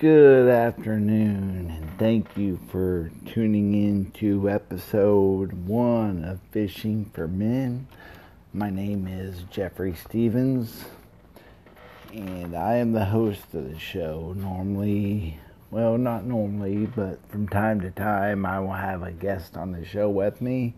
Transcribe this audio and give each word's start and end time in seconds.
Good 0.00 0.48
afternoon, 0.48 1.74
and 1.76 1.98
thank 1.98 2.36
you 2.36 2.60
for 2.70 3.10
tuning 3.26 3.74
in 3.74 4.12
to 4.12 4.48
episode 4.48 5.66
one 5.66 6.24
of 6.24 6.38
Fishing 6.52 7.10
for 7.12 7.26
Men. 7.26 7.88
My 8.52 8.70
name 8.70 9.08
is 9.08 9.42
Jeffrey 9.50 9.96
Stevens, 9.96 10.84
and 12.12 12.54
I 12.54 12.76
am 12.76 12.92
the 12.92 13.06
host 13.06 13.42
of 13.54 13.68
the 13.72 13.78
show. 13.80 14.34
Normally, 14.36 15.40
well, 15.72 15.98
not 15.98 16.24
normally, 16.24 16.86
but 16.86 17.18
from 17.28 17.48
time 17.48 17.80
to 17.80 17.90
time, 17.90 18.46
I 18.46 18.60
will 18.60 18.74
have 18.74 19.02
a 19.02 19.10
guest 19.10 19.56
on 19.56 19.72
the 19.72 19.84
show 19.84 20.08
with 20.08 20.40
me, 20.40 20.74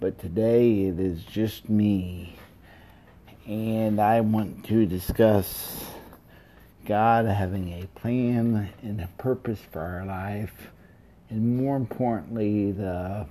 but 0.00 0.18
today 0.18 0.86
it 0.86 0.98
is 0.98 1.22
just 1.22 1.68
me, 1.68 2.34
and 3.46 4.00
I 4.00 4.22
want 4.22 4.64
to 4.64 4.86
discuss 4.86 5.84
God 6.86 7.26
having 7.26 7.72
a 7.72 7.86
plan 7.98 8.70
and 8.82 9.00
a 9.00 9.08
purpose 9.18 9.60
for 9.72 9.80
our 9.80 10.06
life, 10.06 10.70
and 11.28 11.56
more 11.56 11.76
importantly, 11.76 12.70
the 12.70 13.26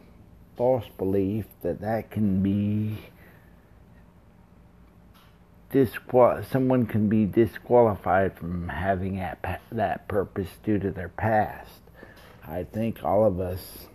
false 0.57 0.85
belief 0.97 1.45
that 1.61 1.79
that 1.79 2.11
can 2.11 2.43
be 2.43 2.97
disqual- 5.71 6.43
someone 6.43 6.85
can 6.85 7.07
be 7.07 7.25
disqualified 7.25 8.33
from 8.33 8.67
having 8.69 9.15
that, 9.15 9.61
that 9.71 10.07
purpose 10.07 10.57
due 10.63 10.79
to 10.79 10.91
their 10.91 11.09
past. 11.09 11.81
I 12.45 12.63
think 12.63 13.03
all 13.03 13.25
of 13.25 13.39
us, 13.39 13.87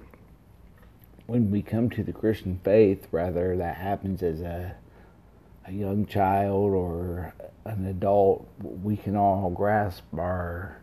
when 1.26 1.50
we 1.50 1.62
come 1.62 1.90
to 1.90 2.02
the 2.02 2.12
Christian 2.12 2.60
faith, 2.64 3.06
rather 3.12 3.56
that 3.58 3.76
happens 3.76 4.22
as 4.22 4.40
a 4.40 4.74
a 4.74 4.74
young 5.72 6.06
child 6.06 6.72
or 6.72 7.34
an 7.64 7.86
adult, 7.86 8.48
we 8.60 8.96
can 8.96 9.16
all 9.16 9.50
grasp 9.50 10.02
our 10.16 10.80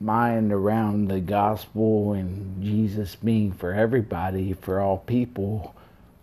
mind 0.00 0.52
around 0.52 1.08
the 1.08 1.20
gospel 1.20 2.12
and 2.12 2.62
Jesus 2.62 3.16
being 3.16 3.52
for 3.52 3.72
everybody, 3.72 4.52
for 4.52 4.80
all 4.80 4.98
people. 4.98 5.74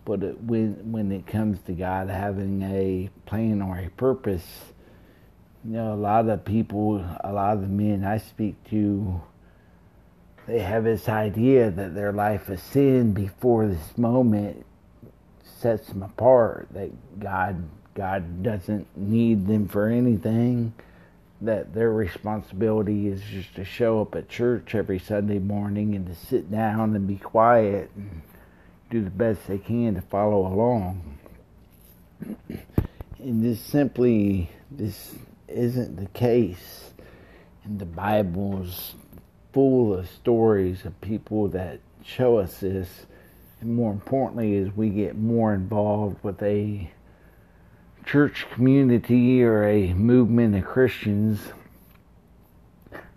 But 0.05 0.23
it, 0.23 0.41
when 0.41 0.91
when 0.91 1.11
it 1.11 1.25
comes 1.25 1.59
to 1.61 1.73
God 1.73 2.09
having 2.09 2.61
a 2.61 3.09
plan 3.25 3.61
or 3.61 3.77
a 3.77 3.89
purpose, 3.89 4.45
you 5.63 5.71
know, 5.71 5.93
a 5.93 5.95
lot 5.95 6.27
of 6.27 6.43
people, 6.43 7.03
a 7.23 7.31
lot 7.31 7.53
of 7.53 7.61
the 7.61 7.67
men 7.67 8.03
I 8.03 8.17
speak 8.17 8.55
to, 8.69 9.21
they 10.45 10.59
have 10.59 10.83
this 10.83 11.07
idea 11.07 11.71
that 11.71 11.95
their 11.95 12.11
life 12.11 12.49
is 12.49 12.61
sin 12.61 13.13
before 13.13 13.67
this 13.67 13.97
moment 13.97 14.65
sets 15.63 15.87
them 15.87 16.03
apart. 16.03 16.67
That 16.73 16.91
God 17.19 17.67
God 17.95 18.43
doesn't 18.43 18.87
need 18.95 19.47
them 19.47 19.67
for 19.67 19.87
anything. 19.87 20.73
That 21.41 21.73
their 21.73 21.91
responsibility 21.91 23.07
is 23.07 23.21
just 23.21 23.55
to 23.55 23.65
show 23.65 24.01
up 24.01 24.15
at 24.15 24.29
church 24.29 24.75
every 24.75 24.99
Sunday 24.99 25.39
morning 25.39 25.95
and 25.95 26.07
to 26.07 26.15
sit 26.15 26.51
down 26.51 26.95
and 26.95 27.07
be 27.07 27.17
quiet 27.17 27.89
and 27.95 28.21
do 28.89 29.03
the 29.03 29.09
best 29.09 29.47
they 29.47 29.57
can 29.57 29.95
to 29.95 30.01
follow 30.01 30.45
along. 30.45 31.17
And 33.19 33.43
this 33.43 33.59
simply 33.59 34.49
this 34.71 35.15
isn't 35.47 35.97
the 35.97 36.07
case. 36.07 36.91
And 37.63 37.79
the 37.79 37.85
Bible's 37.85 38.95
full 39.53 39.93
of 39.93 40.09
stories 40.09 40.83
of 40.85 40.99
people 41.01 41.47
that 41.49 41.79
show 42.03 42.37
us 42.37 42.59
this 42.59 43.05
and 43.63 43.75
more 43.75 43.91
importantly, 43.91 44.57
as 44.57 44.75
we 44.75 44.89
get 44.89 45.17
more 45.17 45.53
involved 45.53 46.21
with 46.23 46.41
a 46.43 46.91
church 48.05 48.45
community 48.51 49.43
or 49.43 49.63
a 49.63 49.93
movement 49.93 50.55
of 50.55 50.65
Christians, 50.65 51.39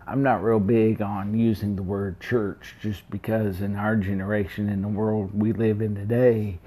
I'm 0.07 0.23
not 0.23 0.41
real 0.41 0.61
big 0.61 1.01
on 1.01 1.37
using 1.37 1.75
the 1.75 1.83
word 1.83 2.21
church 2.21 2.75
just 2.81 3.09
because 3.09 3.59
in 3.59 3.75
our 3.75 3.97
generation, 3.97 4.69
in 4.69 4.81
the 4.81 4.87
world 4.87 5.31
we 5.33 5.51
live 5.51 5.81
in 5.81 5.95
today, 5.95 6.59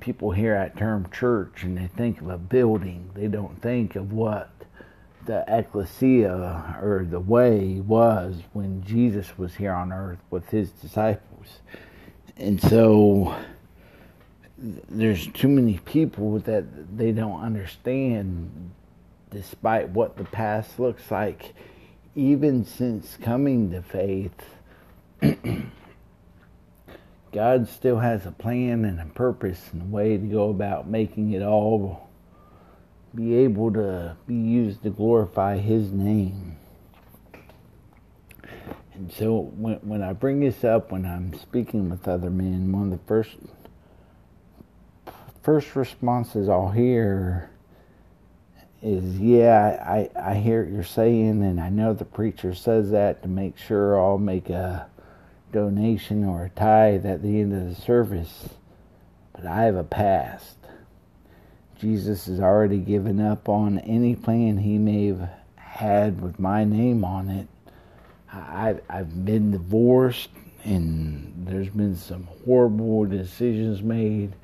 people 0.00 0.30
hear 0.30 0.54
that 0.54 0.78
term 0.78 1.08
church 1.12 1.64
and 1.64 1.76
they 1.76 1.88
think 1.88 2.20
of 2.22 2.30
a 2.30 2.38
building. 2.38 3.10
They 3.14 3.26
don't 3.26 3.60
think 3.60 3.94
of 3.94 4.12
what 4.12 4.50
the 5.26 5.44
ecclesia 5.46 6.78
or 6.80 7.06
the 7.08 7.20
way 7.20 7.82
was 7.86 8.40
when 8.54 8.82
Jesus 8.82 9.36
was 9.36 9.56
here 9.56 9.74
on 9.74 9.92
earth 9.92 10.20
with 10.30 10.48
his 10.48 10.70
disciples 10.70 11.58
and 12.38 12.60
so 12.62 13.36
there's 14.56 15.26
too 15.28 15.48
many 15.48 15.78
people 15.78 16.38
that 16.40 16.96
they 16.96 17.12
don't 17.12 17.42
understand 17.42 18.70
despite 19.30 19.90
what 19.90 20.16
the 20.16 20.24
past 20.24 20.78
looks 20.78 21.10
like 21.10 21.54
even 22.14 22.64
since 22.64 23.18
coming 23.20 23.70
to 23.70 23.82
faith 23.82 24.56
God 27.32 27.68
still 27.68 27.98
has 27.98 28.24
a 28.24 28.32
plan 28.32 28.84
and 28.84 29.00
a 29.00 29.06
purpose 29.06 29.68
and 29.72 29.82
a 29.82 29.84
way 29.84 30.16
to 30.16 30.26
go 30.26 30.50
about 30.50 30.88
making 30.88 31.32
it 31.32 31.42
all 31.42 32.08
be 33.14 33.34
able 33.34 33.72
to 33.72 34.16
be 34.26 34.34
used 34.34 34.82
to 34.82 34.90
glorify 34.90 35.58
his 35.58 35.92
name 35.92 36.56
and 38.98 39.12
so 39.12 39.52
when 39.56 39.76
when 39.76 40.02
I 40.02 40.12
bring 40.12 40.40
this 40.40 40.64
up 40.64 40.90
when 40.90 41.06
I'm 41.06 41.32
speaking 41.38 41.88
with 41.88 42.08
other 42.08 42.30
men, 42.30 42.72
one 42.72 42.92
of 42.92 42.98
the 42.98 43.06
first 43.06 43.36
first 45.40 45.76
responses 45.76 46.48
I'll 46.48 46.70
hear 46.70 47.48
is, 48.82 49.20
"Yeah, 49.20 49.82
I 49.86 50.10
I 50.20 50.34
hear 50.34 50.64
what 50.64 50.72
you're 50.72 50.82
saying, 50.82 51.44
and 51.44 51.60
I 51.60 51.68
know 51.68 51.92
the 51.92 52.04
preacher 52.04 52.54
says 52.54 52.90
that 52.90 53.22
to 53.22 53.28
make 53.28 53.56
sure 53.56 53.98
I'll 53.98 54.18
make 54.18 54.50
a 54.50 54.88
donation 55.52 56.24
or 56.24 56.44
a 56.44 56.50
tithe 56.50 57.06
at 57.06 57.22
the 57.22 57.40
end 57.40 57.54
of 57.54 57.68
the 57.68 57.76
service, 57.76 58.48
but 59.32 59.46
I 59.46 59.62
have 59.62 59.76
a 59.76 59.84
past." 59.84 60.56
Jesus 61.78 62.26
has 62.26 62.40
already 62.40 62.78
given 62.78 63.20
up 63.20 63.48
on 63.48 63.78
any 63.78 64.16
plan 64.16 64.58
he 64.58 64.76
may 64.76 65.06
have 65.06 65.30
had 65.54 66.20
with 66.20 66.40
my 66.40 66.64
name 66.64 67.04
on 67.04 67.28
it 67.28 67.46
I've, 68.32 68.80
I've 68.88 69.24
been 69.24 69.52
divorced 69.52 70.30
and 70.64 71.32
there's 71.46 71.68
been 71.70 71.96
some 71.96 72.28
horrible 72.44 73.04
decisions 73.06 73.82
made. 73.82 74.34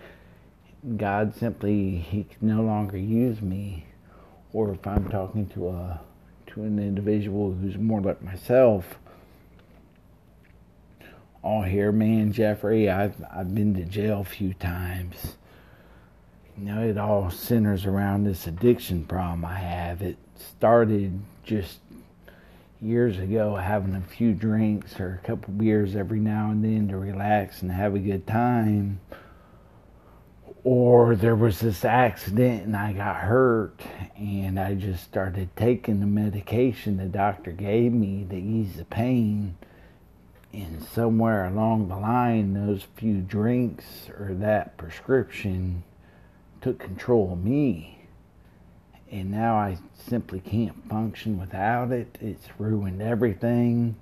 God 0.97 1.35
simply, 1.35 1.97
He 1.97 2.25
can 2.25 2.49
no 2.49 2.63
longer 2.63 2.97
use 2.97 3.41
me. 3.41 3.87
Or 4.53 4.73
if 4.73 4.87
I'm 4.87 5.09
talking 5.09 5.47
to 5.49 5.69
a 5.71 6.01
to 6.49 6.63
an 6.63 6.79
individual 6.79 7.53
who's 7.53 7.77
more 7.77 8.01
like 8.01 8.23
myself, 8.23 8.99
I'll 11.43 11.63
hear, 11.63 11.91
man, 11.91 12.33
Jeffrey, 12.33 12.89
I've 12.89 13.17
I've 13.33 13.55
been 13.55 13.75
to 13.75 13.85
jail 13.85 14.21
a 14.21 14.25
few 14.25 14.55
times. 14.55 15.37
You 16.57 16.67
know, 16.67 16.83
it 16.83 16.97
all 16.97 17.31
centers 17.31 17.85
around 17.85 18.25
this 18.25 18.47
addiction 18.47 19.05
problem 19.05 19.45
I 19.45 19.57
have. 19.57 20.03
It 20.03 20.17
started 20.37 21.21
just 21.43 21.81
years 22.85 23.19
ago 23.19 23.57
having 23.57 23.95
a 23.95 24.01
few 24.01 24.35
drinks 24.35 25.01
or 25.01 25.21
a 25.23 25.27
couple 25.27 25.55
beers 25.55 25.97
every 25.97 26.21
now 26.21 26.51
and 26.51 26.63
then 26.63 26.89
to 26.89 26.99
relax 26.99 27.63
and 27.63 27.73
have 27.73 27.95
a 27.95 27.99
good 27.99 28.27
time. 28.27 29.01
Or 30.63 31.17
there 31.17 31.35
was 31.35 31.61
this 31.61 31.85
accident 31.85 32.65
and 32.65 32.77
I 32.77 32.93
got 32.93 33.17
hurt 33.17 33.81
and 34.17 34.61
I 34.61 34.75
just 34.75 35.05
started 35.05 35.49
taking 35.57 36.01
the 36.01 36.07
medication 36.07 36.99
the 36.99 37.07
doctor 37.07 37.53
gave 37.53 37.93
me 37.93 38.27
to 38.29 38.37
ease 38.37 38.77
the 38.77 38.85
pain. 38.85 39.57
And 40.53 40.85
somewhere 40.85 41.47
along 41.47 41.89
the 41.89 41.97
line, 41.97 42.55
those 42.55 42.87
few 42.97 43.21
drinks 43.21 44.09
or 44.19 44.35
that 44.35 44.77
prescription 44.77 45.83
took 46.61 46.79
control 46.79 47.33
of 47.33 47.43
me 47.43 47.94
and 49.15 49.31
now 49.31 49.55
I 49.55 49.79
simply 49.95 50.41
can't 50.41 50.89
function 50.89 51.39
without 51.39 51.93
it. 51.93 52.19
It's 52.21 52.49
ruined 52.59 53.01
everything. 53.01 53.95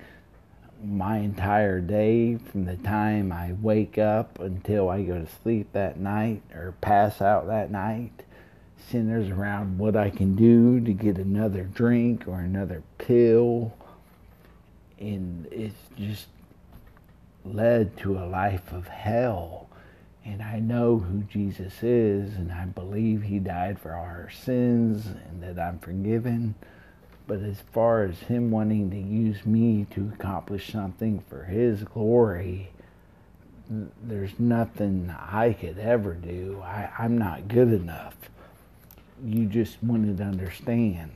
My 0.83 1.19
entire 1.19 1.83
day 1.83 2.37
from 2.39 2.65
the 2.65 2.79
time 2.79 3.31
I 3.31 3.53
wake 3.61 3.99
up 3.99 4.39
until 4.39 4.89
I 4.89 5.03
go 5.03 5.21
to 5.21 5.29
sleep 5.43 5.69
that 5.75 6.01
night 6.01 6.41
or 6.55 6.75
pass 6.81 7.21
out 7.21 7.47
that 7.49 7.71
night 7.71 8.25
centers 8.89 9.29
around 9.29 9.77
what 9.77 9.97
I 9.97 10.09
can 10.09 10.35
do 10.35 10.81
to 10.81 10.93
get 10.95 11.19
another 11.19 11.65
drink 11.65 12.27
or 12.27 12.41
another 12.41 12.83
pill. 12.97 13.75
And 14.99 15.47
it's 15.53 15.91
just 15.95 16.29
led 17.45 17.99
to 17.99 18.17
a 18.17 18.25
life 18.25 18.73
of 18.73 18.89
hell 18.89 19.69
and 20.25 20.43
I 20.43 20.61
know 20.61 20.99
who 20.99 21.23
Jesus 21.23 21.83
is, 21.83 22.37
and 22.37 22.53
I 22.53 22.67
believe 22.67 23.23
He 23.23 23.39
died 23.39 23.79
for 23.79 23.93
our 23.93 24.31
sins 24.31 25.07
and 25.07 25.43
that 25.43 25.61
I'm 25.61 25.79
forgiven. 25.79 26.55
But 27.27 27.41
as 27.41 27.61
far 27.73 28.05
as 28.05 28.19
Him 28.21 28.51
wanting 28.51 28.91
to 28.91 28.99
use 28.99 29.45
me 29.45 29.87
to 29.93 30.13
accomplish 30.15 30.73
something 30.73 31.25
for 31.29 31.45
His 31.45 31.85
glory, 31.85 32.71
there's 34.03 34.39
nothing 34.39 35.15
I 35.19 35.55
could 35.55 35.79
ever 35.79 36.15
do. 36.15 36.61
I, 36.63 36.91
I'm 36.99 37.17
not 37.17 37.49
good 37.49 37.73
enough. 37.73 38.15
You 39.25 39.47
just 39.47 39.83
wanted 39.83 40.19
to 40.19 40.25
understand. 40.25 41.13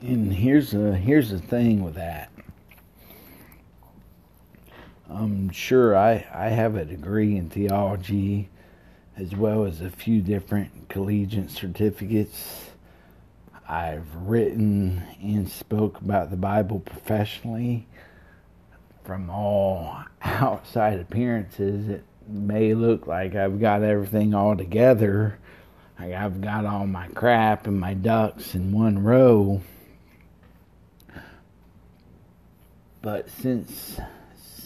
And 0.00 0.32
here's 0.32 0.70
the 0.70 0.96
here's 0.96 1.30
the 1.30 1.40
thing 1.40 1.82
with 1.82 1.94
that. 1.94 2.30
I'm 5.10 5.50
sure 5.50 5.96
I, 5.96 6.26
I 6.32 6.48
have 6.48 6.76
a 6.76 6.84
degree 6.84 7.36
in 7.36 7.48
theology 7.48 8.50
as 9.16 9.34
well 9.34 9.64
as 9.64 9.80
a 9.80 9.90
few 9.90 10.20
different 10.20 10.88
collegiate 10.88 11.50
certificates. 11.50 12.70
I've 13.66 14.14
written 14.14 15.02
and 15.20 15.50
spoke 15.50 16.00
about 16.00 16.30
the 16.30 16.36
Bible 16.36 16.80
professionally. 16.80 17.86
From 19.04 19.30
all 19.30 19.96
outside 20.22 21.00
appearances, 21.00 21.88
it 21.88 22.04
may 22.26 22.74
look 22.74 23.06
like 23.06 23.34
I've 23.34 23.60
got 23.60 23.82
everything 23.82 24.34
all 24.34 24.56
together. 24.56 25.38
Like 25.98 26.12
I've 26.12 26.42
got 26.42 26.66
all 26.66 26.86
my 26.86 27.08
crap 27.08 27.66
and 27.66 27.80
my 27.80 27.94
ducks 27.94 28.54
in 28.54 28.72
one 28.72 29.02
row. 29.02 29.62
But 33.00 33.30
since 33.30 33.98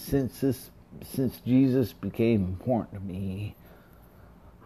since 0.03 0.39
this 0.39 0.69
since 1.01 1.39
Jesus 1.39 1.91
became 1.91 2.43
important 2.43 2.93
to 2.93 2.99
me, 2.99 3.55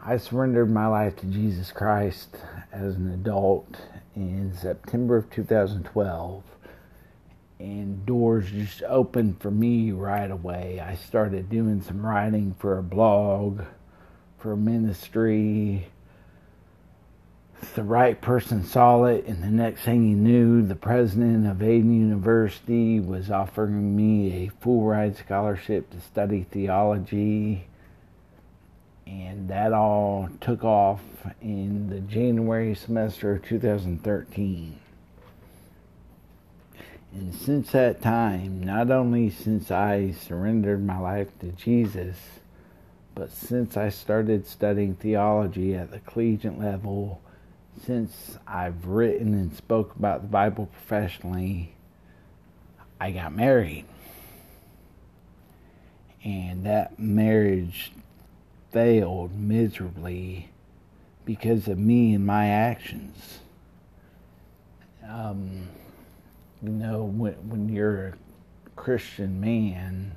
I 0.04 0.18
surrendered 0.18 0.70
my 0.70 0.88
life 0.88 1.16
to 1.18 1.26
Jesus 1.26 1.72
Christ 1.72 2.38
as 2.72 2.96
an 2.96 3.12
adult 3.14 3.78
in 4.16 4.54
September 4.54 5.16
of 5.16 5.30
2012 5.30 6.44
and 7.60 8.06
doors 8.06 8.52
just 8.52 8.84
opened 8.84 9.42
for 9.42 9.50
me 9.50 9.92
right 9.92 10.30
away. 10.30 10.80
I 10.80 10.96
started 10.96 11.50
doing 11.50 11.82
some 11.82 12.06
writing 12.06 12.56
for 12.60 12.78
a 12.78 12.84
blog, 12.84 13.62
for 14.38 14.52
a 14.52 14.58
ministry. 14.58 15.88
The 17.74 17.84
right 17.84 18.20
person 18.20 18.64
saw 18.64 19.06
it, 19.06 19.26
and 19.26 19.44
the 19.44 19.48
next 19.48 19.82
thing 19.82 20.08
you 20.08 20.16
knew, 20.16 20.62
the 20.62 20.76
president 20.76 21.48
of 21.48 21.58
Aiden 21.58 21.98
University 21.98 23.00
was 23.00 23.32
offering 23.32 23.96
me 23.96 24.46
a 24.46 24.52
full 24.62 24.84
ride 24.84 25.18
scholarship 25.18 25.90
to 25.92 26.02
study 26.02 26.46
theology. 26.50 27.68
And 29.06 29.48
that 29.50 29.74
all 29.74 30.30
took 30.42 30.64
off 30.64 31.02
in 31.42 31.90
the 31.90 32.00
January 32.02 32.76
semester 32.76 33.34
of 33.34 33.46
2013. 33.46 34.80
And 37.14 37.34
since 37.34 37.72
that 37.72 38.02
time, 38.02 38.62
not 38.62 38.92
only 38.92 39.30
since 39.30 39.72
I 39.72 40.12
surrendered 40.12 40.86
my 40.86 41.00
life 41.00 41.30
to 41.40 41.48
Jesus, 41.54 42.18
but 43.16 43.32
since 43.32 43.78
I 43.78 43.90
started 43.90 44.46
studying 44.46 44.96
theology 44.96 45.74
at 45.74 45.90
the 45.90 46.00
collegiate 46.00 46.60
level, 46.60 47.22
since 47.86 48.38
I've 48.48 48.86
written 48.86 49.34
and 49.34 49.56
spoke 49.56 49.96
about 49.96 50.22
the 50.22 50.28
Bible 50.28 50.68
professionally, 50.68 51.74
I 53.00 53.12
got 53.12 53.36
married. 53.36 53.86
And 56.24 56.66
that 56.66 57.00
marriage 57.00 57.92
failed 58.72 59.38
miserably 59.38 60.50
because 61.26 61.68
of 61.68 61.78
me 61.78 62.14
and 62.14 62.26
my 62.26 62.48
actions. 62.48 63.40
Um, 65.08 65.68
you 66.62 66.70
know, 66.70 67.04
when, 67.04 67.34
when 67.50 67.70
you're 67.70 68.08
a 68.08 68.14
Christian 68.76 69.40
man 69.40 70.16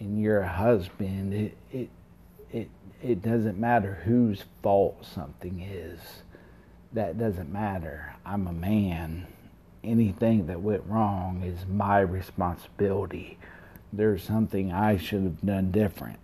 and 0.00 0.20
you're 0.20 0.40
a 0.40 0.48
husband, 0.48 1.32
it, 1.32 1.56
it, 1.72 1.90
it, 2.52 2.68
it 3.02 3.22
doesn't 3.22 3.58
matter 3.58 4.02
whose 4.04 4.44
fault 4.62 5.04
something 5.04 5.60
is. 5.60 6.00
That 6.94 7.18
doesn't 7.18 7.52
matter. 7.52 8.14
I'm 8.24 8.46
a 8.46 8.52
man. 8.52 9.26
Anything 9.82 10.46
that 10.46 10.60
went 10.60 10.84
wrong 10.86 11.42
is 11.44 11.66
my 11.66 11.98
responsibility. 11.98 13.36
There's 13.92 14.22
something 14.22 14.72
I 14.72 14.96
should 14.96 15.24
have 15.24 15.44
done 15.44 15.72
different. 15.72 16.20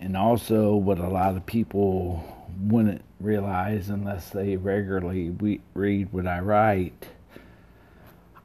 And 0.00 0.16
also, 0.16 0.74
what 0.74 0.98
a 0.98 1.08
lot 1.08 1.36
of 1.36 1.44
people 1.44 2.48
wouldn't 2.62 3.02
realize 3.20 3.90
unless 3.90 4.30
they 4.30 4.56
regularly 4.56 5.60
read 5.74 6.10
what 6.10 6.26
I 6.26 6.40
write. 6.40 7.08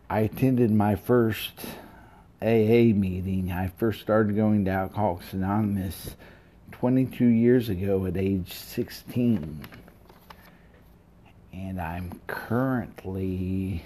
I 0.10 0.20
attended 0.20 0.72
my 0.72 0.96
first 0.96 1.54
AA 2.42 2.94
meeting. 2.94 3.52
I 3.52 3.70
first 3.70 4.02
started 4.02 4.36
going 4.36 4.66
to 4.66 4.72
Alcoholics 4.72 5.32
Anonymous 5.32 6.18
22 6.74 7.26
years 7.26 7.70
ago 7.70 8.06
at 8.06 8.18
age 8.18 8.54
16. 8.54 9.62
And 11.60 11.82
I'm 11.82 12.22
currently 12.28 13.84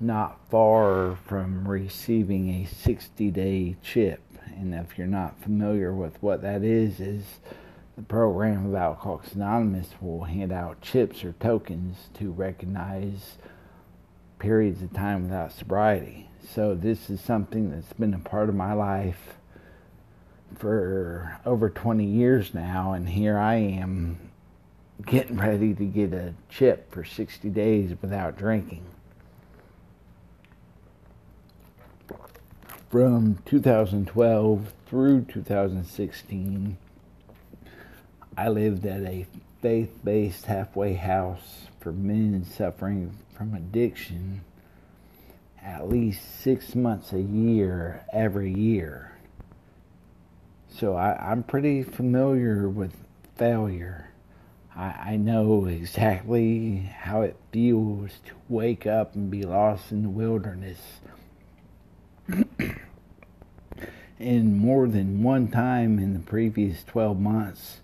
not 0.00 0.40
far 0.50 1.16
from 1.24 1.68
receiving 1.68 2.50
a 2.50 2.66
60 2.66 3.30
day 3.30 3.76
chip. 3.80 4.20
And 4.56 4.74
if 4.74 4.98
you're 4.98 5.06
not 5.06 5.40
familiar 5.40 5.94
with 5.94 6.20
what 6.20 6.42
that 6.42 6.64
is, 6.64 6.98
is 6.98 7.24
the 7.96 8.02
program 8.02 8.66
of 8.66 8.74
Alcoholics 8.74 9.32
Anonymous 9.32 9.90
will 10.00 10.24
hand 10.24 10.52
out 10.52 10.80
chips 10.80 11.22
or 11.24 11.32
tokens 11.38 12.08
to 12.14 12.32
recognize 12.32 13.38
periods 14.40 14.82
of 14.82 14.92
time 14.92 15.24
without 15.24 15.52
sobriety. 15.52 16.28
So 16.54 16.74
this 16.74 17.08
is 17.08 17.20
something 17.20 17.70
that's 17.70 17.92
been 17.92 18.14
a 18.14 18.18
part 18.18 18.48
of 18.48 18.56
my 18.56 18.72
life 18.72 19.36
for 20.56 21.38
over 21.46 21.70
20 21.70 22.04
years 22.04 22.52
now, 22.52 22.92
and 22.92 23.08
here 23.08 23.38
I 23.38 23.54
am 23.56 24.29
getting 25.06 25.36
ready 25.36 25.74
to 25.74 25.84
get 25.84 26.12
a 26.12 26.34
chip 26.48 26.90
for 26.92 27.04
60 27.04 27.48
days 27.50 27.94
without 28.00 28.36
drinking. 28.36 28.84
From 32.90 33.38
2012 33.44 34.72
through 34.86 35.24
2016, 35.26 36.76
I 38.36 38.48
lived 38.48 38.84
at 38.86 39.02
a 39.02 39.26
faith 39.62 39.98
based 40.02 40.46
halfway 40.46 40.94
house 40.94 41.66
for 41.78 41.92
men 41.92 42.44
suffering 42.44 43.16
from 43.34 43.54
addiction 43.54 44.42
at 45.62 45.88
least 45.88 46.40
six 46.40 46.74
months 46.74 47.12
a 47.12 47.20
year 47.20 48.04
every 48.12 48.52
year. 48.52 49.12
So 50.68 50.94
I, 50.94 51.32
am 51.32 51.42
pretty 51.42 51.82
familiar 51.82 52.68
with 52.68 52.96
failure. 53.36 54.09
I, 54.80 55.10
I 55.12 55.16
know 55.16 55.66
exactly 55.66 56.90
how 57.00 57.20
it 57.20 57.36
feels 57.52 58.12
to 58.24 58.32
wake 58.48 58.86
up 58.86 59.14
and 59.14 59.30
be 59.30 59.42
lost 59.42 59.92
in 59.92 60.02
the 60.02 60.08
wilderness. 60.08 60.78
and 64.18 64.56
more 64.56 64.88
than 64.88 65.22
one 65.22 65.48
time 65.48 65.98
in 65.98 66.14
the 66.14 66.20
previous 66.20 66.82
12 66.84 67.20
months, 67.20 67.80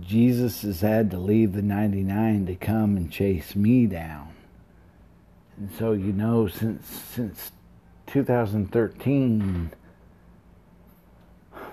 Jesus 0.00 0.62
has 0.62 0.80
had 0.80 1.08
to 1.12 1.18
leave 1.18 1.52
the 1.52 1.62
99 1.62 2.46
to 2.46 2.56
come 2.56 2.96
and 2.96 3.12
chase 3.12 3.54
me 3.54 3.86
down. 3.86 4.34
And 5.56 5.70
so, 5.78 5.92
you 5.92 6.12
know, 6.12 6.48
since 6.48 6.84
since 6.84 7.52
2013, 8.08 9.70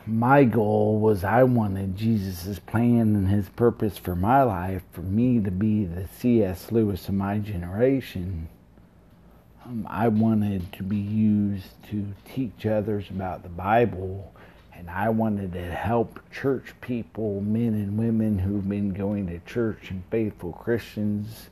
my 0.10 0.44
goal 0.44 1.00
was 1.00 1.24
I 1.24 1.44
wanted 1.44 1.96
Jesus' 1.96 2.60
plan 2.60 3.16
and 3.16 3.28
his 3.28 3.48
purpose 3.50 3.98
for 3.98 4.16
my 4.16 4.44
life 4.44 4.82
for 4.92 5.02
me 5.02 5.40
to 5.40 5.52
be 5.52 5.86
the 5.86 6.08
C.S. 6.08 6.72
Lewis 6.72 7.08
of 7.08 7.16
my 7.16 7.38
generation. 7.38 8.50
Um, 9.66 9.88
I 9.90 10.08
wanted 10.08 10.74
to 10.74 10.84
be 10.84 10.98
used 10.98 11.68
to 11.92 12.08
teach 12.34 12.66
others 12.66 13.10
about 13.10 13.44
the 13.44 13.50
Bible 13.50 14.34
and 14.74 14.90
I 14.90 15.10
wanted 15.10 15.54
to 15.54 15.62
help 15.62 16.20
church 16.32 16.74
people, 16.80 17.42
men 17.42 17.74
and 17.74 17.98
women 17.98 18.40
who've 18.40 18.68
been 18.68 18.94
going 18.94 19.28
to 19.28 19.40
church 19.40 19.92
and 19.92 20.04
faithful 20.10 20.54
Christians 20.54 21.50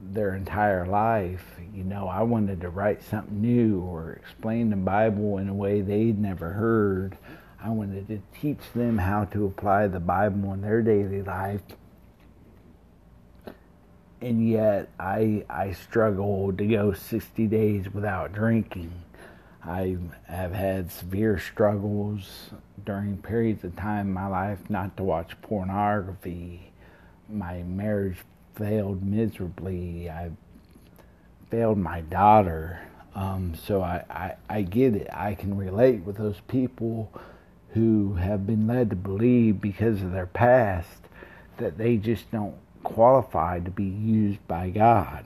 their 0.00 0.34
entire 0.34 0.86
life. 0.86 1.44
You 1.74 1.84
know, 1.84 2.08
I 2.08 2.22
wanted 2.22 2.62
to 2.62 2.70
write 2.70 3.02
something 3.02 3.40
new 3.40 3.80
or 3.82 4.14
explain 4.14 4.70
the 4.70 4.76
Bible 4.76 5.38
in 5.38 5.50
a 5.50 5.54
way 5.54 5.82
they'd 5.82 6.18
never 6.18 6.48
heard. 6.50 7.18
I 7.62 7.68
wanted 7.70 8.08
to 8.08 8.20
teach 8.40 8.60
them 8.74 8.98
how 8.98 9.24
to 9.26 9.46
apply 9.46 9.86
the 9.86 10.00
Bible 10.00 10.52
in 10.52 10.62
their 10.62 10.82
daily 10.82 11.22
life. 11.22 11.62
And 14.20 14.48
yet 14.48 14.88
I 14.98 15.44
I 15.48 15.72
struggled 15.72 16.58
to 16.58 16.66
go 16.66 16.92
60 16.92 17.46
days 17.46 17.92
without 17.92 18.32
drinking 18.32 18.92
I 19.64 19.96
have 20.24 20.52
had 20.52 20.90
severe 20.90 21.38
struggles 21.38 22.50
during 22.84 23.18
periods 23.18 23.62
of 23.62 23.76
time 23.76 24.08
in 24.08 24.12
my 24.12 24.26
life 24.26 24.58
not 24.68 24.96
to 24.96 25.04
watch 25.04 25.40
pornography. 25.40 26.72
My 27.28 27.62
marriage 27.62 28.18
failed 28.56 29.04
miserably. 29.04 30.10
I 30.10 30.30
failed 31.48 31.78
my 31.78 32.00
daughter. 32.00 32.80
Um, 33.14 33.54
so 33.54 33.82
I, 33.82 34.04
I, 34.10 34.34
I 34.48 34.62
get 34.62 34.96
it. 34.96 35.06
I 35.12 35.34
can 35.34 35.56
relate 35.56 36.02
with 36.02 36.16
those 36.16 36.40
people 36.48 37.12
who 37.74 38.14
have 38.14 38.46
been 38.46 38.66
led 38.66 38.90
to 38.90 38.96
believe 38.96 39.60
because 39.60 40.02
of 40.02 40.12
their 40.12 40.26
past 40.26 41.02
that 41.56 41.78
they 41.78 41.96
just 41.96 42.30
don't 42.30 42.56
qualify 42.82 43.60
to 43.60 43.70
be 43.70 43.84
used 43.84 44.46
by 44.46 44.68
God. 44.70 45.24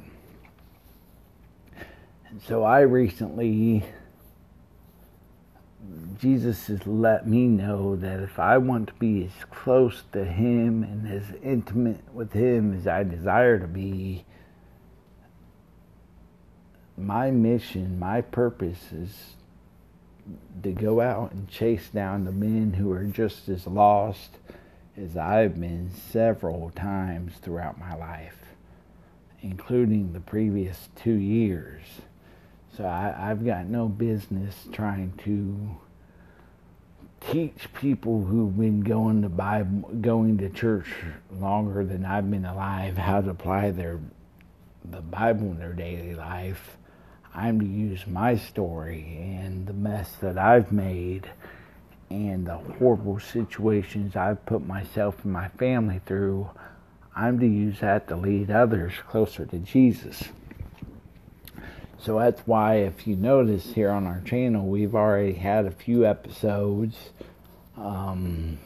And 2.29 2.41
so 2.43 2.63
I 2.63 2.81
recently, 2.81 3.85
Jesus 6.21 6.67
has 6.67 6.87
let 6.87 7.27
me 7.27 7.47
know 7.47 7.97
that 7.97 8.21
if 8.21 8.39
I 8.39 8.59
want 8.59 8.89
to 8.89 8.95
be 8.95 9.25
as 9.25 9.45
close 9.51 10.03
to 10.13 10.25
Him 10.25 10.83
and 10.83 11.09
as 11.09 11.25
intimate 11.43 12.13
with 12.13 12.33
Him 12.33 12.77
as 12.77 12.87
I 12.87 13.03
desire 13.03 13.59
to 13.59 13.67
be, 13.67 14.25
my 16.97 17.31
mission, 17.31 17.99
my 17.99 18.21
purpose 18.21 18.93
is 18.93 19.35
to 20.63 20.73
go 20.73 21.01
out 21.01 21.33
and 21.33 21.49
chase 21.49 21.89
down 21.89 22.25
the 22.25 22.33
men 22.33 22.75
who 22.75 22.93
are 22.93 23.05
just 23.05 23.49
as 23.49 23.67
lost 23.67 24.39
as 24.97 25.17
I've 25.17 25.61
been 25.61 25.91
several 25.91 26.71
times 26.71 27.35
throughout 27.41 27.79
my 27.79 27.95
life, 27.95 28.39
including 29.43 30.13
the 30.13 30.21
previous 30.21 30.89
two 30.97 31.15
years. 31.15 31.83
So 32.77 32.87
I, 32.87 33.29
have 33.29 33.45
got 33.45 33.67
no 33.67 33.89
business 33.89 34.67
trying 34.73 35.13
to 35.25 35.77
teach 37.33 37.73
people 37.75 38.25
who've 38.25 38.57
been 38.57 38.81
going 38.81 39.23
to 39.23 39.29
Bible, 39.29 39.89
going 40.01 40.39
to 40.39 40.49
church 40.49 40.89
longer 41.33 41.85
than 41.85 42.05
I've 42.05 42.31
been 42.31 42.45
alive 42.45 42.99
how 42.99 43.21
to 43.21 43.31
apply 43.31 43.71
their 43.71 44.01
the 44.89 45.01
Bible 45.01 45.49
in 45.49 45.59
their 45.59 45.73
daily 45.73 46.15
life 46.15 46.76
I'm 47.37 47.61
to 47.61 47.67
use 47.67 48.07
my 48.07 48.37
story 48.37 49.19
and 49.21 49.67
the 49.67 49.75
mess 49.75 50.11
that 50.23 50.39
I've 50.39 50.73
made 50.73 51.29
and 52.09 52.47
the 52.47 52.57
horrible 52.57 53.21
situations 53.21 54.17
I've 54.17 54.47
put 54.47 54.67
myself 54.67 55.23
and 55.23 55.35
my 55.35 55.49
family 55.49 56.01
through. 56.07 56.49
I'm 57.15 57.39
to 57.41 57.47
use 57.47 57.81
that 57.81 58.09
to 58.09 58.17
lead 58.17 58.51
others 58.51 58.95
closer 59.07 59.45
to 59.45 59.59
Jesus. 59.59 60.25
So 61.99 62.19
that's 62.19 62.41
why, 62.47 62.77
if 62.77 63.07
you 63.07 63.17
notice 63.17 63.73
here 63.73 63.91
on 63.91 64.07
our 64.07 64.23
channel, 64.23 64.67
we've 64.67 64.95
already 64.95 65.35
had 65.35 65.67
a 65.67 65.71
few 65.71 66.07
episodes. 66.07 66.97
Um, 67.77 68.59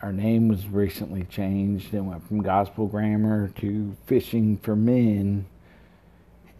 our 0.00 0.12
name 0.12 0.48
was 0.48 0.66
recently 0.68 1.24
changed. 1.24 1.92
It 1.92 2.00
went 2.00 2.26
from 2.26 2.40
Gospel 2.40 2.86
Grammar 2.86 3.48
to 3.56 3.94
Fishing 4.06 4.56
for 4.56 4.74
Men 4.74 5.44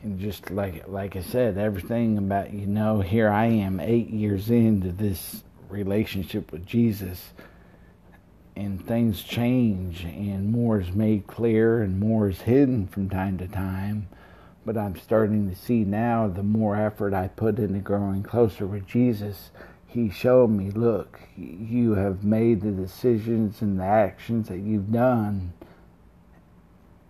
and 0.02 0.18
just 0.18 0.50
like 0.50 0.88
like 0.88 1.16
I 1.16 1.23
said, 1.23 1.56
everything 1.56 2.18
about 2.18 2.52
you 2.52 2.66
know, 2.66 3.00
here 3.00 3.28
I 3.28 3.47
am 3.47 3.80
eight 3.80 4.11
years 4.11 4.50
into 4.50 4.90
this 4.90 5.44
relationship 5.68 6.50
with 6.52 6.66
Jesus, 6.66 7.32
and 8.56 8.85
things 8.85 9.23
change, 9.23 10.04
and 10.04 10.50
more 10.50 10.80
is 10.80 10.92
made 10.92 11.26
clear, 11.26 11.82
and 11.82 12.00
more 12.00 12.28
is 12.28 12.42
hidden 12.42 12.88
from 12.88 13.09
time 13.09 13.38
to 13.38 13.49
time. 13.49 14.09
But 14.64 14.76
I'm 14.76 14.97
starting 14.97 15.49
to 15.50 15.56
see 15.56 15.85
now 15.85 16.28
the 16.28 16.42
more 16.42 16.76
effort 16.76 17.14
I 17.14 17.28
put 17.28 17.59
into 17.59 17.80
growing 17.80 18.23
closer 18.23 18.66
with 18.66 18.87
Jesus, 18.87 19.50
He 19.87 20.11
showed 20.11 20.50
me, 20.50 20.71
look, 20.71 21.21
you 21.37 21.94
have 21.94 22.23
made 22.23 22.61
the 22.61 22.71
decisions 22.71 23.61
and 23.61 23.78
the 23.80 23.85
actions 23.85 24.49
that 24.49 24.59
you've 24.59 24.92
done 24.92 25.52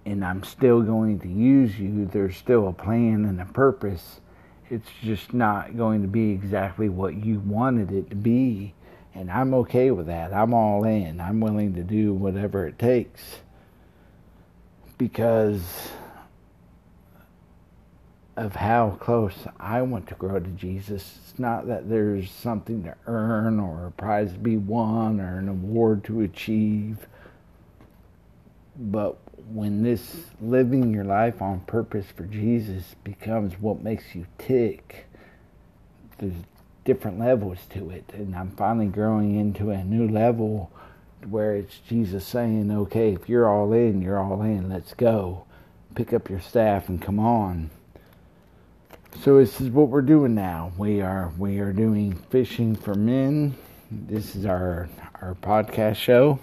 and 0.05 0.25
I'm 0.25 0.43
still 0.43 0.83
going 0.83 1.21
to 1.21 1.29
use 1.29 1.79
you. 1.79 2.07
There's 2.07 2.37
still 2.37 2.69
a 2.69 2.73
plan 2.73 3.25
and 3.25 3.41
a 3.41 3.45
purpose. 3.47 4.21
It's 4.71 4.89
just 5.03 5.33
not 5.33 5.77
going 5.77 6.03
to 6.03 6.09
be 6.09 6.31
exactly 6.31 6.89
what 6.89 7.15
you 7.15 7.41
wanted 7.41 7.93
it 7.93 8.11
to 8.11 8.17
be. 8.17 8.75
And 9.15 9.31
I'm 9.31 9.53
okay 9.55 9.91
with 9.91 10.07
that. 10.07 10.33
I'm 10.33 10.55
all 10.55 10.85
in. 10.85 11.21
I'm 11.21 11.41
willing 11.41 11.75
to 11.75 11.83
do 11.83 12.15
whatever 12.15 12.67
it 12.67 12.79
takes. 12.79 13.41
Because 14.97 15.91
of 18.37 18.57
how 18.57 18.97
close 18.99 19.35
I 19.61 19.83
want 19.83 20.09
to 20.09 20.15
grow 20.15 20.41
to 20.41 20.51
Jesus. 20.51 21.19
It's 21.23 21.39
not 21.39 21.67
that 21.67 21.91
there's 21.91 22.31
something 22.31 22.83
to 22.85 22.95
earn 23.07 23.61
or 23.61 23.87
a 23.87 23.91
prize 23.91 24.33
to 24.33 24.39
be 24.39 24.57
won 24.57 25.21
or 25.21 25.39
an 25.39 25.49
award 25.49 26.05
to 26.05 26.23
achieve. 26.23 27.07
But 28.83 29.17
when 29.49 29.85
this 29.85 30.27
living 30.41 30.93
your 30.93 31.05
life 31.05 31.41
on 31.41 31.61
purpose 31.61 32.07
for 32.17 32.25
Jesus 32.25 32.97
becomes 33.05 33.55
what 33.61 33.83
makes 33.83 34.15
you 34.15 34.27
tick, 34.39 35.07
there's 36.19 36.35
different 36.85 37.21
levels 37.21 37.59
to 37.71 37.91
it. 37.91 38.11
And 38.13 38.35
I'm 38.35 38.51
finally 38.51 38.87
growing 38.87 39.39
into 39.39 39.71
a 39.71 39.85
new 39.85 40.09
level 40.09 40.73
where 41.29 41.55
it's 41.55 41.79
Jesus 41.89 42.27
saying, 42.27 42.73
okay, 42.73 43.13
if 43.13 43.29
you're 43.29 43.49
all 43.49 43.73
in, 43.73 44.03
you're 44.03 44.19
all 44.19 44.43
in. 44.43 44.69
Let's 44.69 44.95
go. 44.95 45.45
Pick 45.95 46.13
up 46.13 46.29
your 46.29 46.41
staff 46.41 46.89
and 46.89 47.01
come 47.01 47.21
on. 47.21 47.71
So 49.21 49.39
this 49.39 49.61
is 49.61 49.69
what 49.69 49.89
we're 49.91 50.03
doing 50.03 50.35
now. 50.35 50.73
We 50.77 51.03
are 51.03 51.31
we 51.39 51.61
are 51.61 51.73
doing 51.73 52.15
fishing 52.31 52.75
for 52.75 52.95
men. 52.95 53.55
This 53.91 54.35
is 54.35 54.47
our 54.47 54.89
our 55.21 55.35
podcast 55.35 55.97
show. 55.97 56.41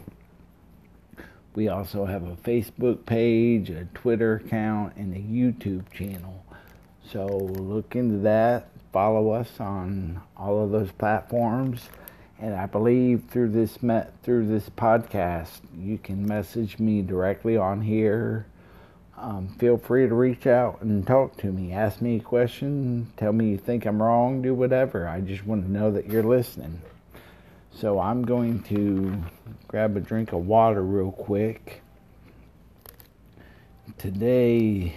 We 1.55 1.67
also 1.67 2.05
have 2.05 2.23
a 2.23 2.35
Facebook 2.35 3.05
page, 3.05 3.69
a 3.69 3.85
Twitter 3.93 4.35
account, 4.35 4.95
and 4.95 5.13
a 5.13 5.19
YouTube 5.19 5.91
channel. 5.91 6.45
So 7.11 7.25
look 7.25 7.95
into 7.95 8.17
that. 8.19 8.69
Follow 8.93 9.31
us 9.31 9.59
on 9.59 10.21
all 10.37 10.63
of 10.63 10.71
those 10.71 10.91
platforms. 10.91 11.89
And 12.39 12.55
I 12.55 12.67
believe 12.67 13.23
through 13.29 13.49
this 13.49 13.83
met 13.83 14.13
through 14.23 14.47
this 14.47 14.69
podcast, 14.69 15.59
you 15.77 15.97
can 15.97 16.25
message 16.25 16.79
me 16.79 17.01
directly 17.01 17.57
on 17.57 17.81
here. 17.81 18.45
Um, 19.17 19.49
feel 19.59 19.77
free 19.77 20.07
to 20.07 20.15
reach 20.15 20.47
out 20.47 20.81
and 20.81 21.05
talk 21.05 21.35
to 21.37 21.47
me. 21.47 21.73
Ask 21.73 22.01
me 22.01 22.17
a 22.17 22.21
question. 22.21 23.11
Tell 23.17 23.33
me 23.33 23.49
you 23.49 23.57
think 23.57 23.85
I'm 23.85 24.01
wrong. 24.01 24.41
Do 24.41 24.53
whatever. 24.53 25.09
I 25.09 25.19
just 25.19 25.45
want 25.45 25.65
to 25.65 25.71
know 25.71 25.91
that 25.91 26.07
you're 26.07 26.23
listening. 26.23 26.81
So 27.71 27.99
I'm 27.99 28.23
going 28.23 28.61
to 28.63 29.23
grab 29.67 29.95
a 29.95 30.01
drink 30.01 30.33
of 30.33 30.45
water 30.45 30.81
real 30.81 31.11
quick. 31.11 31.81
Today 33.97 34.95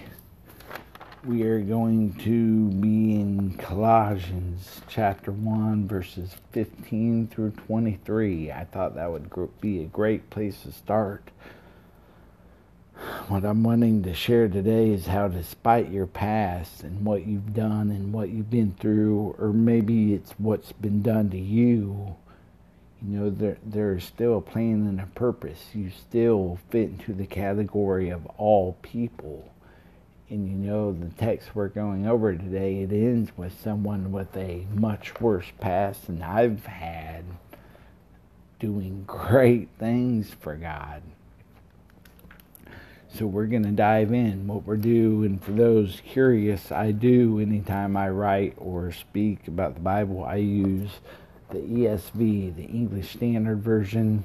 we 1.23 1.43
are 1.43 1.61
going 1.61 2.13
to 2.15 2.69
be 2.81 3.15
in 3.15 3.55
Colossians 3.57 4.81
chapter 4.89 5.31
1, 5.31 5.87
verses 5.87 6.35
15 6.51 7.27
through 7.27 7.51
23. 7.51 8.51
I 8.51 8.65
thought 8.65 8.95
that 8.95 9.09
would 9.09 9.31
be 9.61 9.81
a 9.81 9.87
great 9.87 10.29
place 10.29 10.63
to 10.63 10.73
start. 10.73 11.31
What 13.29 13.45
I'm 13.45 13.63
wanting 13.63 14.03
to 14.03 14.13
share 14.13 14.49
today 14.49 14.89
is 14.89 15.07
how, 15.07 15.29
despite 15.29 15.89
your 15.89 16.07
past 16.07 16.83
and 16.83 17.05
what 17.05 17.25
you've 17.25 17.53
done 17.53 17.89
and 17.91 18.11
what 18.11 18.29
you've 18.29 18.49
been 18.49 18.75
through, 18.77 19.35
or 19.39 19.53
maybe 19.53 20.13
it's 20.13 20.31
what's 20.37 20.73
been 20.73 21.01
done 21.01 21.29
to 21.29 21.37
you, 21.37 22.17
you 23.05 23.19
know 23.19 23.29
there 23.29 23.57
there's 23.65 24.05
still 24.05 24.37
a 24.37 24.41
plan 24.41 24.87
and 24.87 24.99
a 24.99 25.07
purpose. 25.07 25.59
You 25.73 25.89
still 25.89 26.59
fit 26.69 26.89
into 26.89 27.13
the 27.13 27.25
category 27.25 28.09
of 28.09 28.25
all 28.37 28.77
people. 28.81 29.49
And 30.29 30.47
you 30.47 30.55
know 30.55 30.93
the 30.93 31.09
text 31.09 31.53
we're 31.53 31.67
going 31.67 32.07
over 32.07 32.33
today 32.33 32.81
it 32.81 32.91
ends 32.91 33.31
with 33.37 33.59
someone 33.61 34.11
with 34.11 34.35
a 34.35 34.65
much 34.73 35.19
worse 35.21 35.45
past 35.59 36.07
than 36.07 36.23
i've 36.23 36.65
had 36.65 37.23
doing 38.59 39.03
great 39.05 39.69
things 39.77 40.33
for 40.39 40.55
god. 40.55 41.03
So 43.13 43.27
we're 43.27 43.45
going 43.45 43.63
to 43.63 43.71
dive 43.71 44.11
in. 44.11 44.47
What 44.47 44.65
we're 44.65 44.77
doing 44.77 45.37
for 45.37 45.51
those 45.51 46.01
curious 46.07 46.71
i 46.71 46.91
do 46.91 47.39
anytime 47.39 47.95
i 47.95 48.09
write 48.09 48.55
or 48.57 48.91
speak 48.91 49.47
about 49.47 49.75
the 49.75 49.81
bible 49.81 50.23
i 50.23 50.37
use 50.37 50.89
the 51.53 51.59
ESV, 51.59 52.55
the 52.55 52.63
English 52.63 53.13
Standard 53.13 53.61
Version. 53.61 54.23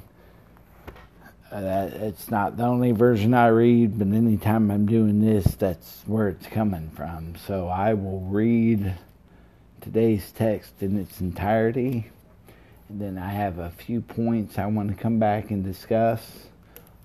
Uh, 1.53 1.91
it's 1.93 2.31
not 2.31 2.57
the 2.57 2.65
only 2.65 2.93
version 2.93 3.35
I 3.35 3.49
read, 3.49 3.99
but 3.99 4.09
anytime 4.09 4.71
I'm 4.71 4.87
doing 4.87 5.21
this, 5.21 5.45
that's 5.55 6.03
where 6.07 6.29
it's 6.29 6.47
coming 6.47 6.91
from. 6.91 7.35
So 7.47 7.69
I 7.69 7.95
will 7.95 8.21
read 8.21 8.95
today's 9.83 10.33
text 10.33 10.83
in 10.83 10.99
its 10.99 11.21
entirety, 11.21 12.11
and 12.89 13.01
then 13.01 13.19
I 13.19 13.31
have 13.31 13.59
a 13.59 13.71
few 13.71 14.01
points 14.01 14.59
I 14.59 14.67
want 14.67 14.89
to 14.89 14.95
come 14.95 15.19
back 15.19 15.51
and 15.51 15.63
discuss. 15.63 16.47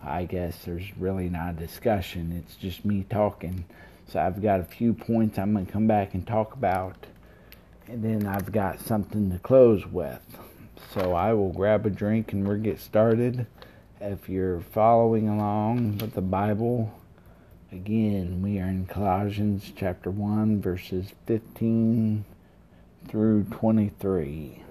I 0.01 0.23
guess 0.23 0.63
there's 0.63 0.97
really 0.97 1.29
not 1.29 1.55
a 1.55 1.57
discussion, 1.57 2.31
it's 2.31 2.55
just 2.55 2.85
me 2.85 3.05
talking. 3.09 3.65
So 4.07 4.19
I've 4.19 4.41
got 4.41 4.61
a 4.61 4.65
few 4.65 4.93
points 4.93 5.37
I'm 5.37 5.53
going 5.53 5.65
to 5.65 5.71
come 5.71 5.87
back 5.87 6.13
and 6.13 6.25
talk 6.25 6.53
about 6.53 6.95
and 7.87 8.03
then 8.03 8.25
I've 8.27 8.51
got 8.51 8.79
something 8.79 9.31
to 9.31 9.39
close 9.39 9.85
with. 9.85 10.21
So 10.93 11.13
I 11.13 11.33
will 11.33 11.51
grab 11.51 11.85
a 11.85 11.89
drink 11.89 12.33
and 12.33 12.47
we'll 12.47 12.57
get 12.57 12.79
started. 12.79 13.47
If 13.99 14.29
you're 14.29 14.61
following 14.61 15.27
along 15.27 15.97
with 15.99 16.13
the 16.13 16.21
Bible, 16.21 16.93
again, 17.71 18.41
we 18.41 18.59
are 18.59 18.67
in 18.67 18.85
Colossians 18.85 19.71
chapter 19.75 20.11
1, 20.11 20.61
verses 20.61 21.13
15 21.25 22.25
through 23.07 23.43
23. 23.45 24.63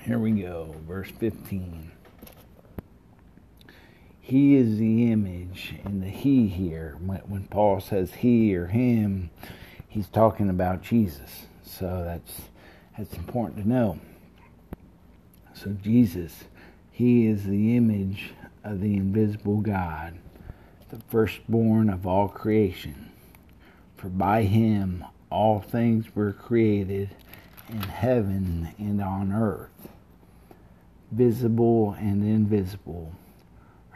Here 0.00 0.18
we 0.18 0.30
go, 0.30 0.74
verse 0.86 1.10
15. 1.10 1.92
He 4.28 4.56
is 4.56 4.76
the 4.76 5.10
image, 5.10 5.74
and 5.86 6.02
the 6.02 6.10
he 6.10 6.48
here, 6.48 6.98
when 7.00 7.46
Paul 7.50 7.80
says 7.80 8.12
he 8.12 8.54
or 8.54 8.66
him, 8.66 9.30
he's 9.88 10.06
talking 10.06 10.50
about 10.50 10.82
Jesus. 10.82 11.46
So 11.64 12.02
that's 12.04 12.42
that's 12.98 13.14
important 13.14 13.62
to 13.62 13.66
know. 13.66 13.98
So 15.54 15.70
Jesus, 15.82 16.44
he 16.90 17.26
is 17.26 17.44
the 17.44 17.74
image 17.74 18.32
of 18.64 18.82
the 18.82 18.98
invisible 18.98 19.62
God, 19.62 20.18
the 20.90 21.00
firstborn 21.08 21.88
of 21.88 22.06
all 22.06 22.28
creation. 22.28 23.10
For 23.96 24.10
by 24.10 24.42
him 24.42 25.06
all 25.30 25.58
things 25.58 26.14
were 26.14 26.34
created 26.34 27.08
in 27.70 27.80
heaven 27.80 28.74
and 28.76 29.00
on 29.00 29.32
earth, 29.32 29.88
visible 31.10 31.96
and 31.98 32.22
invisible, 32.22 33.14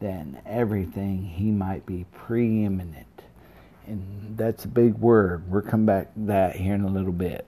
that 0.00 0.20
in 0.20 0.40
everything 0.46 1.24
he 1.24 1.50
might 1.50 1.86
be 1.86 2.06
preeminent. 2.12 3.06
And 3.86 4.36
that's 4.36 4.64
a 4.64 4.68
big 4.68 4.94
word. 4.94 5.50
We'll 5.50 5.62
come 5.62 5.86
back 5.86 6.14
to 6.14 6.20
that 6.26 6.56
here 6.56 6.74
in 6.74 6.82
a 6.82 6.88
little 6.88 7.12
bit. 7.12 7.46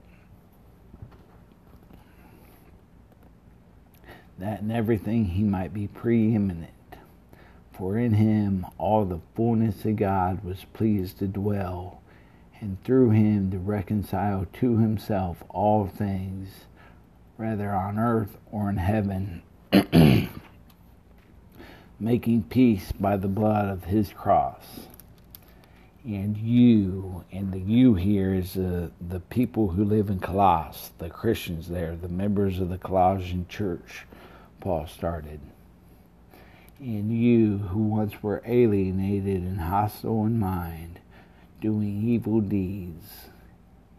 that 4.42 4.60
in 4.60 4.72
everything 4.72 5.24
he 5.24 5.44
might 5.44 5.72
be 5.72 5.86
preeminent. 5.86 6.70
For 7.72 7.96
in 7.96 8.14
him 8.14 8.66
all 8.76 9.04
the 9.04 9.20
fullness 9.36 9.84
of 9.84 9.96
God 9.96 10.44
was 10.44 10.66
pleased 10.72 11.20
to 11.20 11.28
dwell, 11.28 12.02
and 12.60 12.82
through 12.82 13.10
him 13.10 13.50
to 13.52 13.58
reconcile 13.58 14.46
to 14.54 14.78
himself 14.78 15.44
all 15.48 15.86
things, 15.86 16.66
whether 17.36 17.70
on 17.70 17.98
earth 17.98 18.36
or 18.50 18.68
in 18.68 18.78
heaven, 18.78 19.42
making 22.02 22.42
peace 22.42 22.90
by 22.98 23.16
the 23.16 23.28
blood 23.28 23.68
of 23.68 23.84
his 23.84 24.12
cross. 24.12 24.64
And 26.04 26.36
you, 26.36 27.24
and 27.30 27.52
the 27.52 27.60
you 27.60 27.94
here 27.94 28.34
is 28.34 28.56
uh, 28.56 28.88
the 29.08 29.20
people 29.20 29.68
who 29.68 29.84
live 29.84 30.10
in 30.10 30.18
Colossus, 30.18 30.90
the 30.98 31.08
Christians 31.08 31.68
there, 31.68 31.94
the 31.94 32.08
members 32.08 32.58
of 32.58 32.70
the 32.70 32.78
Colossian 32.78 33.46
church 33.48 34.04
Paul 34.58 34.88
started. 34.88 35.38
And 36.80 37.16
you 37.16 37.58
who 37.58 37.78
once 37.84 38.20
were 38.20 38.42
alienated 38.44 39.42
and 39.42 39.60
hostile 39.60 40.26
in 40.26 40.40
mind, 40.40 40.98
doing 41.60 42.02
evil 42.08 42.40
deeds, 42.40 43.28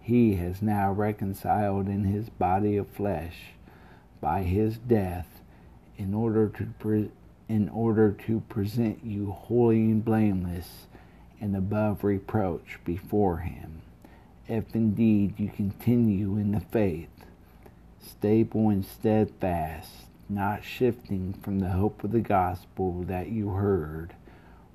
he 0.01 0.35
has 0.35 0.61
now 0.61 0.91
reconciled 0.91 1.87
in 1.87 2.03
his 2.03 2.29
body 2.29 2.75
of 2.75 2.89
flesh 2.89 3.53
by 4.19 4.43
his 4.43 4.77
death 4.77 5.39
in 5.97 6.13
order 6.13 6.49
to 6.49 6.65
pre- 6.79 7.11
in 7.53 7.69
order 7.69 8.11
to 8.11 8.39
present 8.49 9.03
you 9.03 9.31
holy 9.31 9.83
and 9.83 10.03
blameless 10.03 10.87
and 11.39 11.55
above 11.55 12.03
reproach 12.03 12.79
before 12.83 13.37
him 13.37 13.81
if 14.47 14.75
indeed 14.75 15.33
you 15.37 15.49
continue 15.49 16.35
in 16.37 16.51
the 16.51 16.59
faith 16.59 17.09
stable 18.01 18.69
and 18.69 18.85
steadfast 18.85 20.07
not 20.29 20.63
shifting 20.63 21.33
from 21.41 21.59
the 21.59 21.69
hope 21.69 22.03
of 22.03 22.11
the 22.11 22.19
gospel 22.19 23.03
that 23.03 23.29
you 23.29 23.49
heard, 23.49 24.13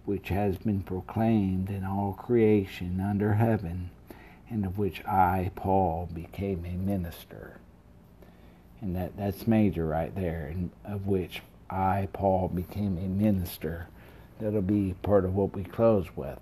which 0.04 0.28
has 0.28 0.56
been 0.58 0.82
proclaimed 0.82 1.68
in 1.70 1.84
all 1.84 2.12
creation 2.12 3.00
under 3.00 3.34
heaven, 3.34 3.90
and 4.48 4.64
of 4.64 4.78
which 4.78 5.04
I, 5.04 5.50
Paul, 5.54 6.08
became 6.12 6.64
a 6.64 6.72
minister. 6.72 7.58
And 8.80 8.94
that, 8.96 9.16
that's 9.16 9.46
major 9.46 9.86
right 9.86 10.14
there, 10.14 10.46
and 10.46 10.70
of 10.84 11.06
which 11.06 11.42
I, 11.70 12.08
Paul, 12.12 12.48
became 12.48 12.98
a 12.98 13.08
minister. 13.08 13.88
That'll 14.40 14.62
be 14.62 14.94
part 15.02 15.24
of 15.24 15.34
what 15.34 15.54
we 15.54 15.64
close 15.64 16.06
with. 16.16 16.38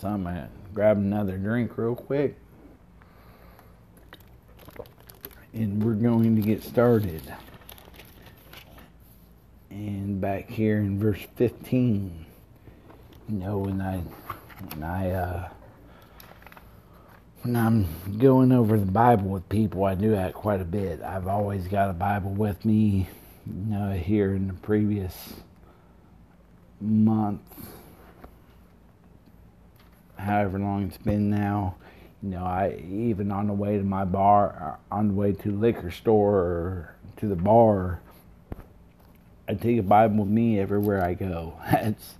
So 0.00 0.08
I'm 0.08 0.24
going 0.24 0.34
to 0.34 0.48
grab 0.74 0.96
another 0.96 1.36
drink 1.38 1.78
real 1.78 1.94
quick. 1.94 2.36
and 5.54 5.82
we're 5.82 5.94
going 5.94 6.36
to 6.36 6.42
get 6.42 6.62
started. 6.62 7.22
And 9.70 10.20
back 10.20 10.50
here 10.50 10.78
in 10.78 10.98
verse 10.98 11.20
15, 11.36 12.26
you 13.28 13.34
know, 13.34 13.58
when 13.58 13.80
I, 13.80 13.98
when 14.74 14.82
I, 14.82 15.10
uh, 15.10 15.48
when 17.42 17.56
I'm 17.56 17.86
going 18.18 18.52
over 18.52 18.78
the 18.78 18.90
Bible 18.90 19.28
with 19.28 19.48
people, 19.48 19.84
I 19.84 19.94
do 19.94 20.10
that 20.12 20.34
quite 20.34 20.60
a 20.60 20.64
bit. 20.64 21.02
I've 21.02 21.26
always 21.26 21.68
got 21.68 21.90
a 21.90 21.94
Bible 21.94 22.30
with 22.32 22.64
me, 22.64 23.08
know, 23.46 23.92
here 23.92 24.34
in 24.34 24.46
the 24.46 24.54
previous 24.54 25.34
month, 26.80 27.40
however 30.16 30.58
long 30.58 30.84
it's 30.84 30.98
been 30.98 31.30
now 31.30 31.76
you 32.22 32.30
know, 32.30 32.44
I 32.44 32.80
even 32.88 33.32
on 33.32 33.48
the 33.48 33.52
way 33.52 33.76
to 33.76 33.82
my 33.82 34.04
bar, 34.04 34.78
uh, 34.90 34.94
on 34.94 35.08
the 35.08 35.14
way 35.14 35.32
to 35.32 35.50
the 35.50 35.56
liquor 35.56 35.90
store 35.90 36.36
or 36.36 36.94
to 37.16 37.26
the 37.26 37.34
bar, 37.34 38.00
I 39.48 39.54
take 39.54 39.78
a 39.78 39.82
Bible 39.82 40.18
with 40.18 40.28
me 40.28 40.60
everywhere 40.60 41.04
I 41.04 41.14
go. 41.14 41.54
That's 41.72 42.14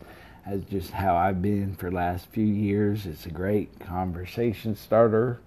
that's 0.44 0.64
just 0.64 0.90
how 0.90 1.14
I've 1.14 1.40
been 1.40 1.76
for 1.76 1.88
the 1.88 1.94
last 1.94 2.26
few 2.26 2.44
years. 2.44 3.06
It's 3.06 3.26
a 3.26 3.30
great 3.30 3.78
conversation 3.78 4.74
starter, 4.74 5.38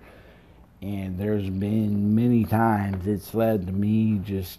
and 0.82 1.20
there's 1.20 1.50
been 1.50 2.16
many 2.16 2.46
times 2.46 3.06
it's 3.06 3.34
led 3.34 3.68
to 3.68 3.74
me 3.74 4.22
just 4.24 4.58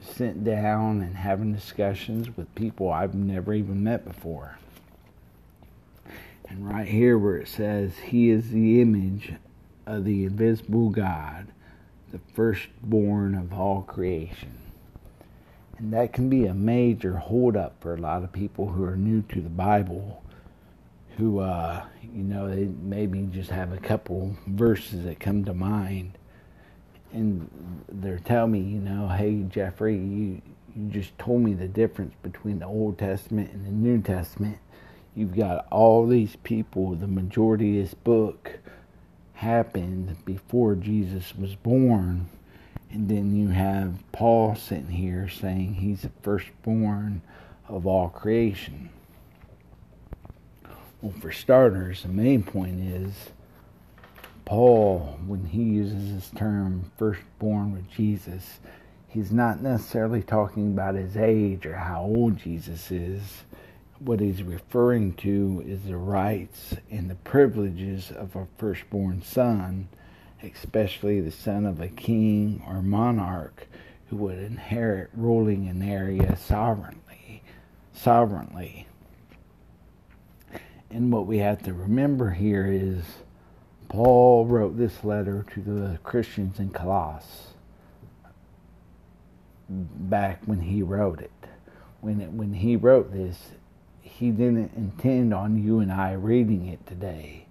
sitting 0.00 0.44
down 0.44 1.00
and 1.00 1.16
having 1.16 1.52
discussions 1.52 2.36
with 2.36 2.54
people 2.54 2.90
I've 2.90 3.14
never 3.14 3.54
even 3.54 3.82
met 3.82 4.04
before. 4.04 4.58
And 6.48 6.66
right 6.66 6.88
here 6.88 7.18
where 7.18 7.36
it 7.36 7.48
says, 7.48 7.96
He 7.98 8.30
is 8.30 8.50
the 8.50 8.80
image 8.80 9.34
of 9.86 10.04
the 10.04 10.24
invisible 10.24 10.90
God, 10.90 11.48
the 12.10 12.20
firstborn 12.34 13.34
of 13.34 13.52
all 13.52 13.82
creation. 13.82 14.58
And 15.78 15.92
that 15.92 16.12
can 16.12 16.28
be 16.28 16.46
a 16.46 16.54
major 16.54 17.16
holdup 17.16 17.80
for 17.80 17.94
a 17.94 18.00
lot 18.00 18.24
of 18.24 18.32
people 18.32 18.66
who 18.68 18.84
are 18.84 18.96
new 18.96 19.22
to 19.22 19.40
the 19.40 19.48
Bible, 19.48 20.22
who, 21.16 21.38
uh, 21.38 21.84
you 22.02 22.24
know, 22.24 22.48
they 22.48 22.64
maybe 22.82 23.28
just 23.32 23.50
have 23.50 23.72
a 23.72 23.78
couple 23.78 24.36
verses 24.46 25.04
that 25.04 25.20
come 25.20 25.44
to 25.44 25.54
mind. 25.54 26.17
And 27.12 27.50
they're 27.88 28.18
telling 28.18 28.52
me, 28.52 28.60
you 28.60 28.80
know, 28.80 29.08
hey, 29.08 29.44
Jeffrey, 29.48 29.96
you, 29.96 30.42
you 30.76 30.90
just 30.90 31.16
told 31.18 31.42
me 31.42 31.54
the 31.54 31.68
difference 31.68 32.14
between 32.22 32.58
the 32.58 32.66
Old 32.66 32.98
Testament 32.98 33.50
and 33.52 33.66
the 33.66 33.70
New 33.70 34.02
Testament 34.02 34.58
you've 35.18 35.36
got 35.36 35.66
all 35.70 36.06
these 36.06 36.36
people, 36.36 36.94
the 36.94 37.08
majority 37.08 37.80
of 37.80 37.84
this 37.84 37.94
book 37.94 38.58
happened 39.34 40.16
before 40.24 40.76
Jesus 40.76 41.34
was 41.36 41.56
born. 41.56 42.28
And 42.90 43.08
then 43.08 43.34
you 43.34 43.48
have 43.48 44.04
Paul 44.12 44.54
sitting 44.54 44.90
here 44.90 45.28
saying 45.28 45.74
he's 45.74 46.02
the 46.02 46.10
firstborn 46.22 47.20
of 47.68 47.84
all 47.84 48.08
creation. 48.08 48.90
Well, 51.02 51.12
for 51.20 51.32
starters, 51.32 52.02
the 52.02 52.08
main 52.08 52.44
point 52.44 52.80
is 52.80 53.30
Paul, 54.48 55.18
when 55.26 55.44
he 55.44 55.62
uses 55.62 56.14
this 56.14 56.30
term 56.34 56.90
firstborn 56.96 57.72
with 57.72 57.88
Jesus, 57.90 58.58
he's 59.06 59.30
not 59.30 59.62
necessarily 59.62 60.22
talking 60.22 60.72
about 60.72 60.94
his 60.94 61.16
age 61.16 61.66
or 61.66 61.76
how 61.76 62.02
old 62.02 62.38
Jesus 62.38 62.90
is 62.90 63.44
what 64.00 64.20
he's 64.20 64.42
referring 64.42 65.12
to 65.12 65.62
is 65.66 65.82
the 65.84 65.96
rights 65.96 66.74
and 66.90 67.10
the 67.10 67.16
privileges 67.16 68.10
of 68.10 68.36
a 68.36 68.46
firstborn 68.56 69.22
son, 69.22 69.88
especially 70.42 71.20
the 71.20 71.32
son 71.32 71.66
of 71.66 71.80
a 71.80 71.88
king 71.88 72.62
or 72.66 72.80
monarch 72.80 73.66
who 74.08 74.16
would 74.16 74.38
inherit 74.38 75.10
ruling 75.14 75.68
an 75.68 75.82
area 75.82 76.36
sovereignly. 76.36 77.42
Sovereignly. 77.92 78.86
And 80.90 81.12
what 81.12 81.26
we 81.26 81.38
have 81.38 81.62
to 81.64 81.74
remember 81.74 82.30
here 82.30 82.66
is 82.66 83.02
Paul 83.88 84.46
wrote 84.46 84.76
this 84.76 85.02
letter 85.02 85.46
to 85.54 85.60
the 85.60 85.98
Christians 86.02 86.58
in 86.58 86.70
Colossus 86.70 87.48
back 89.68 90.40
when 90.44 90.60
he 90.60 90.82
wrote 90.82 91.20
it. 91.20 91.30
When 92.00 92.20
it, 92.20 92.30
when 92.30 92.54
he 92.54 92.76
wrote 92.76 93.12
this, 93.12 93.50
he 94.02 94.30
didn't 94.30 94.72
intend 94.76 95.34
on 95.34 95.62
you 95.62 95.80
and 95.80 95.92
I 95.92 96.12
reading 96.12 96.66
it 96.66 96.86
today. 96.86 97.46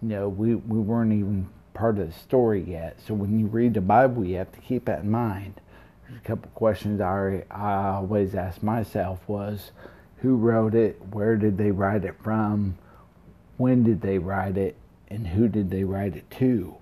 You 0.00 0.08
know, 0.08 0.28
we, 0.28 0.54
we 0.54 0.78
weren't 0.78 1.12
even 1.12 1.48
part 1.74 1.98
of 1.98 2.06
the 2.06 2.18
story 2.18 2.62
yet. 2.62 2.98
So 3.06 3.14
when 3.14 3.38
you 3.38 3.46
read 3.46 3.74
the 3.74 3.80
Bible, 3.80 4.24
you 4.24 4.36
have 4.36 4.52
to 4.52 4.60
keep 4.60 4.86
that 4.86 5.00
in 5.00 5.10
mind. 5.10 5.60
There's 6.08 6.20
a 6.20 6.24
couple 6.24 6.50
questions 6.54 7.00
I, 7.00 7.44
I 7.50 7.88
always 7.88 8.34
ask 8.34 8.62
myself 8.62 9.20
was, 9.28 9.70
who 10.18 10.36
wrote 10.36 10.74
it? 10.74 11.00
Where 11.10 11.36
did 11.36 11.58
they 11.58 11.70
write 11.70 12.04
it 12.04 12.14
from? 12.22 12.78
When 13.56 13.82
did 13.82 14.00
they 14.00 14.18
write 14.18 14.56
it? 14.56 14.76
And 15.12 15.26
who 15.26 15.46
did 15.46 15.68
they 15.68 15.84
write 15.84 16.16
it 16.16 16.30
to? 16.38 16.74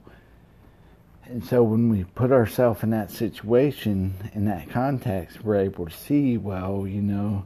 And 1.25 1.45
so 1.45 1.65
when 1.65 1.89
we 1.89 2.05
put 2.05 2.31
ourselves 2.31 2.85
in 2.85 2.91
that 2.91 3.11
situation, 3.11 4.15
in 4.35 4.45
that 4.45 4.71
context, 4.71 5.45
we're 5.45 5.57
able 5.57 5.87
to 5.87 5.97
see, 5.97 6.39
well, 6.39 6.87
you 6.87 7.03
know, 7.03 7.45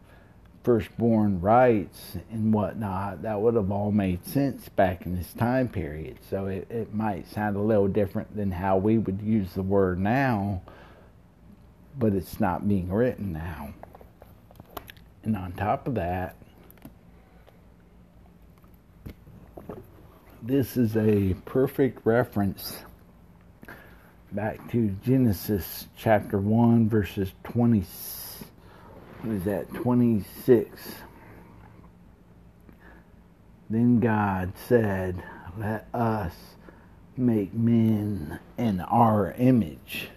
firstborn 0.62 1.40
rights 1.40 2.18
and 2.30 2.52
whatnot, 2.52 3.22
that 3.22 3.40
would 3.40 3.54
have 3.54 3.70
all 3.70 3.92
made 3.92 4.26
sense 4.26 4.68
back 4.68 5.06
in 5.06 5.16
this 5.16 5.32
time 5.32 5.68
period. 5.68 6.18
So 6.28 6.46
it, 6.46 6.70
it 6.70 6.94
might 6.94 7.28
sound 7.28 7.56
a 7.56 7.60
little 7.60 7.88
different 7.88 8.36
than 8.36 8.50
how 8.50 8.76
we 8.76 8.98
would 8.98 9.22
use 9.22 9.52
the 9.54 9.62
word 9.62 9.98
now, 9.98 10.60
but 11.98 12.12
it's 12.12 12.40
not 12.40 12.68
being 12.68 12.92
written 12.92 13.32
now. 13.32 13.72
And 15.22 15.34
on 15.34 15.52
top 15.52 15.88
of 15.88 15.94
that, 15.94 16.36
this 20.44 20.76
is 20.76 20.94
a 20.96 21.34
perfect 21.46 22.04
reference 22.04 22.84
back 24.30 24.70
to 24.70 24.90
Genesis 25.02 25.86
chapter 25.96 26.38
1, 26.38 26.88
verses 26.88 27.32
20 27.44 27.82
what 29.24 29.36
is 29.36 29.44
that, 29.44 29.72
26. 29.72 30.68
Then 33.70 34.00
God 34.00 34.52
said, 34.68 35.22
Let 35.56 35.88
us 35.94 36.34
make 37.16 37.54
men 37.54 38.38
in 38.58 38.80
our 38.80 39.32
image. 39.38 40.10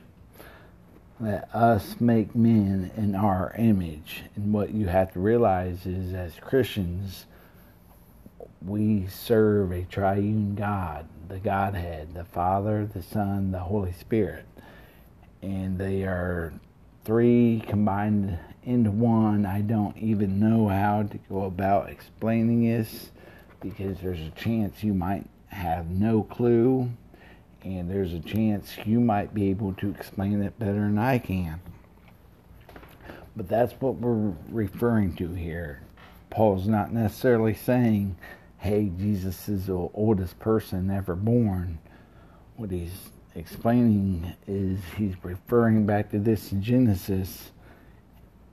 Let 1.22 1.48
us 1.56 1.96
make 2.02 2.36
men 2.36 2.92
in 2.98 3.16
our 3.16 3.56
image. 3.58 4.24
And 4.36 4.52
what 4.52 4.74
you 4.74 4.88
have 4.88 5.14
to 5.14 5.22
realize 5.22 5.86
is, 5.86 6.14
as 6.14 6.34
Christians, 6.42 7.28
we 8.66 9.08
serve 9.08 9.72
a 9.72 9.84
triune 9.84 10.56
God, 10.56 11.08
the 11.28 11.40
Godhead, 11.40 12.14
the 12.14 12.26
Father, 12.26 12.86
the 12.86 13.02
Son, 13.02 13.52
the 13.52 13.60
Holy 13.60 13.94
Spirit. 13.94 14.46
And 15.42 15.78
they 15.78 16.04
are 16.04 16.54
three 17.06 17.64
combined 17.68 18.38
into 18.64 18.92
one. 18.92 19.46
I 19.46 19.62
don't 19.62 19.98
even 19.98 20.40
know 20.40 20.68
how 20.68 21.04
to 21.04 21.18
go 21.30 21.44
about 21.44 21.90
explaining 21.90 22.66
this 22.66 23.12
because 23.62 24.00
there's 24.00 24.20
a 24.20 24.32
chance 24.32 24.84
you 24.84 24.94
might 24.94 25.26
have 25.48 25.90
no 25.90 26.24
clue, 26.24 26.90
and 27.64 27.90
there's 27.90 28.14
a 28.14 28.20
chance 28.20 28.78
you 28.86 29.00
might 29.00 29.34
be 29.34 29.50
able 29.50 29.74
to 29.74 29.90
explain 29.90 30.42
it 30.42 30.60
better 30.60 30.74
than 30.74 30.98
I 30.98 31.18
can. 31.18 31.62
But 33.36 33.48
that's 33.48 33.74
what 33.74 33.96
we're 33.96 34.34
referring 34.50 35.16
to 35.16 35.30
here. 35.34 35.82
Paul's 36.30 36.68
not 36.68 36.92
necessarily 36.92 37.54
saying, 37.54 38.18
hey, 38.58 38.92
Jesus 38.98 39.48
is 39.48 39.68
the 39.68 39.90
oldest 39.94 40.40
person 40.40 40.90
ever 40.90 41.16
born. 41.16 41.80
What 42.56 42.72
he's 42.72 43.10
explaining 43.36 44.34
is 44.48 44.80
he's 44.98 45.14
referring 45.24 45.86
back 45.86 46.12
to 46.12 46.20
this 46.20 46.50
Genesis 46.60 47.52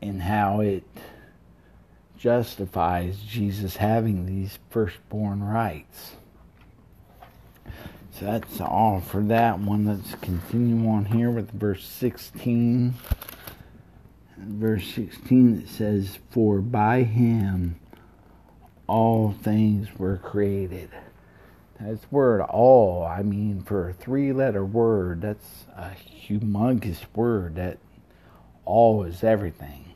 and 0.03 0.21
how 0.21 0.61
it 0.61 0.85
justifies 2.19 3.19
Jesus 3.21 3.77
having 3.77 4.27
these 4.27 4.59
firstborn 4.71 5.43
rights. 5.43 6.13
So 8.13 8.27
that's 8.27 8.61
all 8.61 9.01
for 9.01 9.23
that 9.25 9.59
one. 9.59 9.87
Let's 9.87 10.15
continue 10.17 10.89
on 10.89 11.07
here 11.07 11.31
with 11.31 11.51
verse 11.51 11.85
16. 11.85 12.95
Verse 14.37 14.87
16 14.95 15.63
it 15.63 15.69
says, 15.69 16.19
For 16.31 16.61
by 16.61 17.03
him 17.03 17.81
all 18.87 19.33
things 19.33 19.89
were 19.99 20.17
created. 20.19 20.91
That's 21.81 22.11
word 22.11 22.43
all. 22.43 23.05
I 23.05 23.23
mean, 23.23 23.63
for 23.63 23.89
a 23.89 23.93
three 23.93 24.33
letter 24.33 24.65
word, 24.65 25.23
that's 25.23 25.65
a 25.77 25.93
humongous 26.29 27.05
word. 27.15 27.57
That 27.57 27.79
all 28.65 29.05
is 29.05 29.25
everything. 29.25 29.95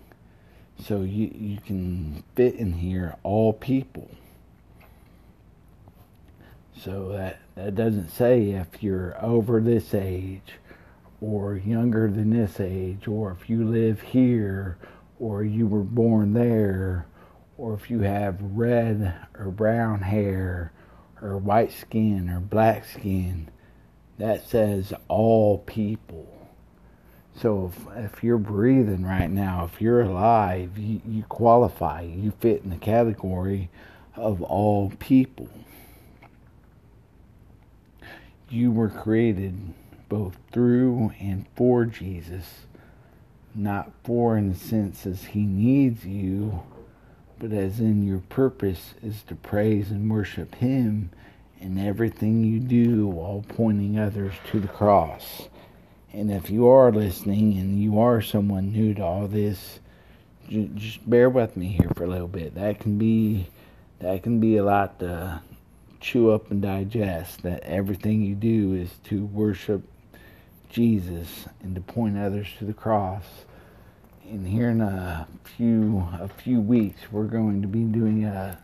So 0.85 1.03
you, 1.03 1.31
you 1.35 1.59
can 1.59 2.22
fit 2.35 2.55
in 2.55 2.74
here 2.74 3.16
all 3.22 3.53
people. 3.53 4.11
So 6.81 7.09
that, 7.09 7.40
that 7.57 7.74
doesn't 7.74 8.11
say 8.11 8.51
if 8.51 8.83
you're 8.83 9.16
over 9.20 9.61
this 9.61 9.94
age 9.94 10.55
or 11.20 11.57
younger 11.57 12.09
than 12.09 12.31
this 12.31 12.61
age 12.61 13.09
or 13.09 13.33
if 13.33 13.51
you 13.51 13.64
live 13.64 14.01
here 14.01 14.79
or 15.18 15.42
you 15.42 15.66
were 15.66 15.83
born 15.83 16.35
there 16.35 17.07
or 17.59 17.75
if 17.75 17.90
you 17.90 18.01
have 18.01 18.40
red 18.40 19.14
or 19.37 19.51
brown 19.51 20.01
hair 20.01 20.73
or 21.21 21.37
white 21.37 21.73
skin 21.73 22.31
or 22.31 22.40
black 22.40 22.85
skin. 22.85 23.51
That 24.18 24.49
says 24.49 24.92
all 25.09 25.59
people. 25.59 26.27
So 27.37 27.73
if, 27.73 28.14
if 28.14 28.25
you're 28.25 28.38
breathing 28.38 29.05
right 29.05 29.31
now, 29.31 29.68
if 29.73 29.81
you're 29.81 30.01
alive, 30.01 30.77
you, 30.77 31.01
you 31.07 31.23
qualify. 31.25 32.03
You 32.03 32.33
fit 32.40 32.62
in 32.64 32.71
the 32.71 32.77
category 32.77 33.71
of 34.16 34.42
all 34.42 34.92
people. 34.99 35.49
You 38.49 38.73
were 38.73 38.88
created 38.88 39.57
both 40.09 40.37
through 40.53 41.12
and 41.21 41.47
for 41.55 41.85
Jesus, 41.85 42.66
not 43.55 43.92
for 44.03 44.37
in 44.37 44.49
the 44.49 44.59
sense 44.59 45.07
as 45.07 45.27
he 45.27 45.42
needs 45.42 46.05
you, 46.05 46.62
but 47.38 47.53
as 47.53 47.81
in 47.81 48.07
your 48.07 48.20
purpose 48.29 48.94
is 49.03 49.22
to 49.24 49.35
praise 49.35 49.90
and 49.90 50.11
worship 50.11 50.55
him 50.57 51.11
in 51.61 51.79
everything 51.79 52.44
you 52.44 52.61
do 52.61 53.07
while 53.07 53.44
pointing 53.48 53.98
others 53.98 54.35
to 54.51 54.61
the 54.61 54.68
cross. 54.68 55.48
And 56.12 56.31
if 56.31 56.51
you 56.51 56.68
are 56.68 56.90
listening 56.90 57.59
and 57.59 57.81
you 57.81 58.01
are 58.01 58.20
someone 58.20 58.72
new 58.72 58.94
to 58.94 59.03
all 59.03 59.29
this, 59.29 59.81
just 60.48 61.09
bear 61.09 61.29
with 61.29 61.57
me 61.57 61.68
here 61.68 61.90
for 61.94 62.05
a 62.05 62.09
little 62.09 62.29
bit. 62.29 62.55
That 62.55 62.81
can 62.81 62.98
be 62.98 63.48
that 64.01 64.22
can 64.22 64.40
be 64.40 64.57
a 64.57 64.64
lot 64.64 65.01
to 65.01 65.40
chew 66.01 66.31
up 66.31 66.51
and 66.51 66.62
digest. 66.62 67.42
That 67.42 67.62
everything 67.64 68.22
you 68.22 68.35
do 68.35 68.74
is 68.74 68.90
to 69.05 69.27
worship 69.27 69.83
Jesus 70.70 71.46
and 71.62 71.74
to 71.74 71.81
point 71.81 72.16
others 72.16 72.48
to 72.59 72.64
the 72.64 72.72
cross. 72.72 73.24
And 74.28 74.46
here 74.46 74.68
in 74.70 74.80
a 74.80 75.26
few 75.56 76.06
a 76.20 76.28
few 76.28 76.60
weeks, 76.60 77.10
we're 77.10 77.24
going 77.24 77.62
to 77.62 77.68
be 77.68 77.84
doing 77.84 78.24
a 78.24 78.58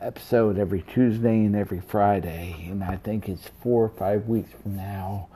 episode 0.00 0.58
every 0.58 0.82
Tuesday 0.82 1.44
and 1.44 1.56
every 1.56 1.80
Friday, 1.80 2.66
and 2.68 2.84
I 2.84 2.96
think 2.96 3.28
it's 3.28 3.48
four 3.62 3.84
or 3.84 3.88
five 3.88 4.26
weeks 4.26 4.50
from 4.62 4.76
now 4.76 5.28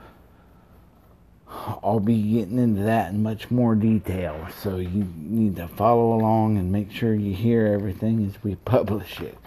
I'll 1.83 1.99
be 1.99 2.21
getting 2.21 2.59
into 2.59 2.83
that 2.83 3.11
in 3.11 3.21
much 3.21 3.51
more 3.51 3.75
detail. 3.75 4.47
So 4.61 4.77
you 4.77 5.07
need 5.17 5.57
to 5.57 5.67
follow 5.67 6.13
along 6.13 6.57
and 6.57 6.71
make 6.71 6.91
sure 6.91 7.13
you 7.13 7.33
hear 7.33 7.67
everything 7.67 8.25
as 8.25 8.41
we 8.43 8.55
publish 8.65 9.19
it. 9.19 9.37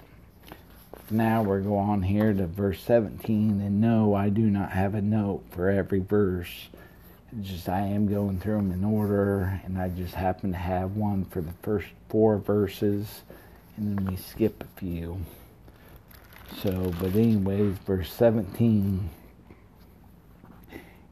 Now 1.11 1.43
we're 1.43 1.61
going 1.61 1.89
on 1.89 2.03
here 2.03 2.33
to 2.33 2.47
verse 2.47 2.81
17. 2.81 3.61
And 3.61 3.81
no, 3.81 4.15
I 4.15 4.29
do 4.29 4.43
not 4.43 4.73
have 4.73 4.95
a 4.95 5.03
note 5.03 5.45
for 5.51 5.71
every 5.71 6.01
verse. 6.01 6.69
Just 7.43 7.69
I 7.69 7.81
am 7.81 8.07
going 8.07 8.39
through 8.39 8.57
them 8.57 8.73
in 8.73 8.85
order, 8.85 9.61
and 9.65 9.79
I 9.79 9.89
just 9.89 10.15
happen 10.15 10.53
to 10.53 10.59
have 10.59 10.97
one 10.97 11.25
for 11.25 11.41
the 11.41 11.53
first 11.63 11.89
four 12.09 12.39
verses, 12.39 13.23
and 13.77 13.99
then 13.99 14.07
we 14.07 14.17
skip 14.17 14.63
a 14.63 14.81
few. 14.81 15.19
So, 16.63 16.93
but 17.01 17.15
anyways, 17.15 17.79
verse 17.79 18.13
17 18.13 19.11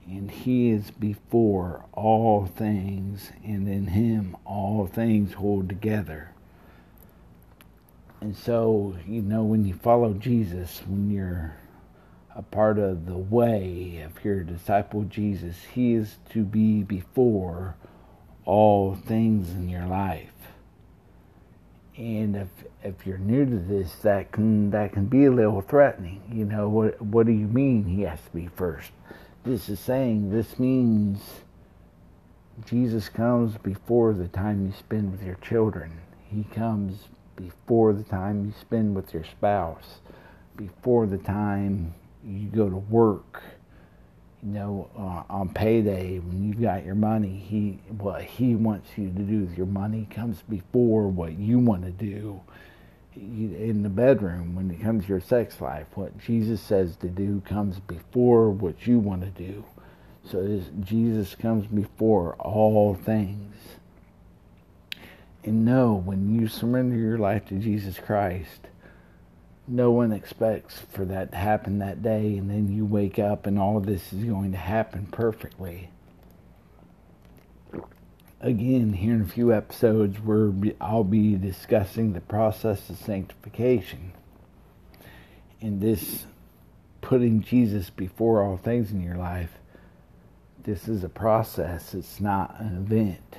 and 0.06 0.30
he 0.30 0.70
is 0.70 0.90
before 0.90 1.84
all 1.92 2.46
things, 2.46 3.30
and 3.44 3.68
in 3.68 3.86
him 3.86 4.36
all 4.44 4.86
things 4.86 5.32
hold 5.32 5.68
together. 5.68 6.30
And 8.20 8.36
so, 8.36 8.96
you 9.06 9.22
know, 9.22 9.42
when 9.42 9.64
you 9.64 9.74
follow 9.74 10.12
Jesus, 10.12 10.82
when 10.86 11.10
you're 11.10 11.56
a 12.34 12.42
part 12.42 12.78
of 12.78 13.06
the 13.06 13.16
way, 13.16 14.04
if 14.04 14.24
you're 14.24 14.40
a 14.40 14.46
disciple 14.46 15.00
of 15.00 15.10
Jesus, 15.10 15.56
he 15.74 15.94
is 15.94 16.16
to 16.30 16.44
be 16.44 16.82
before 16.82 17.76
all 18.44 18.94
things 18.94 19.50
in 19.50 19.68
your 19.68 19.86
life. 19.86 20.30
And 21.96 22.36
if 22.36 22.48
if 22.82 23.06
you're 23.06 23.18
new 23.18 23.44
to 23.44 23.58
this, 23.58 23.94
that 23.96 24.32
can 24.32 24.70
that 24.70 24.92
can 24.92 25.06
be 25.06 25.26
a 25.26 25.30
little 25.30 25.60
threatening. 25.60 26.22
You 26.32 26.46
know 26.46 26.68
what 26.68 27.00
what 27.02 27.26
do 27.26 27.32
you 27.32 27.46
mean 27.46 27.84
he 27.84 28.02
has 28.02 28.20
to 28.22 28.30
be 28.30 28.48
first? 28.56 28.90
this 29.44 29.68
is 29.68 29.80
saying. 29.80 30.30
This 30.30 30.58
means 30.58 31.20
Jesus 32.66 33.08
comes 33.08 33.56
before 33.58 34.12
the 34.12 34.28
time 34.28 34.66
you 34.66 34.72
spend 34.72 35.12
with 35.12 35.22
your 35.22 35.36
children. 35.36 36.00
He 36.30 36.44
comes 36.44 37.08
before 37.36 37.92
the 37.92 38.04
time 38.04 38.46
you 38.46 38.52
spend 38.60 38.94
with 38.94 39.12
your 39.12 39.24
spouse, 39.24 40.00
before 40.56 41.06
the 41.06 41.18
time 41.18 41.94
you 42.26 42.48
go 42.48 42.68
to 42.68 42.76
work. 42.76 43.42
You 44.42 44.52
know, 44.52 44.90
uh, 44.98 45.32
on 45.32 45.50
payday 45.50 46.18
when 46.18 46.42
you've 46.42 46.60
got 46.60 46.84
your 46.84 46.96
money, 46.96 47.36
he 47.36 47.78
what 47.96 48.22
he 48.22 48.56
wants 48.56 48.88
you 48.96 49.06
to 49.06 49.22
do 49.22 49.40
with 49.42 49.56
your 49.56 49.66
money 49.66 50.08
comes 50.10 50.42
before 50.48 51.06
what 51.06 51.38
you 51.38 51.60
want 51.60 51.84
to 51.84 51.92
do 51.92 52.40
in 53.14 53.82
the 53.82 53.88
bedroom 53.88 54.54
when 54.54 54.70
it 54.70 54.80
comes 54.80 55.04
to 55.04 55.10
your 55.10 55.20
sex 55.20 55.60
life. 55.60 55.86
What 55.94 56.18
Jesus 56.18 56.60
says 56.60 56.96
to 56.96 57.08
do 57.08 57.40
comes 57.44 57.78
before 57.80 58.50
what 58.50 58.86
you 58.86 58.98
want 58.98 59.22
to 59.22 59.30
do. 59.30 59.64
So 60.24 60.62
Jesus 60.80 61.34
comes 61.34 61.66
before 61.66 62.34
all 62.36 62.94
things. 62.94 63.54
And 65.44 65.64
know 65.64 65.94
when 65.94 66.32
you 66.34 66.46
surrender 66.46 66.96
your 66.96 67.18
life 67.18 67.46
to 67.46 67.54
Jesus 67.54 67.98
Christ, 67.98 68.68
no 69.66 69.90
one 69.90 70.12
expects 70.12 70.80
for 70.92 71.04
that 71.04 71.30
to 71.32 71.36
happen 71.36 71.78
that 71.78 72.02
day, 72.02 72.36
and 72.36 72.50
then 72.50 72.72
you 72.72 72.84
wake 72.84 73.18
up 73.18 73.46
and 73.46 73.58
all 73.58 73.76
of 73.76 73.86
this 73.86 74.12
is 74.12 74.24
going 74.24 74.52
to 74.52 74.58
happen 74.58 75.06
perfectly. 75.06 75.90
Again, 78.40 78.92
here 78.94 79.14
in 79.14 79.22
a 79.22 79.26
few 79.26 79.52
episodes, 79.52 80.18
where 80.18 80.52
I'll 80.80 81.04
be 81.04 81.36
discussing 81.36 82.12
the 82.12 82.20
process 82.20 82.90
of 82.90 82.98
sanctification. 82.98 84.12
And 85.60 85.80
this 85.80 86.26
putting 87.00 87.42
Jesus 87.42 87.88
before 87.88 88.42
all 88.42 88.56
things 88.56 88.90
in 88.90 89.00
your 89.00 89.16
life 89.16 89.50
this 90.64 90.86
is 90.86 91.02
a 91.02 91.08
process, 91.08 91.92
it's 91.92 92.20
not 92.20 92.60
an 92.60 92.76
event. 92.76 93.36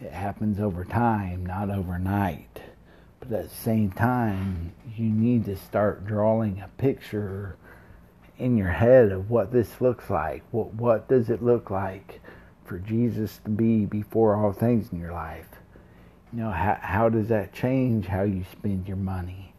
It 0.00 0.12
happens 0.12 0.58
over 0.60 0.84
time, 0.84 1.44
not 1.44 1.70
overnight. 1.70 2.47
But 3.20 3.32
at 3.32 3.48
the 3.48 3.54
same 3.54 3.90
time, 3.90 4.72
you 4.96 5.06
need 5.06 5.44
to 5.46 5.56
start 5.56 6.06
drawing 6.06 6.60
a 6.60 6.68
picture 6.78 7.56
in 8.38 8.56
your 8.56 8.70
head 8.70 9.10
of 9.10 9.30
what 9.30 9.52
this 9.52 9.80
looks 9.80 10.08
like. 10.08 10.42
What 10.50 10.74
what 10.74 11.08
does 11.08 11.28
it 11.28 11.42
look 11.42 11.70
like 11.70 12.20
for 12.64 12.78
Jesus 12.78 13.38
to 13.44 13.50
be 13.50 13.86
before 13.86 14.36
all 14.36 14.52
things 14.52 14.92
in 14.92 15.00
your 15.00 15.12
life? 15.12 15.48
You 16.32 16.40
know, 16.40 16.50
how 16.50 16.78
how 16.80 17.08
does 17.08 17.28
that 17.28 17.52
change 17.52 18.06
how 18.06 18.22
you 18.22 18.44
spend 18.52 18.86
your 18.86 18.96
money? 18.96 19.52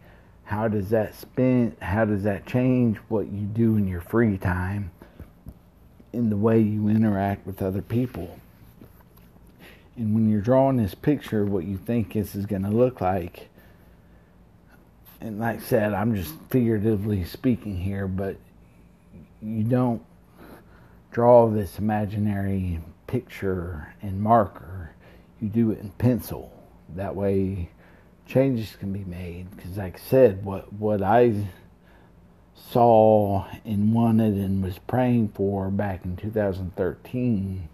How 0.45 0.67
does 0.67 0.89
that 0.89 1.13
spend 1.15 1.75
how 1.81 2.05
does 2.05 2.23
that 2.23 2.45
change 2.45 2.97
what 3.09 3.31
you 3.31 3.41
do 3.41 3.75
in 3.75 3.87
your 3.87 4.01
free 4.01 4.37
time? 4.37 4.91
in 6.13 6.29
the 6.29 6.37
way 6.37 6.59
you 6.59 6.87
interact 6.89 7.45
with 7.45 7.61
other 7.61 7.81
people. 7.81 8.39
And 9.95 10.15
when 10.15 10.29
you're 10.29 10.41
drawing 10.41 10.77
this 10.77 10.95
picture 10.95 11.41
of 11.41 11.49
what 11.49 11.65
you 11.65 11.77
think 11.77 12.13
this 12.13 12.35
is 12.35 12.45
going 12.45 12.63
to 12.63 12.69
look 12.69 13.01
like, 13.01 13.48
and 15.21 15.39
like 15.39 15.57
I 15.57 15.61
said, 15.61 15.93
I'm 15.93 16.15
just 16.15 16.33
figuratively 16.49 17.23
speaking 17.25 17.75
here, 17.75 18.07
but 18.07 18.37
you 19.41 19.63
don't 19.63 20.01
draw 21.11 21.49
this 21.49 21.79
imaginary 21.79 22.79
picture 23.07 23.93
in 24.01 24.21
marker. 24.21 24.91
You 25.41 25.49
do 25.49 25.71
it 25.71 25.79
in 25.79 25.89
pencil. 25.91 26.51
That 26.95 27.15
way, 27.15 27.69
changes 28.25 28.75
can 28.77 28.93
be 28.93 29.03
made. 29.03 29.53
Because, 29.55 29.77
like 29.77 29.95
I 29.95 30.09
said, 30.09 30.45
what 30.45 30.71
what 30.73 31.01
I 31.01 31.45
saw 32.55 33.45
and 33.65 33.93
wanted 33.93 34.33
and 34.35 34.63
was 34.63 34.79
praying 34.79 35.29
for 35.29 35.69
back 35.69 36.05
in 36.05 36.15
2013 36.15 37.69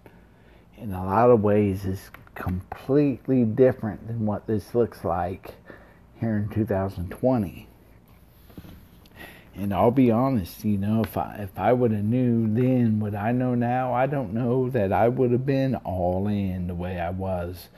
in 0.78 0.92
a 0.92 1.04
lot 1.04 1.30
of 1.30 1.42
ways 1.42 1.84
is 1.84 2.10
completely 2.34 3.44
different 3.44 4.06
than 4.06 4.24
what 4.26 4.46
this 4.46 4.74
looks 4.74 5.04
like 5.04 5.54
here 6.20 6.36
in 6.36 6.48
2020. 6.48 7.66
And 9.54 9.72
I'll 9.72 9.90
be 9.90 10.10
honest, 10.10 10.64
you 10.64 10.76
know, 10.76 11.02
if 11.02 11.16
I 11.16 11.36
if 11.38 11.58
I 11.58 11.72
would 11.72 11.90
have 11.92 12.04
knew 12.04 12.46
then 12.52 13.00
what 13.00 13.14
I 13.14 13.32
know 13.32 13.54
now, 13.54 13.94
I 13.94 14.06
don't 14.06 14.34
know 14.34 14.68
that 14.70 14.92
I 14.92 15.08
would 15.08 15.32
have 15.32 15.46
been 15.46 15.76
all 15.76 16.28
in 16.28 16.66
the 16.66 16.74
way 16.74 17.00
I 17.00 17.10
was. 17.10 17.68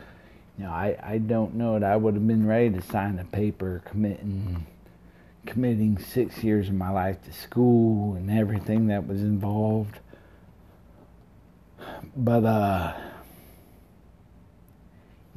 You 0.58 0.64
know, 0.64 0.70
I, 0.70 0.96
I 1.00 1.18
don't 1.18 1.54
know 1.54 1.78
that 1.78 1.88
I 1.88 1.96
would 1.96 2.14
have 2.14 2.26
been 2.26 2.46
ready 2.46 2.70
to 2.70 2.82
sign 2.82 3.18
a 3.20 3.24
paper 3.24 3.80
committing 3.84 4.66
committing 5.46 5.98
six 5.98 6.44
years 6.44 6.68
of 6.68 6.74
my 6.74 6.90
life 6.90 7.22
to 7.24 7.32
school 7.32 8.14
and 8.14 8.30
everything 8.30 8.88
that 8.88 9.06
was 9.06 9.22
involved. 9.22 9.98
But, 12.14 12.44
uh, 12.44 12.94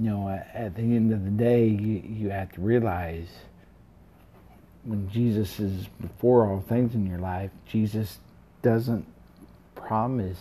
you 0.02 0.10
know, 0.10 0.30
at 0.30 0.76
the 0.76 0.82
end 0.82 1.14
of 1.14 1.24
the 1.24 1.32
day, 1.32 1.68
you, 1.68 2.02
you 2.04 2.30
have 2.30 2.52
to 2.54 2.62
realize 2.62 3.28
when 4.84 5.10
Jesus 5.10 5.60
is 5.60 5.88
before 6.00 6.50
all 6.50 6.62
things 6.62 6.96
in 6.96 7.06
your 7.06 7.20
life, 7.20 7.52
Jesus 7.68 8.20
doesn't 8.62 9.06
promise 9.76 10.40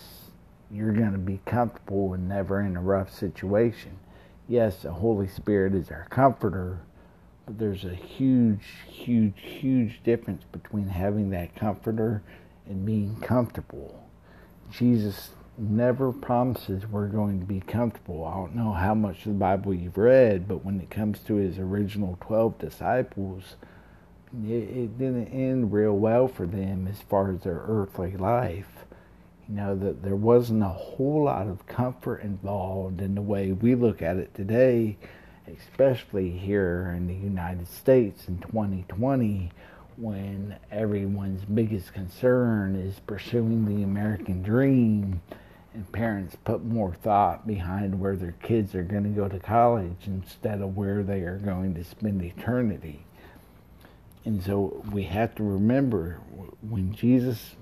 you're 0.70 0.92
going 0.92 1.12
to 1.12 1.18
be 1.18 1.40
comfortable 1.44 2.14
and 2.14 2.28
never 2.28 2.60
in 2.60 2.76
a 2.76 2.80
rough 2.80 3.12
situation. 3.12 3.98
Yes, 4.48 4.82
the 4.82 4.92
Holy 4.92 5.28
Spirit 5.28 5.74
is 5.74 5.90
our 5.90 6.06
comforter 6.10 6.80
but 7.50 7.58
there's 7.58 7.84
a 7.84 7.94
huge, 7.94 8.64
huge, 8.86 9.40
huge 9.40 10.00
difference 10.04 10.44
between 10.52 10.86
having 10.86 11.30
that 11.30 11.56
comforter 11.56 12.22
and 12.68 12.86
being 12.86 13.16
comfortable. 13.16 14.08
Jesus 14.70 15.30
never 15.60 16.12
promises 16.12 16.86
we're 16.86 17.08
going 17.08 17.40
to 17.40 17.46
be 17.46 17.60
comfortable. 17.60 18.24
I 18.24 18.34
don't 18.34 18.54
know 18.54 18.72
how 18.72 18.94
much 18.94 19.18
of 19.18 19.32
the 19.32 19.38
Bible 19.38 19.74
you've 19.74 19.98
read, 19.98 20.48
but 20.48 20.64
when 20.64 20.80
it 20.80 20.90
comes 20.90 21.20
to 21.20 21.34
his 21.34 21.58
original 21.58 22.16
12 22.20 22.58
disciples, 22.58 23.56
it, 24.44 24.52
it 24.52 24.98
didn't 24.98 25.28
end 25.28 25.72
real 25.72 25.96
well 25.96 26.28
for 26.28 26.46
them 26.46 26.86
as 26.86 27.00
far 27.00 27.32
as 27.32 27.42
their 27.42 27.62
earthly 27.66 28.16
life. 28.16 28.86
You 29.48 29.56
know, 29.56 29.76
that 29.76 30.02
there 30.02 30.16
wasn't 30.16 30.62
a 30.62 30.68
whole 30.68 31.24
lot 31.24 31.48
of 31.48 31.66
comfort 31.66 32.22
involved 32.22 33.00
in 33.00 33.14
the 33.14 33.22
way 33.22 33.52
we 33.52 33.74
look 33.74 34.00
at 34.00 34.16
it 34.16 34.34
today 34.34 34.96
especially 35.56 36.30
here 36.30 36.92
in 36.96 37.06
the 37.06 37.14
United 37.14 37.68
States 37.68 38.28
in 38.28 38.38
2020 38.38 39.50
when 39.96 40.56
everyone's 40.70 41.44
biggest 41.44 41.92
concern 41.92 42.74
is 42.74 43.00
pursuing 43.00 43.64
the 43.66 43.82
American 43.82 44.42
dream 44.42 45.20
and 45.72 45.90
parents 45.92 46.36
put 46.44 46.64
more 46.64 46.94
thought 46.94 47.46
behind 47.46 48.00
where 48.00 48.16
their 48.16 48.34
kids 48.42 48.74
are 48.74 48.82
going 48.82 49.04
to 49.04 49.10
go 49.10 49.28
to 49.28 49.38
college 49.38 50.06
instead 50.06 50.60
of 50.60 50.76
where 50.76 51.02
they 51.02 51.20
are 51.20 51.38
going 51.38 51.74
to 51.74 51.84
spend 51.84 52.22
eternity. 52.22 53.04
And 54.24 54.42
so 54.42 54.84
we 54.92 55.04
have 55.04 55.34
to 55.36 55.42
remember 55.42 56.20
when 56.68 56.92
Jesus, 56.92 57.54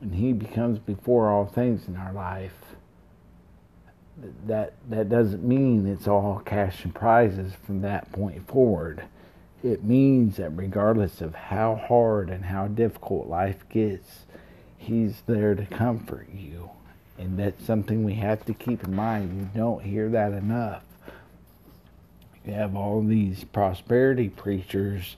when 0.00 0.12
he 0.12 0.32
becomes 0.32 0.78
before 0.78 1.30
all 1.30 1.46
things 1.46 1.88
in 1.88 1.96
our 1.96 2.12
life, 2.12 2.52
that 4.46 4.74
that 4.88 5.08
doesn't 5.08 5.42
mean 5.42 5.86
it's 5.86 6.06
all 6.06 6.40
cash 6.44 6.84
and 6.84 6.94
prizes 6.94 7.52
from 7.64 7.80
that 7.82 8.12
point 8.12 8.46
forward. 8.46 9.04
It 9.62 9.82
means 9.82 10.36
that 10.36 10.50
regardless 10.50 11.20
of 11.20 11.34
how 11.34 11.76
hard 11.76 12.30
and 12.30 12.44
how 12.44 12.68
difficult 12.68 13.28
life 13.28 13.66
gets, 13.68 14.26
he's 14.84 15.22
there 15.26 15.54
to 15.54 15.66
comfort 15.66 16.28
you. 16.32 16.70
And 17.18 17.38
that's 17.38 17.64
something 17.64 18.04
we 18.04 18.14
have 18.14 18.44
to 18.46 18.54
keep 18.54 18.84
in 18.84 18.94
mind. 18.94 19.50
You 19.54 19.60
don't 19.60 19.82
hear 19.82 20.08
that 20.10 20.32
enough. 20.32 20.82
You 22.44 22.52
have 22.54 22.76
all 22.76 23.02
these 23.02 23.44
prosperity 23.44 24.28
preachers 24.28 25.16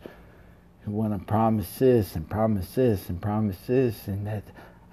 who 0.85 0.93
want 0.93 1.19
to 1.19 1.25
promise 1.25 1.79
this 1.79 2.15
and 2.15 2.29
promise 2.29 2.75
this 2.75 3.09
and 3.09 3.21
promise 3.21 3.59
this, 3.67 4.07
and 4.07 4.27
that 4.27 4.45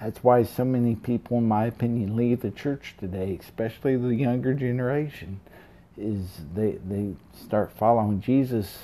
that's 0.02 0.24
why 0.24 0.44
so 0.44 0.66
many 0.66 0.96
people, 0.96 1.38
in 1.38 1.48
my 1.48 1.66
opinion, 1.66 2.16
leave 2.16 2.42
the 2.42 2.52
church 2.52 2.96
today, 3.00 3.38
especially 3.40 3.96
the 3.96 4.16
younger 4.16 4.54
generation, 4.54 5.40
is 5.96 6.42
they 6.56 6.80
they 6.84 7.14
start 7.40 7.72
following 7.72 8.20
Jesus 8.20 8.80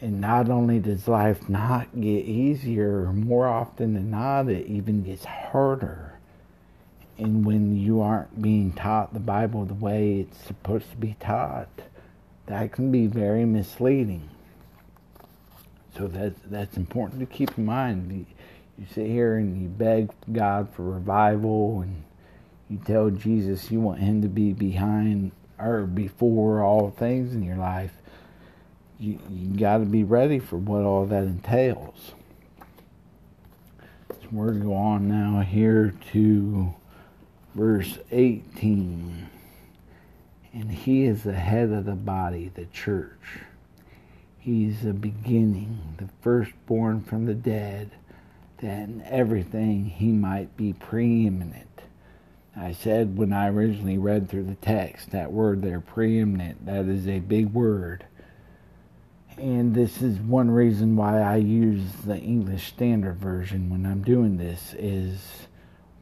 and 0.00 0.20
not 0.20 0.50
only 0.50 0.78
does 0.78 1.08
life 1.08 1.48
not 1.48 1.88
get 1.94 2.24
easier, 2.24 3.12
more 3.12 3.46
often 3.46 3.94
than 3.94 4.10
not, 4.10 4.48
it 4.48 4.66
even 4.66 5.02
gets 5.02 5.24
harder. 5.24 6.18
And 7.16 7.44
when 7.46 7.76
you 7.76 8.00
aren't 8.00 8.42
being 8.42 8.72
taught 8.72 9.14
the 9.14 9.20
Bible 9.20 9.64
the 9.64 9.74
way 9.74 10.20
it's 10.20 10.38
supposed 10.38 10.90
to 10.90 10.96
be 10.96 11.16
taught, 11.20 11.68
that 12.46 12.72
can 12.72 12.90
be 12.90 13.06
very 13.06 13.44
misleading. 13.44 14.28
So 15.96 16.08
that's 16.08 16.40
that's 16.46 16.76
important 16.76 17.20
to 17.20 17.26
keep 17.26 17.56
in 17.56 17.64
mind 17.64 18.26
you 18.78 18.86
sit 18.92 19.06
here 19.06 19.36
and 19.36 19.62
you 19.62 19.68
beg 19.68 20.10
God 20.32 20.68
for 20.70 20.82
revival 20.82 21.80
and 21.82 22.02
you 22.68 22.80
tell 22.84 23.10
Jesus 23.10 23.70
you 23.70 23.80
want 23.80 24.00
him 24.00 24.22
to 24.22 24.28
be 24.28 24.52
behind 24.52 25.30
or 25.58 25.82
before 25.82 26.62
all 26.62 26.90
things 26.90 27.34
in 27.34 27.42
your 27.42 27.56
life, 27.56 27.92
you, 28.98 29.18
you 29.30 29.58
got 29.58 29.78
to 29.78 29.84
be 29.84 30.04
ready 30.04 30.38
for 30.38 30.56
what 30.56 30.82
all 30.82 31.06
that 31.06 31.24
entails. 31.24 32.12
So 34.08 34.28
we're 34.30 34.52
going 34.52 34.76
on 34.76 35.08
now 35.08 35.40
here 35.40 35.94
to 36.12 36.74
verse 37.54 37.98
18. 38.10 39.28
And 40.52 40.70
he 40.70 41.04
is 41.04 41.24
the 41.24 41.32
head 41.32 41.70
of 41.70 41.84
the 41.84 41.92
body, 41.92 42.50
the 42.54 42.66
church. 42.66 43.40
He's 44.38 44.82
the 44.82 44.92
beginning, 44.92 45.96
the 45.98 46.08
firstborn 46.20 47.02
from 47.02 47.26
the 47.26 47.34
dead, 47.34 47.90
that 48.58 48.88
in 48.88 49.02
everything 49.08 49.86
he 49.86 50.08
might 50.08 50.56
be 50.56 50.72
preeminent. 50.72 51.82
I 52.56 52.72
said 52.72 53.16
when 53.16 53.32
I 53.32 53.48
originally 53.48 53.98
read 53.98 54.28
through 54.28 54.44
the 54.44 54.54
text, 54.54 55.10
that 55.10 55.32
word 55.32 55.62
there, 55.62 55.80
preeminent, 55.80 56.66
that 56.66 56.84
is 56.84 57.08
a 57.08 57.18
big 57.18 57.52
word. 57.52 58.04
And 59.36 59.74
this 59.74 60.00
is 60.00 60.18
one 60.18 60.48
reason 60.48 60.94
why 60.94 61.20
I 61.20 61.36
use 61.36 61.82
the 62.04 62.16
English 62.16 62.68
Standard 62.68 63.16
Version 63.16 63.68
when 63.68 63.84
I'm 63.84 64.02
doing 64.02 64.36
this 64.36 64.74
is 64.78 65.48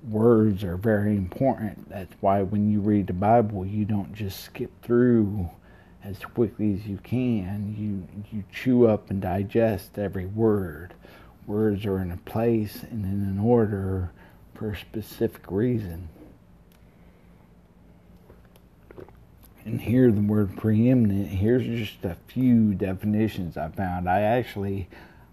words 0.07 0.63
are 0.65 0.77
very 0.77 1.17
important. 1.17 1.89
That's 1.89 2.13
why 2.21 2.43
when 2.43 2.71
you 2.71 2.81
read 2.81 3.07
the 3.07 3.15
Bible, 3.15 3.65
you 3.65 3.87
don't 3.87 4.15
just 4.15 4.45
skip 4.45 4.71
through 4.83 5.49
as 6.05 6.19
quickly 6.19 6.75
as 6.75 6.87
you 6.87 6.99
can. 6.99 7.75
You 7.79 8.23
you 8.31 8.45
chew 8.53 8.87
up 8.87 9.09
and 9.09 9.23
digest 9.23 9.99
every 9.99 10.27
word. 10.27 10.93
Words 11.47 11.87
are 11.87 12.01
in 12.01 12.11
a 12.11 12.19
place 12.19 12.83
and 12.83 13.05
in 13.05 13.29
an 13.29 13.39
order 13.39 14.13
for 14.55 14.73
a 14.73 14.77
specific 14.77 15.45
reason. 15.51 16.11
And 19.65 19.81
here 19.81 20.11
the 20.11 20.21
word 20.21 20.57
preeminent, 20.57 21.29
here's 21.29 21.65
just 21.65 22.05
a 22.05 22.17
few 22.27 22.75
definitions 22.75 23.57
I 23.57 23.69
found. 23.69 24.09
I 24.09 24.23
actually 24.23 24.89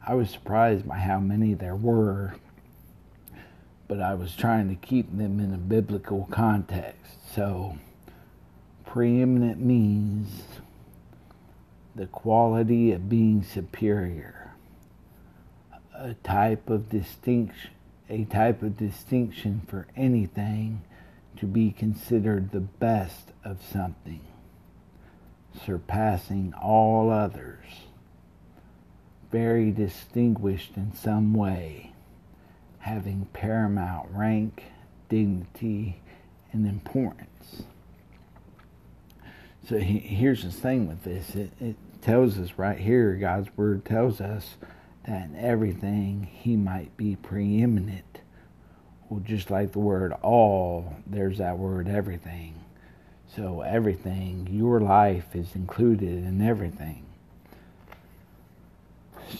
I 0.05 0.13
was 0.15 0.29
surprised 0.29 0.87
by 0.87 0.97
how 0.97 1.19
many 1.19 1.53
there 1.53 1.75
were 1.75 2.35
but 3.89 3.99
I 3.99 4.13
was 4.13 4.35
trying 4.35 4.69
to 4.69 4.75
keep 4.75 5.17
them 5.17 5.39
in 5.39 5.51
a 5.51 5.57
biblical 5.57 6.27
context. 6.29 7.33
So, 7.33 7.77
preeminent 8.85 9.59
means 9.59 10.43
the 11.95 12.05
quality 12.05 12.91
of 12.91 13.09
being 13.09 13.43
superior, 13.43 14.53
a 15.93 16.13
type 16.23 16.69
of 16.69 16.87
distinction, 16.87 17.71
a 18.07 18.25
type 18.25 18.61
of 18.61 18.77
distinction 18.77 19.63
for 19.67 19.87
anything 19.97 20.83
to 21.39 21.45
be 21.45 21.71
considered 21.71 22.51
the 22.51 22.59
best 22.59 23.31
of 23.43 23.61
something, 23.71 24.21
surpassing 25.65 26.53
all 26.53 27.09
others, 27.09 27.65
very 29.31 29.71
distinguished 29.71 30.75
in 30.75 30.93
some 30.93 31.33
way 31.33 31.89
having 32.79 33.27
paramount 33.33 34.09
rank, 34.11 34.63
dignity, 35.09 36.01
and 36.51 36.65
importance. 36.65 37.63
So 39.67 39.77
he, 39.77 39.99
here's 39.99 40.43
the 40.43 40.51
thing 40.51 40.87
with 40.87 41.03
this 41.03 41.35
it, 41.35 41.51
it 41.59 41.75
tells 42.01 42.39
us 42.39 42.53
right 42.57 42.79
here, 42.79 43.13
God's 43.15 43.49
Word 43.55 43.85
tells 43.85 44.21
us 44.21 44.55
that 45.05 45.25
in 45.29 45.35
everything 45.35 46.29
He 46.31 46.55
might 46.55 46.95
be 46.97 47.15
preeminent. 47.15 48.21
Well, 49.09 49.21
just 49.21 49.49
like 49.49 49.71
the 49.71 49.79
word 49.79 50.13
all, 50.21 50.95
there's 51.07 51.39
that 51.39 51.57
word 51.57 51.87
everything. 51.87 52.53
So, 53.35 53.61
everything, 53.61 54.47
your 54.51 54.79
life 54.79 55.35
is 55.35 55.55
included 55.55 56.09
in 56.09 56.41
everything. 56.41 57.05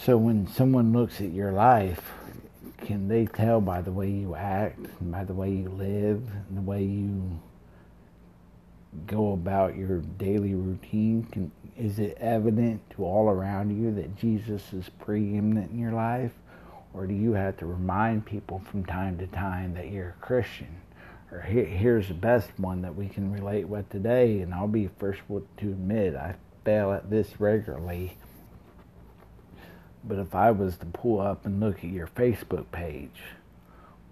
So, 0.00 0.16
when 0.16 0.48
someone 0.48 0.92
looks 0.92 1.20
at 1.20 1.30
your 1.32 1.52
life, 1.52 2.12
can 2.78 3.08
they 3.08 3.26
tell 3.26 3.60
by 3.60 3.80
the 3.80 3.92
way 3.92 4.10
you 4.10 4.34
act, 4.34 4.78
by 5.00 5.24
the 5.24 5.34
way 5.34 5.50
you 5.50 5.68
live, 5.68 6.22
the 6.50 6.60
way 6.60 6.82
you 6.82 7.40
go 9.06 9.32
about 9.32 9.76
your 9.76 9.98
daily 10.18 10.54
routine? 10.54 11.24
Can, 11.30 11.52
is 11.76 11.98
it 11.98 12.16
evident 12.20 12.88
to 12.90 13.04
all 13.04 13.28
around 13.28 13.76
you 13.76 13.92
that 13.94 14.16
Jesus 14.16 14.72
is 14.72 14.88
preeminent 14.88 15.70
in 15.70 15.78
your 15.78 15.92
life? 15.92 16.32
Or 16.92 17.06
do 17.06 17.14
you 17.14 17.32
have 17.32 17.56
to 17.58 17.66
remind 17.66 18.26
people 18.26 18.60
from 18.70 18.84
time 18.84 19.18
to 19.18 19.26
time 19.26 19.74
that 19.74 19.90
you're 19.90 20.16
a 20.20 20.24
Christian? 20.24 20.80
Or 21.30 21.40
here, 21.40 21.64
here's 21.64 22.08
the 22.08 22.14
best 22.14 22.50
one 22.56 22.82
that 22.82 22.96
we 22.96 23.08
can 23.08 23.32
relate 23.32 23.68
with 23.68 23.88
today, 23.88 24.40
and 24.40 24.52
I'll 24.52 24.66
be 24.66 24.90
first 24.98 25.20
to 25.28 25.46
admit 25.60 26.16
I 26.16 26.34
fail 26.64 26.92
at 26.92 27.08
this 27.08 27.40
regularly 27.40 28.16
but 30.04 30.18
if 30.18 30.34
I 30.34 30.50
was 30.50 30.76
to 30.78 30.86
pull 30.86 31.20
up 31.20 31.44
and 31.44 31.60
look 31.60 31.78
at 31.78 31.90
your 31.90 32.06
Facebook 32.06 32.70
page, 32.72 33.22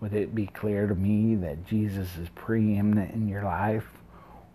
would 0.01 0.12
it 0.12 0.35
be 0.35 0.47
clear 0.47 0.87
to 0.87 0.95
me 0.95 1.35
that 1.37 1.67
Jesus 1.67 2.17
is 2.19 2.29
preeminent 2.35 3.14
in 3.14 3.29
your 3.29 3.43
life? 3.43 3.88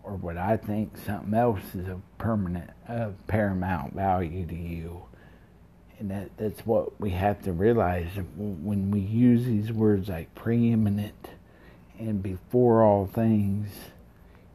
Or 0.02 0.14
would 0.16 0.36
I 0.36 0.56
think 0.56 0.96
something 0.98 1.34
else 1.34 1.74
is 1.74 1.88
of 1.88 2.02
permanent, 2.18 2.70
of 2.86 3.14
paramount 3.26 3.94
value 3.94 4.46
to 4.46 4.54
you? 4.54 5.04
And 5.98 6.10
that, 6.10 6.36
that's 6.36 6.66
what 6.66 7.00
we 7.00 7.10
have 7.10 7.42
to 7.42 7.52
realize 7.52 8.08
when 8.36 8.90
we 8.90 9.00
use 9.00 9.44
these 9.44 9.72
words 9.72 10.08
like 10.08 10.34
preeminent 10.34 11.30
and 11.98 12.22
before 12.22 12.82
all 12.82 13.06
things 13.06 13.68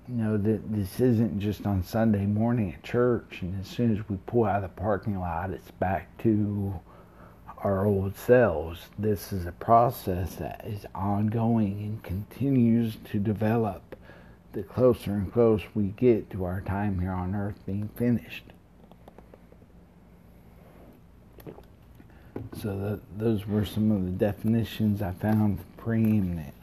you 0.10 0.16
know 0.16 0.38
that 0.38 0.74
this 0.74 1.00
isn't 1.00 1.40
just 1.40 1.68
on 1.68 1.84
Sunday 1.84 2.26
morning 2.26 2.74
at 2.74 2.82
church, 2.82 3.44
and 3.44 3.62
as 3.62 3.68
soon 3.68 3.96
as 3.96 4.10
we 4.10 4.18
pull 4.26 4.46
out 4.46 4.64
of 4.64 4.76
the 4.76 4.82
parking 4.82 5.20
lot, 5.20 5.52
it's 5.52 5.70
back 5.70 6.18
to 6.24 6.80
our 7.60 7.86
old 7.86 8.16
selves. 8.16 8.88
This 8.98 9.32
is 9.32 9.46
a 9.46 9.52
process 9.52 10.34
that 10.36 10.66
is 10.66 10.88
ongoing 10.96 11.80
and 11.82 12.02
continues 12.02 12.98
to 13.12 13.20
develop 13.20 13.96
the 14.54 14.64
closer 14.64 15.12
and 15.12 15.32
closer 15.32 15.68
we 15.76 15.90
get 15.90 16.32
to 16.32 16.44
our 16.44 16.62
time 16.62 17.00
here 17.00 17.12
on 17.12 17.36
earth 17.36 17.60
being 17.68 17.90
finished. 17.96 18.46
So 22.62 23.00
those 23.18 23.48
were 23.48 23.66
some 23.66 23.92
of 23.92 24.06
the 24.06 24.12
definitions 24.12 25.02
I 25.02 25.12
found 25.12 25.60
preeminent. 25.78 26.54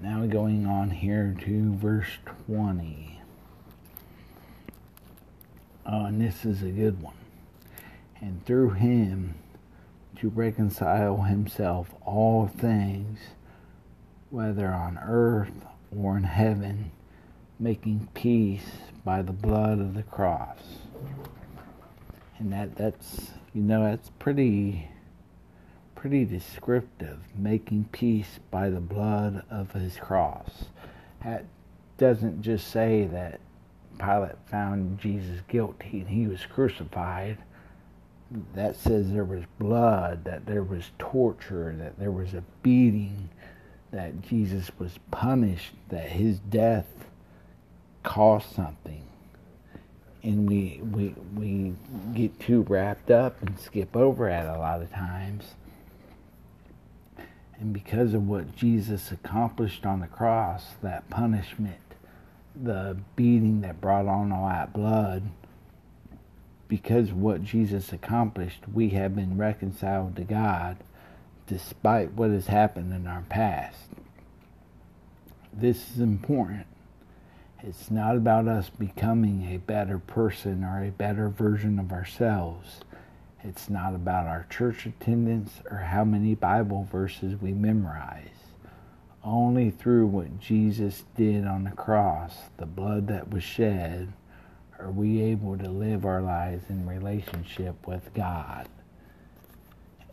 Now 0.00 0.26
going 0.26 0.66
on 0.66 0.90
here 0.90 1.36
to 1.42 1.74
verse 1.74 2.18
20. 2.46 3.20
Oh, 5.86 6.04
and 6.06 6.20
this 6.20 6.44
is 6.44 6.62
a 6.62 6.70
good 6.70 7.00
one. 7.02 7.14
And 8.20 8.44
through 8.44 8.70
him 8.70 9.34
to 10.16 10.28
reconcile 10.28 11.22
himself 11.22 11.88
all 12.04 12.46
things, 12.46 13.18
whether 14.30 14.68
on 14.68 14.98
earth 14.98 15.66
or 15.96 16.16
in 16.16 16.24
heaven, 16.24 16.92
making 17.58 18.08
peace 18.14 18.70
by 19.04 19.22
the 19.22 19.32
blood 19.32 19.78
of 19.78 19.94
the 19.94 20.02
cross. 20.02 20.58
And 22.38 22.52
that 22.52 22.76
that's 22.76 23.32
you 23.54 23.62
know 23.62 23.84
that's 23.84 24.10
pretty 24.18 24.88
pretty 26.02 26.24
descriptive, 26.24 27.20
making 27.38 27.84
peace 27.92 28.40
by 28.50 28.68
the 28.68 28.80
blood 28.80 29.44
of 29.48 29.70
his 29.70 29.96
cross. 29.98 30.64
That 31.22 31.44
doesn't 31.96 32.42
just 32.42 32.68
say 32.72 33.06
that 33.06 33.38
Pilate 34.00 34.36
found 34.46 34.98
Jesus 34.98 35.42
guilty 35.46 36.00
and 36.00 36.08
he 36.08 36.26
was 36.26 36.44
crucified. 36.44 37.38
That 38.54 38.74
says 38.74 39.12
there 39.12 39.22
was 39.22 39.44
blood, 39.60 40.24
that 40.24 40.44
there 40.44 40.64
was 40.64 40.90
torture, 40.98 41.72
that 41.78 42.00
there 42.00 42.10
was 42.10 42.34
a 42.34 42.42
beating, 42.64 43.28
that 43.92 44.22
Jesus 44.22 44.72
was 44.80 44.98
punished, 45.12 45.74
that 45.90 46.08
his 46.08 46.40
death 46.40 46.88
cost 48.02 48.56
something. 48.56 49.04
And 50.22 50.48
we, 50.48 50.80
we, 50.82 51.14
we 51.34 51.74
get 52.14 52.38
too 52.38 52.62
wrapped 52.62 53.10
up 53.10 53.42
and 53.42 53.58
skip 53.58 53.96
over 53.96 54.28
it 54.28 54.46
a 54.46 54.58
lot 54.58 54.80
of 54.80 54.92
times 54.92 55.54
and 57.62 57.72
because 57.72 58.12
of 58.12 58.26
what 58.26 58.56
Jesus 58.56 59.12
accomplished 59.12 59.86
on 59.86 60.00
the 60.00 60.08
cross, 60.08 60.64
that 60.82 61.08
punishment, 61.08 61.94
the 62.60 62.96
beating 63.14 63.60
that 63.60 63.80
brought 63.80 64.08
on 64.08 64.32
all 64.32 64.48
that 64.48 64.72
blood, 64.72 65.22
because 66.66 67.10
of 67.10 67.18
what 67.18 67.44
Jesus 67.44 67.92
accomplished, 67.92 68.62
we 68.74 68.88
have 68.88 69.14
been 69.14 69.38
reconciled 69.38 70.16
to 70.16 70.22
God 70.24 70.78
despite 71.46 72.14
what 72.14 72.30
has 72.30 72.48
happened 72.48 72.92
in 72.92 73.06
our 73.06 73.22
past. 73.28 73.78
This 75.52 75.92
is 75.92 76.00
important. 76.00 76.66
It's 77.64 77.92
not 77.92 78.16
about 78.16 78.48
us 78.48 78.70
becoming 78.70 79.54
a 79.54 79.58
better 79.58 79.98
person 79.98 80.64
or 80.64 80.82
a 80.82 80.90
better 80.90 81.28
version 81.28 81.78
of 81.78 81.92
ourselves. 81.92 82.80
It's 83.44 83.70
not 83.70 83.94
about 83.94 84.26
our 84.26 84.46
church 84.50 84.84
attendance 84.84 85.60
or 85.70 85.76
how 85.76 86.04
many 86.04 86.34
Bible 86.34 86.88
verses 86.90 87.40
we 87.40 87.52
memorize. 87.52 88.28
Only 89.22 89.70
through 89.70 90.06
what 90.08 90.40
Jesus 90.40 91.04
did 91.16 91.46
on 91.46 91.62
the 91.62 91.70
cross, 91.70 92.36
the 92.56 92.66
blood 92.66 93.06
that 93.06 93.30
was 93.30 93.44
shed, 93.44 94.12
are 94.80 94.90
we 94.90 95.22
able 95.22 95.56
to 95.56 95.68
live 95.68 96.04
our 96.04 96.20
lives 96.20 96.64
in 96.68 96.84
relationship 96.88 97.86
with 97.86 98.12
God. 98.14 98.68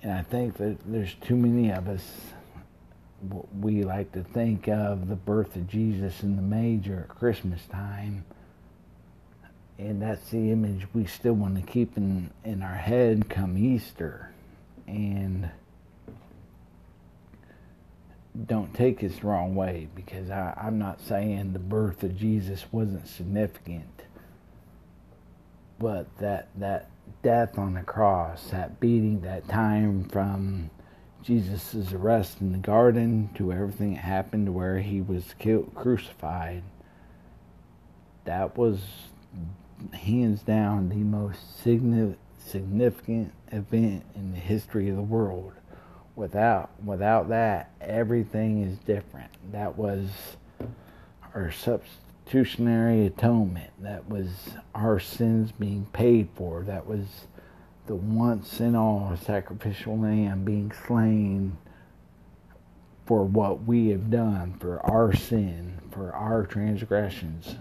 And 0.03 0.11
I 0.11 0.21
think 0.21 0.57
that 0.57 0.77
there's 0.85 1.15
too 1.15 1.35
many 1.35 1.71
of 1.71 1.87
us 1.87 2.03
we 3.59 3.83
like 3.83 4.11
to 4.13 4.23
think 4.23 4.67
of 4.67 5.07
the 5.07 5.15
birth 5.15 5.55
of 5.55 5.67
Jesus 5.67 6.23
in 6.23 6.35
the 6.35 6.41
manger 6.41 7.07
at 7.09 7.17
Christmas 7.17 7.65
time. 7.67 8.25
And 9.77 10.01
that's 10.01 10.29
the 10.29 10.51
image 10.51 10.87
we 10.93 11.05
still 11.05 11.33
want 11.33 11.55
to 11.55 11.61
keep 11.71 11.95
in, 11.97 12.31
in 12.43 12.61
our 12.61 12.75
head 12.75 13.29
come 13.29 13.57
Easter. 13.57 14.31
And 14.87 15.49
don't 18.45 18.73
take 18.73 18.99
this 18.99 19.17
the 19.17 19.27
wrong 19.27 19.55
way 19.55 19.87
because 19.95 20.29
I, 20.29 20.53
I'm 20.61 20.79
not 20.79 21.01
saying 21.01 21.53
the 21.53 21.59
birth 21.59 22.03
of 22.03 22.17
Jesus 22.17 22.65
wasn't 22.71 23.07
significant. 23.07 24.03
But 25.77 26.07
that 26.17 26.49
that 26.57 26.89
death 27.23 27.57
on 27.57 27.73
the 27.73 27.83
cross, 27.83 28.49
that 28.51 28.79
beating, 28.79 29.21
that 29.21 29.47
time 29.47 30.03
from 30.05 30.69
Jesus' 31.23 31.93
arrest 31.93 32.41
in 32.41 32.51
the 32.51 32.57
garden 32.57 33.29
to 33.35 33.51
everything 33.51 33.93
that 33.93 34.01
happened 34.01 34.45
to 34.45 34.51
where 34.51 34.79
he 34.79 35.01
was 35.01 35.35
killed, 35.37 35.73
crucified, 35.75 36.63
that 38.25 38.57
was 38.57 38.79
hands 39.93 40.41
down 40.43 40.89
the 40.89 40.95
most 40.95 41.39
significant 41.63 43.33
event 43.51 44.03
in 44.15 44.31
the 44.33 44.39
history 44.39 44.89
of 44.89 44.95
the 44.95 45.01
world. 45.01 45.53
Without 46.15 46.69
without 46.83 47.29
that, 47.29 47.71
everything 47.79 48.61
is 48.63 48.77
different. 48.79 49.31
That 49.51 49.77
was 49.77 50.09
our 51.33 51.51
substitutionary 51.51 53.05
atonement. 53.05 53.71
That 53.79 54.09
was 54.09 54.29
our 54.75 54.99
sins 54.99 55.51
being 55.53 55.87
paid 55.93 56.27
for. 56.35 56.63
That 56.63 56.85
was 56.85 57.05
the 57.89 57.95
once 57.95 58.59
and 58.59 58.77
all 58.77 59.17
sacrificial 59.25 59.97
lamb 59.97 60.43
being 60.45 60.71
slain 60.85 61.57
for 63.07 63.23
what 63.23 63.63
we 63.63 63.87
have 63.87 64.11
done, 64.11 64.53
for 64.59 64.79
our 64.85 65.11
sin, 65.11 65.75
for 65.91 66.13
our 66.13 66.45
transgressions. 66.45 67.55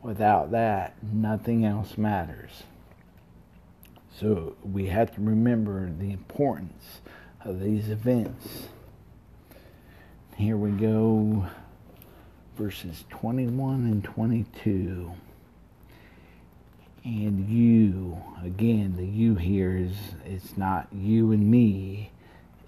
Without 0.00 0.50
that, 0.50 0.94
nothing 1.02 1.66
else 1.66 1.98
matters. 1.98 2.62
So 4.18 4.56
we 4.62 4.86
have 4.86 5.14
to 5.14 5.20
remember 5.20 5.90
the 5.90 6.10
importance 6.10 7.02
of 7.44 7.60
these 7.60 7.90
events. 7.90 8.68
Here 10.38 10.56
we 10.56 10.70
go, 10.70 11.46
verses 12.56 13.04
21 13.10 13.84
and 13.84 14.02
22. 14.02 15.12
And 17.06 17.48
you, 17.48 18.20
again, 18.44 18.96
the 18.96 19.06
you 19.06 19.36
here 19.36 19.76
is 19.76 19.94
it's 20.24 20.56
not 20.56 20.88
you 20.92 21.30
and 21.30 21.48
me, 21.48 22.10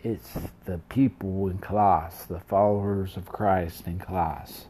it's 0.05 0.39
the 0.64 0.78
people 0.89 1.49
in 1.49 1.59
Colossus, 1.59 2.26
the 2.26 2.39
followers 2.39 3.16
of 3.16 3.26
Christ 3.26 3.89
in 3.89 3.99
Colossus. 3.99 4.66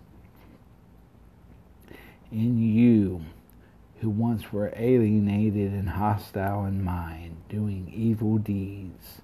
In 2.33 2.59
you, 2.63 3.27
who 4.01 4.09
once 4.09 4.55
were 4.55 4.73
alienated 4.75 5.73
and 5.73 5.91
hostile 5.91 6.65
in 6.65 6.83
mind, 6.83 7.37
doing 7.51 7.93
evil 7.95 8.39
deeds, 8.39 9.21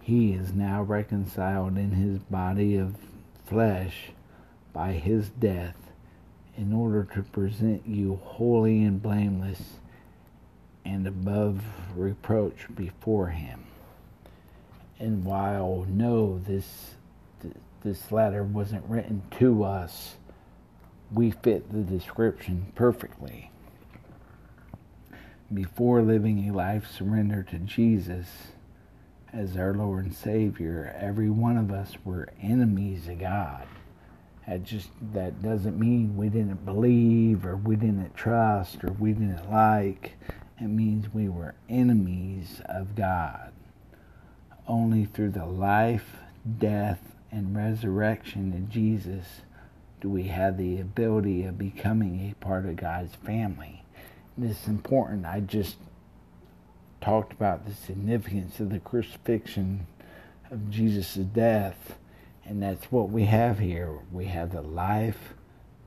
he 0.00 0.32
is 0.32 0.52
now 0.52 0.82
reconciled 0.82 1.78
in 1.78 1.92
his 1.92 2.18
body 2.18 2.76
of 2.76 2.96
flesh 3.44 4.10
by 4.72 4.94
his 4.94 5.28
death 5.28 5.81
in 6.56 6.72
order 6.72 7.04
to 7.14 7.22
present 7.22 7.86
you 7.86 8.20
holy 8.24 8.82
and 8.82 9.02
blameless 9.02 9.62
and 10.84 11.06
above 11.06 11.62
reproach 11.96 12.66
before 12.74 13.28
him. 13.28 13.64
And 14.98 15.24
while 15.24 15.86
no, 15.88 16.38
this 16.38 16.94
this 17.82 18.12
letter 18.12 18.44
wasn't 18.44 18.84
written 18.88 19.22
to 19.38 19.64
us, 19.64 20.14
we 21.12 21.32
fit 21.32 21.72
the 21.72 21.80
description 21.80 22.72
perfectly. 22.76 23.50
Before 25.52 26.00
living 26.00 26.48
a 26.48 26.54
life 26.54 26.86
surrendered 26.90 27.48
to 27.48 27.58
Jesus 27.58 28.26
as 29.32 29.56
our 29.56 29.74
Lord 29.74 30.04
and 30.04 30.14
Savior, 30.14 30.94
every 30.98 31.28
one 31.28 31.56
of 31.56 31.72
us 31.72 31.96
were 32.04 32.28
enemies 32.40 33.08
of 33.08 33.18
God. 33.18 33.66
That 34.46 34.64
just 34.64 34.88
that 35.12 35.42
doesn't 35.42 35.78
mean 35.78 36.16
we 36.16 36.28
didn't 36.28 36.64
believe 36.64 37.46
or 37.46 37.56
we 37.56 37.76
didn't 37.76 38.14
trust 38.14 38.82
or 38.82 38.92
we 38.92 39.12
didn't 39.12 39.50
like. 39.50 40.16
It 40.60 40.68
means 40.68 41.14
we 41.14 41.28
were 41.28 41.54
enemies 41.68 42.60
of 42.66 42.94
God. 42.94 43.52
Only 44.66 45.04
through 45.04 45.30
the 45.30 45.46
life, 45.46 46.16
death, 46.58 47.00
and 47.30 47.56
resurrection 47.56 48.52
of 48.52 48.68
Jesus 48.68 49.42
do 50.00 50.08
we 50.08 50.24
have 50.24 50.58
the 50.58 50.80
ability 50.80 51.44
of 51.44 51.56
becoming 51.56 52.28
a 52.30 52.44
part 52.44 52.66
of 52.66 52.76
God's 52.76 53.14
family. 53.14 53.84
This 54.36 54.62
is 54.62 54.68
important. 54.68 55.24
I 55.24 55.40
just 55.40 55.76
talked 57.00 57.32
about 57.32 57.66
the 57.66 57.74
significance 57.74 58.58
of 58.58 58.70
the 58.70 58.80
crucifixion 58.80 59.86
of 60.50 60.70
Jesus' 60.70 61.14
death 61.14 61.98
and 62.44 62.62
that's 62.62 62.90
what 62.90 63.10
we 63.10 63.24
have 63.24 63.58
here. 63.58 63.98
We 64.10 64.26
have 64.26 64.52
the 64.52 64.62
life, 64.62 65.34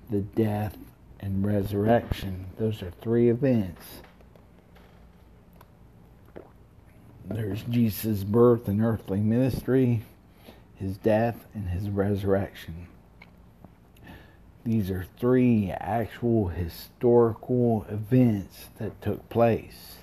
the 0.10 0.22
death, 0.22 0.78
and 1.20 1.46
resurrection. 1.46 2.48
Those 2.58 2.82
are 2.82 2.92
three 3.02 3.30
events. 3.30 4.02
There's 7.28 7.64
Jesus' 7.64 8.24
birth 8.24 8.68
and 8.68 8.84
earthly 8.84 9.20
ministry, 9.20 10.04
his 10.76 10.98
death, 10.98 11.46
and 11.54 11.70
his 11.70 11.90
resurrection. 11.90 12.88
These 14.64 14.90
are 14.90 15.06
three 15.20 15.72
actual 15.72 16.48
historical 16.48 17.86
events 17.90 18.70
that 18.78 19.02
took 19.02 19.28
place. 19.30 19.98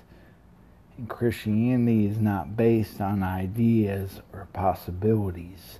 And 0.97 1.09
Christianity 1.09 2.05
is 2.05 2.19
not 2.19 2.55
based 2.55 3.01
on 3.01 3.23
ideas 3.23 4.21
or 4.31 4.47
possibilities 4.53 5.79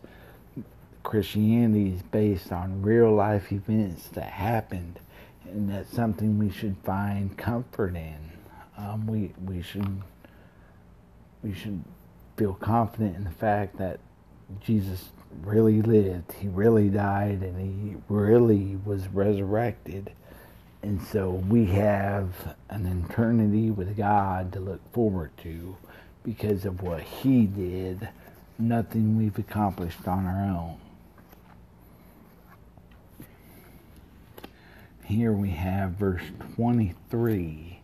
Christianity 1.04 1.94
is 1.94 2.02
based 2.02 2.52
on 2.52 2.82
real 2.82 3.14
life 3.14 3.52
events 3.52 4.08
that 4.10 4.32
happened, 4.32 5.00
and 5.46 5.70
that's 5.70 5.94
something 5.94 6.40
we 6.40 6.50
should 6.50 6.78
find 6.84 7.38
comfort 7.38 7.96
in. 7.96 8.32
Um, 8.78 9.06
we 9.06 9.34
we 9.46 9.62
should 9.62 10.02
we 11.44 11.54
should 11.54 11.84
feel 12.38 12.54
confident 12.54 13.16
in 13.16 13.26
the 13.26 13.32
fact 13.32 13.78
that 13.78 14.00
Jesus 14.62 15.10
really 15.42 15.82
lived, 15.82 16.32
he 16.34 16.48
really 16.48 16.90
died, 16.90 17.42
and 17.42 17.60
he 17.60 17.96
really 18.08 18.78
was 18.86 19.08
resurrected. 19.10 20.12
And 20.82 21.02
so 21.02 21.30
we 21.30 21.66
have 21.68 22.56
an 22.70 23.06
eternity 23.10 23.72
with 23.72 23.96
God 23.96 24.52
to 24.54 24.60
look 24.60 24.82
forward 24.94 25.32
to 25.44 25.78
because 26.24 26.66
of 26.66 26.82
what 26.82 27.02
he 27.02 27.46
did, 27.46 28.10
nothing 28.60 29.18
we've 29.18 29.38
accomplished 29.38 30.08
on 30.08 30.26
our 30.26 30.44
own. 30.44 30.78
Here 35.06 35.34
we 35.34 35.50
have 35.52 35.92
verse 35.92 36.24
23. 36.56 37.82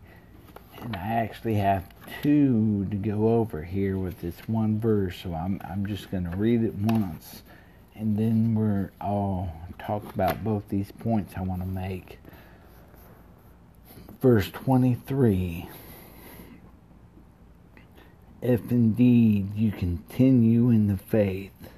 And 0.82 0.96
I 0.96 1.00
actually 1.00 1.56
have 1.56 1.90
two 2.22 2.86
to 2.90 2.96
go 2.96 3.36
over 3.36 3.64
here 3.64 3.98
with 3.98 4.22
this 4.22 4.40
one 4.48 4.80
verse, 4.80 5.18
so 5.22 5.34
I'm, 5.34 5.62
I'm 5.70 5.86
just 5.86 6.10
going 6.10 6.30
to 6.30 6.38
read 6.38 6.64
it 6.64 6.76
once. 6.76 7.44
And 7.96 8.18
then 8.18 8.56
we're 8.56 8.92
all 9.02 9.54
talk 9.80 10.14
about 10.14 10.44
both 10.44 10.70
these 10.70 10.92
points 10.92 11.34
I 11.36 11.42
want 11.42 11.62
to 11.62 11.68
make. 11.68 12.20
Verse 14.22 14.50
23 14.52 15.70
If 18.42 18.72
indeed 18.72 19.56
you 19.56 19.72
continue 19.72 20.70
in 20.70 20.88
the 20.88 20.98
faith, 20.98 21.72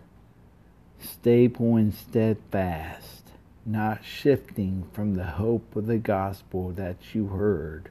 stable 1.00 1.76
and 1.76 1.94
steadfast, 1.94 3.21
not 3.66 4.04
shifting 4.04 4.88
from 4.94 5.14
the 5.14 5.26
hope 5.26 5.76
of 5.76 5.86
the 5.86 5.98
gospel 5.98 6.72
that 6.72 7.14
you 7.14 7.28
heard, 7.28 7.90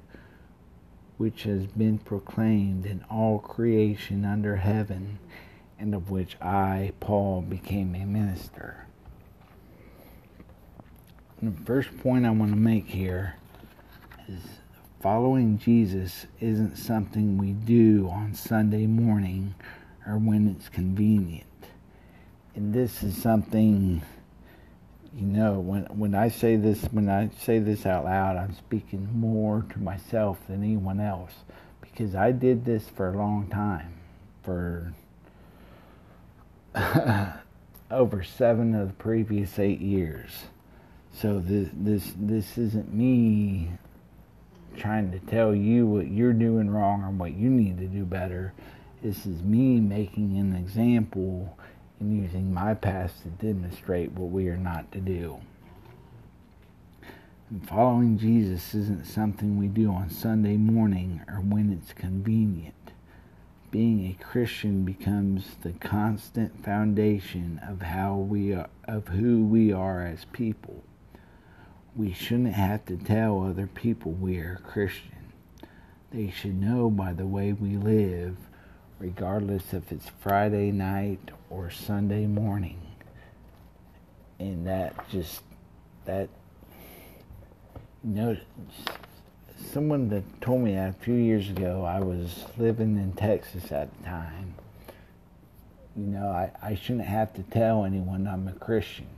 which 1.16 1.45
has 1.45 1.66
been 1.66 1.99
proclaimed 1.99 2.87
in 2.87 3.05
all 3.11 3.39
creation 3.39 4.25
under 4.25 4.57
heaven, 4.57 5.18
and 5.79 5.95
of 5.95 6.11
which 6.11 6.37
I, 6.41 6.93
Paul, 7.01 7.43
became 7.43 7.95
a 7.95 8.05
minister. 8.05 8.87
And 11.41 11.57
the 11.57 11.64
first 11.64 11.97
point 11.99 12.27
I 12.27 12.31
want 12.31 12.51
to 12.51 12.59
make 12.59 12.87
here 12.89 13.37
is 14.29 14.43
following 15.01 15.59
Jesus 15.59 16.27
isn't 16.41 16.77
something 16.77 17.39
we 17.39 17.53
do 17.53 18.11
on 18.12 18.35
Sunday 18.35 18.87
morning 18.87 19.55
or 20.07 20.18
when 20.18 20.49
it's 20.49 20.68
convenient. 20.68 21.47
And 22.55 22.75
this 22.75 23.03
is 23.03 23.16
something 23.16 24.03
you 25.17 25.27
know, 25.27 25.59
when 25.59 25.85
when 25.87 26.15
I 26.15 26.29
say 26.29 26.57
this, 26.57 26.83
when 26.93 27.09
I 27.09 27.31
say 27.41 27.59
this 27.59 27.85
out 27.85 28.05
loud, 28.05 28.37
I'm 28.37 28.55
speaking 28.55 29.09
more 29.13 29.67
to 29.71 29.79
myself 29.81 30.39
than 30.47 30.63
anyone 30.63 31.01
else, 31.01 31.33
because 31.81 32.15
I 32.15 32.33
did 32.33 32.65
this 32.65 32.89
for 32.89 33.09
a 33.13 33.17
long 33.17 33.49
time, 33.49 33.95
for 34.43 34.93
over 37.91 38.23
seven 38.23 38.75
of 38.75 38.89
the 38.89 38.95
previous 38.95 39.59
eight 39.59 39.81
years. 39.81 40.31
So 41.13 41.41
this 41.41 41.69
this 41.73 42.13
this 42.17 42.57
isn't 42.57 42.95
me 42.95 43.71
trying 44.77 45.11
to 45.11 45.19
tell 45.19 45.55
you 45.55 45.87
what 45.87 46.09
you're 46.09 46.33
doing 46.33 46.71
wrong 46.71 47.03
or 47.03 47.11
what 47.11 47.35
you 47.35 47.51
need 47.51 47.79
to 47.79 47.87
do 47.87 48.05
better. 48.05 48.53
This 49.03 49.27
is 49.27 49.43
me 49.43 49.81
making 49.81 50.39
an 50.39 50.55
example 50.55 51.59
and 52.01 52.23
using 52.23 52.53
my 52.53 52.75
past 52.75 53.23
to 53.23 53.29
demonstrate 53.29 54.13
what 54.13 54.31
we 54.31 54.49
are 54.49 54.57
not 54.57 54.91
to 54.93 55.01
do. 55.01 55.39
And 57.51 57.69
following 57.69 58.17
Jesus 58.17 58.75
isn't 58.75 59.07
something 59.07 59.59
we 59.59 59.67
do 59.67 59.93
on 59.93 60.09
Sunday 60.09 60.57
morning 60.57 61.21
or 61.29 61.41
when 61.41 61.71
it's 61.71 61.93
convenient. 61.93 62.75
Being 63.71 64.07
a 64.07 64.25
Christian 64.25 64.85
becomes 64.85 65.57
the 65.63 65.73
constant 65.73 66.65
foundation 66.65 67.61
of 67.69 67.83
how 67.83 68.17
we 68.17 68.55
are, 68.55 68.69
of 68.89 69.09
who 69.09 69.45
we 69.45 69.73
are 69.73 70.05
as 70.05 70.25
people. 70.27 70.83
We 71.95 72.13
shouldn't 72.13 72.55
have 72.55 72.85
to 72.87 72.97
tell 72.97 73.43
other 73.45 73.67
people 73.67 74.13
we 74.13 74.39
are 74.39 74.61
Christian. 74.65 75.33
They 76.13 76.31
should 76.31 76.61
know 76.61 76.91
by 76.91 77.13
the 77.13 77.27
way 77.27 77.53
we 77.53 77.77
live, 77.77 78.37
regardless 78.99 79.73
if 79.73 79.93
it's 79.93 80.11
Friday 80.21 80.73
night 80.73 81.31
or 81.51 81.71
Sunday 81.71 82.27
morning. 82.27 82.81
And 84.39 84.67
that 84.67 85.09
just, 85.11 85.43
that, 86.07 86.31
you 88.03 88.15
know, 88.15 88.37
someone 89.73 90.09
that 90.09 90.25
told 90.41 90.63
me 90.63 90.75
that 90.75 90.91
a 90.91 91.05
few 91.05 91.15
years 91.15 91.51
ago, 91.51 91.85
I 91.85 92.01
was 92.01 92.47
living 92.57 92.97
in 92.97 93.13
Texas 93.13 93.71
at 93.71 93.95
the 93.99 94.05
time. 94.05 94.55
You 95.95 96.07
know, 96.07 96.29
I, 96.29 96.51
I 96.63 96.75
shouldn't 96.77 97.07
have 97.07 97.35
to 97.35 97.43
tell 97.43 97.85
anyone 97.85 98.27
I'm 98.27 98.49
a 98.49 98.53
Christian 98.53 99.09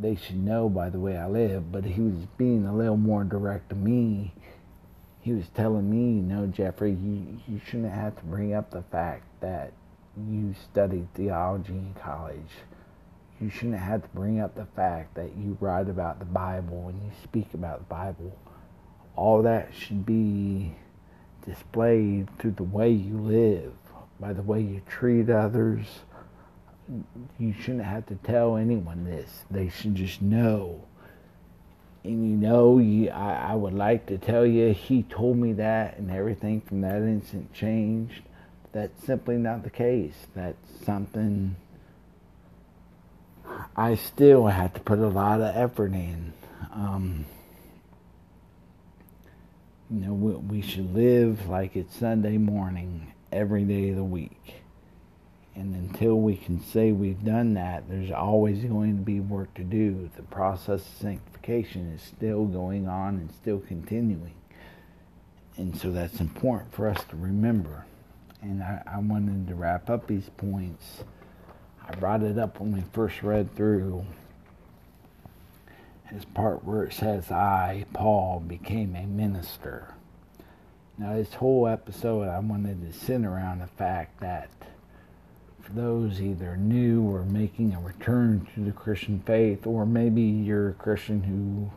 they 0.00 0.16
should 0.16 0.42
know 0.42 0.68
by 0.68 0.88
the 0.88 0.98
way 0.98 1.16
I 1.16 1.26
live, 1.28 1.70
but 1.70 1.84
he 1.84 2.00
was 2.00 2.26
being 2.38 2.66
a 2.66 2.74
little 2.74 2.96
more 2.96 3.24
direct 3.24 3.68
to 3.70 3.74
me. 3.74 4.32
He 5.20 5.32
was 5.32 5.48
telling 5.54 5.90
me, 5.90 6.16
you 6.16 6.22
know, 6.22 6.46
Jeffrey, 6.46 6.92
you, 6.92 7.38
you 7.46 7.60
shouldn't 7.66 7.92
have 7.92 8.16
to 8.16 8.24
bring 8.24 8.54
up 8.54 8.70
the 8.70 8.82
fact 8.82 9.24
that 9.40 9.72
you 10.16 10.54
studied 10.70 11.12
theology 11.14 11.72
in 11.72 11.94
college. 12.00 12.52
You 13.40 13.48
shouldn't 13.48 13.78
have 13.78 14.02
to 14.02 14.08
bring 14.10 14.40
up 14.40 14.54
the 14.54 14.66
fact 14.76 15.14
that 15.14 15.36
you 15.36 15.56
write 15.60 15.88
about 15.88 16.18
the 16.18 16.26
Bible 16.26 16.88
and 16.88 17.02
you 17.02 17.10
speak 17.22 17.54
about 17.54 17.78
the 17.78 17.94
Bible. 17.94 18.36
All 19.16 19.42
that 19.42 19.74
should 19.74 20.04
be 20.04 20.74
displayed 21.46 22.28
through 22.38 22.52
the 22.52 22.64
way 22.64 22.90
you 22.90 23.18
live, 23.18 23.72
by 24.18 24.32
the 24.32 24.42
way 24.42 24.60
you 24.60 24.82
treat 24.86 25.30
others 25.30 25.86
you 27.38 27.52
shouldn't 27.52 27.84
have 27.84 28.06
to 28.06 28.14
tell 28.16 28.56
anyone 28.56 29.04
this. 29.04 29.44
They 29.50 29.68
should 29.68 29.94
just 29.94 30.20
know. 30.20 30.84
And 32.02 32.28
you 32.30 32.36
know, 32.36 32.78
you, 32.78 33.10
I, 33.10 33.52
I 33.52 33.54
would 33.54 33.74
like 33.74 34.06
to 34.06 34.18
tell 34.18 34.46
you 34.46 34.72
he 34.72 35.02
told 35.02 35.36
me 35.36 35.52
that 35.54 35.98
and 35.98 36.10
everything 36.10 36.60
from 36.62 36.80
that 36.80 37.02
instant 37.02 37.52
changed. 37.52 38.22
That's 38.72 39.04
simply 39.04 39.36
not 39.36 39.64
the 39.64 39.70
case. 39.70 40.14
That's 40.34 40.84
something 40.84 41.56
I 43.76 43.96
still 43.96 44.46
have 44.46 44.74
to 44.74 44.80
put 44.80 44.98
a 44.98 45.08
lot 45.08 45.40
of 45.40 45.56
effort 45.56 45.92
in. 45.92 46.32
Um, 46.72 47.26
you 49.90 50.06
know, 50.06 50.12
we, 50.12 50.32
we 50.34 50.62
should 50.62 50.94
live 50.94 51.48
like 51.48 51.74
it's 51.74 51.96
Sunday 51.96 52.38
morning 52.38 53.12
every 53.32 53.64
day 53.64 53.90
of 53.90 53.96
the 53.96 54.04
week. 54.04 54.54
And 55.56 55.74
until 55.74 56.14
we 56.20 56.36
can 56.36 56.62
say 56.62 56.92
we've 56.92 57.24
done 57.24 57.54
that, 57.54 57.88
there's 57.88 58.12
always 58.12 58.64
going 58.64 58.96
to 58.98 59.02
be 59.02 59.18
work 59.18 59.52
to 59.54 59.64
do. 59.64 60.08
The 60.14 60.22
process 60.22 60.80
of 60.80 60.96
sanctification 61.00 61.92
is 61.92 62.02
still 62.02 62.44
going 62.44 62.88
on 62.88 63.16
and 63.16 63.32
still 63.32 63.58
continuing. 63.58 64.34
And 65.56 65.76
so 65.76 65.90
that's 65.90 66.20
important 66.20 66.72
for 66.72 66.88
us 66.88 67.02
to 67.10 67.16
remember. 67.16 67.84
And 68.42 68.62
I, 68.62 68.82
I 68.86 68.98
wanted 68.98 69.48
to 69.48 69.54
wrap 69.54 69.90
up 69.90 70.06
these 70.06 70.28
points. 70.36 71.04
I 71.86 71.94
brought 71.96 72.22
it 72.22 72.38
up 72.38 72.60
when 72.60 72.72
we 72.72 72.82
first 72.92 73.22
read 73.22 73.54
through 73.54 74.04
his 76.06 76.24
part 76.24 76.64
where 76.64 76.84
it 76.84 76.92
says, 76.92 77.30
I, 77.30 77.84
Paul, 77.92 78.40
became 78.40 78.96
a 78.96 79.06
minister. 79.06 79.94
Now, 80.98 81.14
this 81.14 81.34
whole 81.34 81.66
episode, 81.66 82.28
I 82.28 82.38
wanted 82.40 82.80
to 82.82 82.98
center 82.98 83.30
around 83.30 83.60
the 83.60 83.66
fact 83.66 84.20
that 84.20 84.50
for 85.62 85.72
those 85.72 86.20
either 86.20 86.56
new 86.56 87.02
or 87.02 87.24
making 87.24 87.74
a 87.74 87.80
return 87.80 88.46
to 88.54 88.60
the 88.60 88.72
Christian 88.72 89.20
faith, 89.20 89.66
or 89.66 89.86
maybe 89.86 90.22
you're 90.22 90.70
a 90.70 90.74
Christian 90.74 91.22
who 91.22 91.70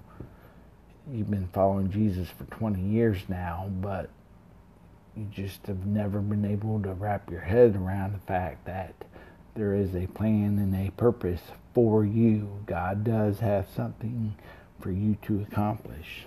you've 1.15 1.29
been 1.29 1.47
following 1.53 1.91
Jesus 1.91 2.27
for 2.29 2.45
20 2.45 2.81
years 2.81 3.19
now, 3.27 3.69
but 3.81 4.09
you 5.15 5.25
just 5.31 5.67
have 5.67 5.85
never 5.85 6.19
been 6.19 6.45
able 6.45 6.81
to 6.81 6.93
wrap 6.93 7.29
your 7.29 7.41
head 7.41 7.75
around 7.75 8.13
the 8.13 8.19
fact 8.19 8.65
that 8.65 8.93
there 9.55 9.75
is 9.75 9.95
a 9.95 10.07
plan 10.07 10.57
and 10.57 10.75
a 10.75 10.91
purpose 10.91 11.41
for 11.73 12.03
you. 12.03 12.63
God 12.65 13.03
does 13.03 13.39
have 13.39 13.67
something 13.75 14.35
for 14.79 14.91
you 14.91 15.17
to 15.23 15.41
accomplish. 15.41 16.25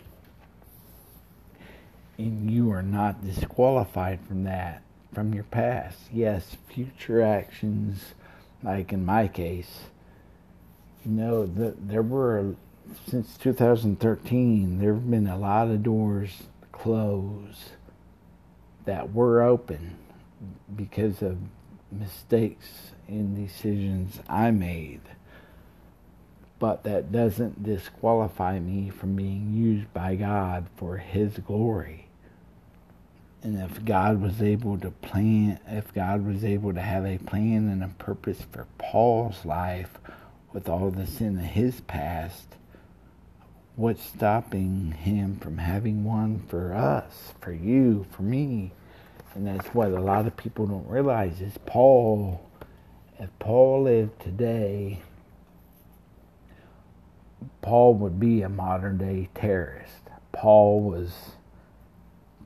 And 2.18 2.50
you 2.50 2.70
are 2.70 2.82
not 2.82 3.24
disqualified 3.24 4.20
from 4.26 4.44
that 4.44 4.82
from 5.12 5.32
your 5.32 5.44
past. 5.44 5.98
Yes, 6.12 6.56
future 6.68 7.22
actions, 7.22 8.14
like 8.62 8.92
in 8.92 9.04
my 9.04 9.28
case, 9.28 9.84
you 11.04 11.10
know, 11.12 11.46
the, 11.46 11.74
there 11.78 12.02
were, 12.02 12.54
since 13.08 13.36
2013, 13.38 14.78
there 14.78 14.94
have 14.94 15.10
been 15.10 15.26
a 15.26 15.38
lot 15.38 15.68
of 15.68 15.82
doors 15.82 16.44
closed 16.70 17.70
that 18.86 19.12
were 19.12 19.42
open 19.42 19.96
because 20.74 21.22
of 21.22 21.38
mistakes 21.92 22.92
and 23.06 23.36
decisions 23.36 24.20
I 24.28 24.50
made. 24.50 25.02
But 26.58 26.84
that 26.84 27.12
doesn't 27.12 27.62
disqualify 27.62 28.58
me 28.58 28.88
from 28.90 29.14
being 29.14 29.52
used 29.52 29.92
by 29.92 30.16
God 30.16 30.66
for 30.76 30.96
His 30.96 31.38
glory. 31.38 32.06
And 33.42 33.58
if 33.58 33.84
God 33.84 34.20
was 34.20 34.42
able 34.42 34.78
to 34.78 34.90
plan, 34.90 35.60
if 35.68 35.92
God 35.94 36.26
was 36.26 36.44
able 36.44 36.72
to 36.74 36.80
have 36.80 37.04
a 37.04 37.18
plan 37.18 37.68
and 37.68 37.84
a 37.84 37.88
purpose 37.88 38.42
for 38.50 38.66
Paul's 38.78 39.44
life 39.44 39.98
with 40.52 40.68
all 40.68 40.90
the 40.90 41.06
sin 41.06 41.38
of 41.38 41.44
his 41.44 41.80
past, 41.82 42.56
what's 43.76 44.02
stopping 44.02 44.92
him 44.92 45.36
from 45.36 45.58
having 45.58 46.02
one 46.02 46.42
for 46.48 46.74
us, 46.74 47.34
for 47.40 47.52
you, 47.52 48.06
for 48.10 48.22
me? 48.22 48.72
And 49.34 49.46
that's 49.46 49.68
what 49.68 49.92
a 49.92 50.00
lot 50.00 50.26
of 50.26 50.36
people 50.36 50.66
don't 50.66 50.88
realize 50.88 51.42
is 51.42 51.58
Paul, 51.66 52.40
if 53.18 53.28
Paul 53.38 53.82
lived 53.82 54.20
today, 54.20 55.02
Paul 57.60 57.94
would 57.94 58.18
be 58.18 58.42
a 58.42 58.48
modern 58.48 58.96
day 58.96 59.28
terrorist. 59.34 59.92
Paul 60.32 60.80
was 60.80 61.12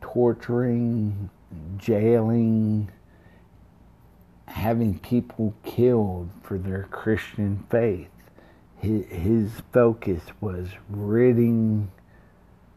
torturing, 0.01 1.31
jailing, 1.77 2.91
having 4.47 4.99
people 4.99 5.55
killed 5.65 6.31
for 6.43 6.59
their 6.59 6.89
Christian 6.91 7.65
faith. 7.71 8.09
His, 8.81 9.07
his 9.07 9.51
focus 9.73 10.23
was 10.41 10.69
ridding 10.89 11.91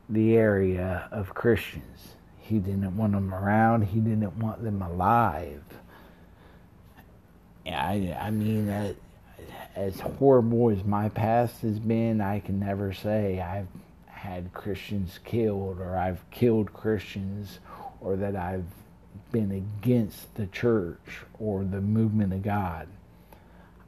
the 0.10 0.36
area 0.36 1.08
of 1.12 1.34
Christians. 1.34 2.16
He 2.40 2.60
didn't 2.60 2.98
want 2.98 3.14
them 3.14 3.34
around. 3.34 3.84
He 3.84 4.00
didn't 4.00 4.38
want 4.38 4.64
them 4.64 4.82
alive. 4.82 5.64
I, 7.66 8.16
I 8.20 8.30
mean, 8.32 8.70
uh, 8.70 8.94
as 9.76 10.00
horrible 10.00 10.70
as 10.70 10.84
my 10.84 11.10
past 11.10 11.62
has 11.62 11.80
been, 11.80 12.22
I 12.22 12.40
can 12.40 12.60
never 12.60 12.94
say 12.94 13.40
I've 13.40 13.68
had 14.08 14.54
Christians 14.54 15.20
killed 15.24 15.80
or 15.80 15.98
I've 15.98 16.30
killed 16.32 16.74
Christians 16.74 17.60
or 18.02 18.16
that 18.18 18.36
I've 18.36 18.66
been 19.32 19.52
against 19.52 20.36
the 20.36 20.48
church 20.48 21.22
or 21.40 21.64
the 21.64 21.82
movement 21.82 22.34
of 22.34 22.44
God. 22.44 22.88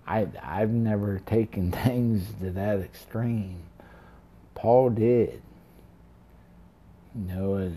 I, 0.07 0.27
I've 0.41 0.71
never 0.71 1.19
taken 1.19 1.71
things 1.83 2.27
to 2.41 2.51
that 2.51 2.79
extreme. 2.79 3.63
Paul 4.53 4.91
did. 4.91 5.41
You 7.15 7.33
know, 7.33 7.71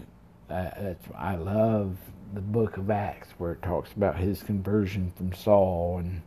that's, 0.49 1.05
I 1.17 1.37
love 1.37 1.97
the 2.35 2.41
book 2.41 2.77
of 2.77 2.91
Acts 2.91 3.29
where 3.39 3.53
it 3.53 3.63
talks 3.63 3.93
about 3.93 4.17
his 4.17 4.43
conversion 4.43 5.13
from 5.17 5.33
Saul 5.33 5.99
and 5.99 6.23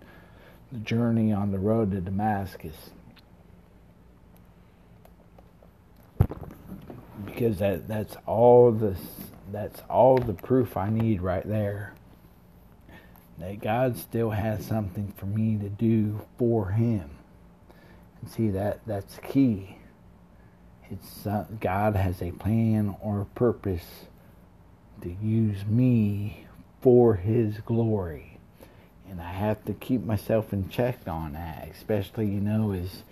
the 0.71 0.79
journey 0.79 1.31
on 1.31 1.51
the 1.51 1.59
road 1.59 1.91
to 1.91 2.01
Damascus. 2.01 2.91
because 7.25 7.57
that 7.59 7.87
that's 7.87 8.15
all 8.25 8.71
the 8.71 8.95
that's 9.51 9.81
all 9.89 10.17
the 10.17 10.33
proof 10.33 10.77
I 10.77 10.89
need 10.89 11.21
right 11.21 11.47
there 11.47 11.93
that 13.41 13.59
God 13.59 13.97
still 13.97 14.29
has 14.29 14.65
something 14.65 15.13
for 15.17 15.25
me 15.25 15.57
to 15.57 15.69
do 15.69 16.21
for 16.37 16.69
Him. 16.69 17.09
And 18.21 18.29
see 18.29 18.49
that 18.51 18.81
that's 18.85 19.17
key. 19.17 19.77
It's 20.89 21.25
uh, 21.25 21.45
God 21.59 21.95
has 21.95 22.21
a 22.21 22.31
plan 22.31 22.95
or 23.01 23.21
a 23.21 23.25
purpose 23.25 24.05
to 25.01 25.09
use 25.09 25.65
me 25.65 26.45
for 26.81 27.15
His 27.15 27.57
glory, 27.59 28.37
and 29.09 29.21
I 29.21 29.31
have 29.31 29.63
to 29.65 29.73
keep 29.73 30.03
myself 30.03 30.53
in 30.53 30.69
check 30.69 31.07
on 31.07 31.33
that, 31.33 31.69
especially 31.71 32.27
you 32.27 32.41
know 32.41 32.73
as 32.73 33.03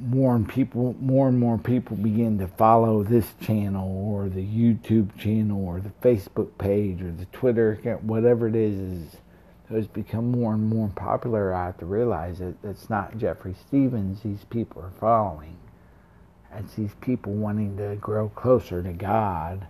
more 0.00 0.36
and 0.36 0.48
people 0.48 0.94
more 1.00 1.28
and 1.28 1.38
more 1.38 1.58
people 1.58 1.96
begin 1.96 2.38
to 2.38 2.46
follow 2.46 3.02
this 3.02 3.34
channel 3.40 3.88
or 3.88 4.28
the 4.28 4.44
YouTube 4.44 5.16
channel 5.18 5.64
or 5.64 5.80
the 5.80 5.92
Facebook 6.02 6.56
page 6.58 7.02
or 7.02 7.12
the 7.12 7.26
Twitter 7.26 7.72
account, 7.72 8.04
whatever 8.04 8.48
it 8.48 8.56
is, 8.56 8.78
is 8.78 9.16
those 9.70 9.86
become 9.86 10.30
more 10.30 10.54
and 10.54 10.68
more 10.68 10.88
popular. 10.88 11.52
I 11.52 11.66
have 11.66 11.78
to 11.78 11.86
realize 11.86 12.38
that 12.38 12.54
it's 12.62 12.88
not 12.88 13.18
Jeffrey 13.18 13.54
Stevens 13.66 14.22
these 14.22 14.44
people 14.44 14.82
are 14.82 14.92
following. 14.98 15.56
It's 16.56 16.74
these 16.74 16.94
people 17.00 17.34
wanting 17.34 17.76
to 17.76 17.96
grow 17.96 18.30
closer 18.30 18.82
to 18.82 18.92
God. 18.92 19.66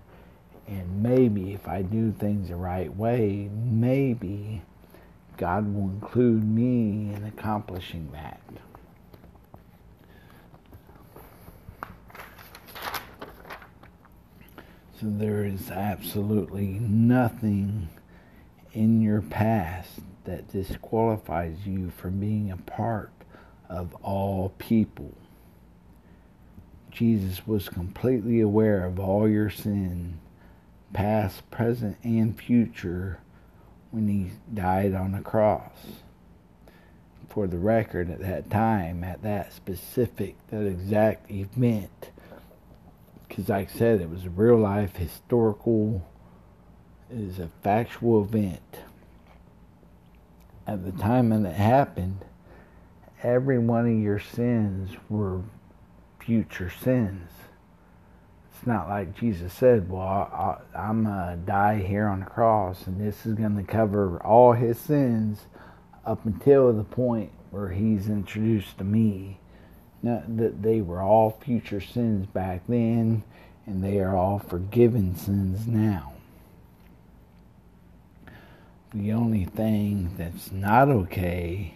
And 0.69 1.03
maybe 1.03 1.53
if 1.53 1.67
I 1.67 1.83
do 1.83 2.13
things 2.13 2.51
the 2.51 2.57
right 2.57 2.95
way, 2.95 3.51
maybe 3.53 4.63
God 5.37 5.75
will 5.75 5.91
include 5.91 6.45
me 6.45 7.15
in 7.15 7.25
accomplishing 7.25 8.11
that. 8.13 8.41
So 15.01 15.07
there 15.07 15.45
is 15.45 15.71
absolutely 15.71 16.67
nothing 16.81 17.89
in 18.73 19.01
your 19.01 19.23
past 19.23 20.01
that 20.25 20.51
disqualifies 20.51 21.59
you 21.65 21.91
from 21.91 22.19
being 22.19 22.51
a 22.51 22.57
part 22.57 23.13
of 23.69 23.95
all 24.03 24.55
people. 24.59 25.15
Jesus 26.91 27.47
was 27.47 27.69
completely 27.69 28.41
aware 28.41 28.85
of 28.85 28.99
all 28.99 29.29
your 29.29 29.51
sin, 29.51 30.19
past, 30.93 31.49
present, 31.49 31.97
and 32.03 32.37
future, 32.37 33.21
when 33.93 34.09
he 34.09 34.33
died 34.53 34.95
on 34.95 35.13
the 35.13 35.21
cross. 35.21 36.03
For 37.29 37.47
the 37.47 37.59
record, 37.59 38.11
at 38.11 38.21
that 38.21 38.51
time, 38.51 39.05
at 39.05 39.23
that 39.23 39.53
specific, 39.53 40.35
that 40.49 40.67
exact 40.67 41.31
event, 41.31 42.11
because 43.29 43.49
like 43.49 43.71
I 43.75 43.79
said, 43.79 44.01
it 44.01 44.11
was 44.11 44.25
a 44.25 44.31
real 44.31 44.57
life 44.57 44.97
historical, 44.97 46.07
it 47.11 47.19
is 47.19 47.39
a 47.39 47.51
factual 47.63 48.25
event. 48.25 48.81
At 50.67 50.85
the 50.85 50.93
time 50.93 51.31
when 51.31 51.47
it 51.47 51.55
happened, 51.55 52.25
every 53.23 53.59
one 53.59 53.87
of 53.87 53.99
your 53.99 54.19
sins 54.19 54.91
were 55.09 55.43
future 56.19 56.71
sins. 56.71 57.31
It's 58.53 58.67
not 58.67 58.89
like 58.89 59.17
Jesus 59.17 59.53
said, 59.53 59.89
Well, 59.89 60.03
I, 60.03 60.89
am 60.89 61.05
going 61.05 61.31
to 61.31 61.37
die 61.47 61.79
here 61.81 62.07
on 62.07 62.21
the 62.21 62.27
cross, 62.27 62.87
and 62.87 63.01
this 63.01 63.25
is 63.25 63.35
going 63.35 63.57
to 63.57 63.63
cover 63.63 64.21
all 64.23 64.53
his 64.53 64.79
sins 64.79 65.47
up 66.05 66.27
until 66.27 66.73
the 66.73 66.85
point 66.85 67.31
where 67.51 67.71
he's 67.71 68.09
introduced 68.09 68.79
to 68.79 68.85
me 68.85 69.39
that 70.03 70.63
they 70.63 70.81
were 70.81 71.01
all 71.01 71.31
future 71.31 71.81
sins 71.81 72.27
back 72.27 72.63
then, 72.69 73.23
and 73.67 73.83
they 73.83 73.99
are 73.99 74.17
all 74.17 74.39
forgiven 74.39 75.17
sins 75.17 75.67
now. 75.67 76.15
The 78.95 79.13
only 79.13 79.45
thing 79.45 80.15
that's 80.17 80.51
not 80.51 80.89
okay 80.89 81.75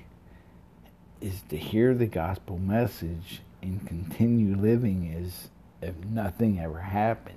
is 1.20 1.42
to 1.50 1.56
hear 1.56 1.94
the 1.94 2.06
gospel 2.06 2.58
message 2.58 3.42
and 3.60 3.86
continue 3.86 4.56
living 4.56 5.14
as 5.14 5.48
if 5.80 5.94
nothing 6.04 6.58
ever 6.58 6.80
happened. 6.80 7.36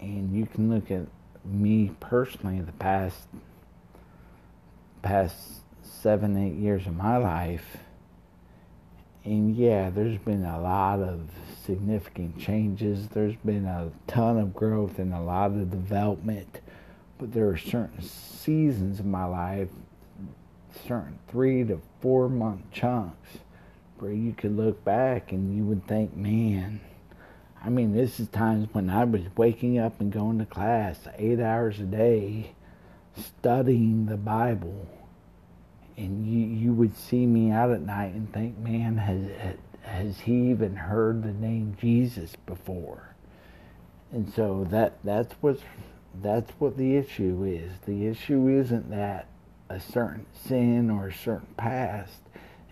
And 0.00 0.36
you 0.36 0.46
can 0.46 0.68
look 0.68 0.90
at 0.90 1.06
me 1.44 1.92
personally 2.00 2.60
the 2.60 2.72
past 2.72 3.28
past 5.00 5.61
seven, 5.82 6.36
eight 6.36 6.58
years 6.58 6.86
of 6.86 6.96
my 6.96 7.16
life. 7.16 7.78
And 9.24 9.54
yeah, 9.54 9.90
there's 9.90 10.18
been 10.18 10.44
a 10.44 10.60
lot 10.60 11.00
of 11.00 11.28
significant 11.64 12.38
changes. 12.38 13.08
There's 13.08 13.36
been 13.44 13.66
a 13.66 13.92
ton 14.06 14.38
of 14.38 14.54
growth 14.54 14.98
and 14.98 15.14
a 15.14 15.20
lot 15.20 15.52
of 15.52 15.70
development. 15.70 16.60
But 17.18 17.32
there 17.32 17.48
are 17.48 17.56
certain 17.56 18.02
seasons 18.02 18.98
of 18.98 19.06
my 19.06 19.24
life, 19.24 19.68
certain 20.88 21.18
three 21.28 21.64
to 21.64 21.80
four 22.00 22.28
month 22.28 22.70
chunks, 22.72 23.38
where 23.98 24.12
you 24.12 24.32
could 24.32 24.56
look 24.56 24.84
back 24.84 25.30
and 25.30 25.56
you 25.56 25.64
would 25.64 25.86
think, 25.86 26.16
man, 26.16 26.80
I 27.64 27.68
mean, 27.68 27.92
this 27.92 28.18
is 28.18 28.26
times 28.26 28.66
when 28.72 28.90
I 28.90 29.04
was 29.04 29.22
waking 29.36 29.78
up 29.78 30.00
and 30.00 30.10
going 30.10 30.40
to 30.40 30.46
class 30.46 30.98
eight 31.16 31.38
hours 31.38 31.78
a 31.78 31.84
day, 31.84 32.54
studying 33.14 34.06
the 34.06 34.16
Bible 34.16 34.88
and 35.96 36.26
you 36.26 36.46
you 36.46 36.72
would 36.72 36.96
see 36.96 37.26
me 37.26 37.50
out 37.50 37.70
at 37.70 37.82
night 37.82 38.14
and 38.14 38.32
think, 38.32 38.58
man, 38.58 38.96
has 38.96 39.56
has 39.82 40.20
he 40.20 40.50
even 40.50 40.76
heard 40.76 41.22
the 41.22 41.32
name 41.32 41.76
Jesus 41.80 42.36
before? 42.46 43.14
And 44.10 44.32
so 44.32 44.66
that 44.70 44.98
that's 45.04 45.34
what 45.40 45.58
that's 46.20 46.50
what 46.58 46.76
the 46.76 46.96
issue 46.96 47.44
is. 47.44 47.72
The 47.86 48.06
issue 48.06 48.48
isn't 48.48 48.90
that 48.90 49.26
a 49.68 49.80
certain 49.80 50.26
sin 50.46 50.90
or 50.90 51.08
a 51.08 51.14
certain 51.14 51.54
past 51.56 52.20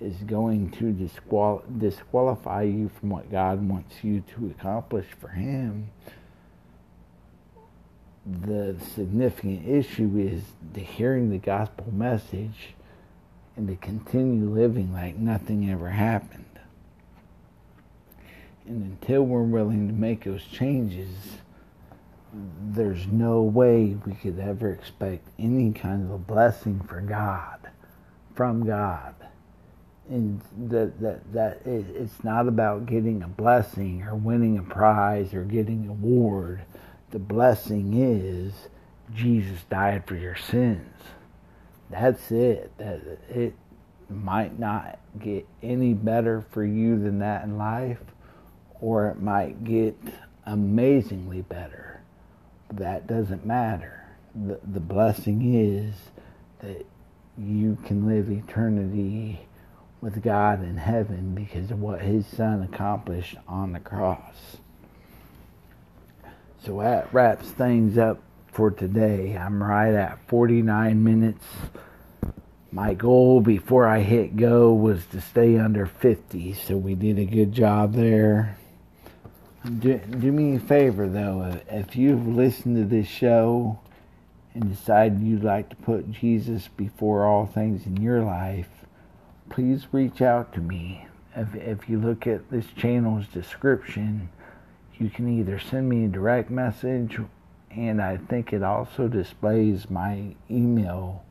is 0.00 0.16
going 0.18 0.70
to 0.70 0.92
disqual- 0.92 1.62
disqualify 1.78 2.62
you 2.62 2.88
from 2.88 3.10
what 3.10 3.30
God 3.30 3.66
wants 3.66 4.02
you 4.02 4.22
to 4.34 4.46
accomplish 4.46 5.06
for 5.18 5.28
Him. 5.28 5.90
The 8.26 8.76
significant 8.94 9.66
issue 9.66 10.16
is 10.18 10.42
the 10.74 10.80
hearing 10.80 11.30
the 11.30 11.38
gospel 11.38 11.92
message 11.92 12.74
and 13.60 13.68
to 13.68 13.76
continue 13.76 14.48
living 14.48 14.90
like 14.90 15.16
nothing 15.16 15.70
ever 15.70 15.90
happened. 15.90 16.46
And 18.66 18.82
until 18.82 19.22
we're 19.22 19.42
willing 19.42 19.86
to 19.86 19.92
make 19.92 20.24
those 20.24 20.44
changes, 20.44 21.10
there's 22.32 23.06
no 23.06 23.42
way 23.42 23.98
we 24.06 24.14
could 24.14 24.38
ever 24.38 24.72
expect 24.72 25.28
any 25.38 25.72
kind 25.72 26.04
of 26.04 26.10
a 26.10 26.18
blessing 26.18 26.80
for 26.88 27.02
God, 27.02 27.58
from 28.34 28.64
God. 28.64 29.14
And 30.08 30.40
that, 30.70 30.98
that, 31.00 31.32
that 31.34 31.60
it's 31.66 32.24
not 32.24 32.48
about 32.48 32.86
getting 32.86 33.22
a 33.22 33.28
blessing 33.28 34.02
or 34.04 34.14
winning 34.14 34.56
a 34.56 34.62
prize 34.62 35.34
or 35.34 35.44
getting 35.44 35.84
an 35.84 35.90
award. 35.90 36.62
The 37.10 37.18
blessing 37.18 37.92
is 37.94 38.54
Jesus 39.14 39.64
died 39.68 40.06
for 40.06 40.16
your 40.16 40.36
sins 40.36 40.86
that's 41.90 42.30
it. 42.30 42.70
That 42.78 43.00
it 43.28 43.54
might 44.08 44.58
not 44.58 44.98
get 45.18 45.46
any 45.62 45.94
better 45.94 46.44
for 46.50 46.64
you 46.64 46.98
than 46.98 47.18
that 47.20 47.44
in 47.44 47.58
life, 47.58 48.00
or 48.80 49.08
it 49.08 49.20
might 49.20 49.64
get 49.64 49.96
amazingly 50.46 51.42
better. 51.42 52.02
That 52.72 53.06
doesn't 53.06 53.44
matter. 53.44 54.04
The, 54.34 54.60
the 54.64 54.80
blessing 54.80 55.54
is 55.54 55.94
that 56.60 56.86
you 57.36 57.78
can 57.84 58.06
live 58.06 58.30
eternity 58.30 59.40
with 60.00 60.22
God 60.22 60.62
in 60.62 60.76
heaven 60.76 61.34
because 61.34 61.70
of 61.70 61.80
what 61.80 62.00
His 62.00 62.26
Son 62.26 62.62
accomplished 62.62 63.36
on 63.46 63.72
the 63.72 63.80
cross. 63.80 64.56
So 66.64 66.80
that 66.80 67.12
wraps 67.12 67.48
things 67.50 67.98
up 67.98 68.22
for 68.52 68.70
today. 68.70 69.36
I'm 69.36 69.62
right 69.62 69.94
at 69.94 70.18
49 70.28 71.02
minutes. 71.02 71.44
My 72.72 72.94
goal 72.94 73.40
before 73.40 73.86
I 73.86 74.00
hit 74.00 74.36
go 74.36 74.72
was 74.72 75.04
to 75.06 75.20
stay 75.20 75.58
under 75.58 75.86
50, 75.86 76.54
so 76.54 76.76
we 76.76 76.94
did 76.94 77.18
a 77.18 77.24
good 77.24 77.52
job 77.52 77.94
there. 77.94 78.56
Do, 79.78 79.98
do 79.98 80.32
me 80.32 80.56
a 80.56 80.60
favor 80.60 81.08
though, 81.08 81.42
uh, 81.42 81.58
if 81.68 81.96
you've 81.96 82.26
listened 82.26 82.76
to 82.76 82.84
this 82.84 83.08
show 83.08 83.78
and 84.54 84.74
decided 84.74 85.20
you'd 85.20 85.44
like 85.44 85.68
to 85.70 85.76
put 85.76 86.10
Jesus 86.10 86.68
before 86.68 87.26
all 87.26 87.46
things 87.46 87.86
in 87.86 87.96
your 87.96 88.22
life, 88.22 88.68
please 89.50 89.88
reach 89.92 90.22
out 90.22 90.54
to 90.54 90.60
me. 90.60 91.06
If, 91.36 91.54
if 91.54 91.88
you 91.88 91.98
look 91.98 92.26
at 92.26 92.50
this 92.50 92.66
channel's 92.76 93.26
description, 93.26 94.30
you 94.98 95.10
can 95.10 95.28
either 95.28 95.58
send 95.58 95.88
me 95.88 96.04
a 96.04 96.08
direct 96.08 96.50
message 96.50 97.18
and 97.70 98.02
I 98.02 98.16
think 98.16 98.52
it 98.52 98.62
also 98.62 99.08
displays 99.08 99.88
my 99.90 100.34
email, 100.50 101.24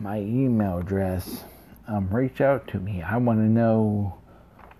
my 0.00 0.18
email 0.18 0.78
address. 0.78 1.44
Um, 1.86 2.08
reach 2.08 2.40
out 2.40 2.66
to 2.68 2.78
me. 2.78 3.02
I 3.02 3.18
want 3.18 3.40
to 3.40 3.44
know 3.44 4.18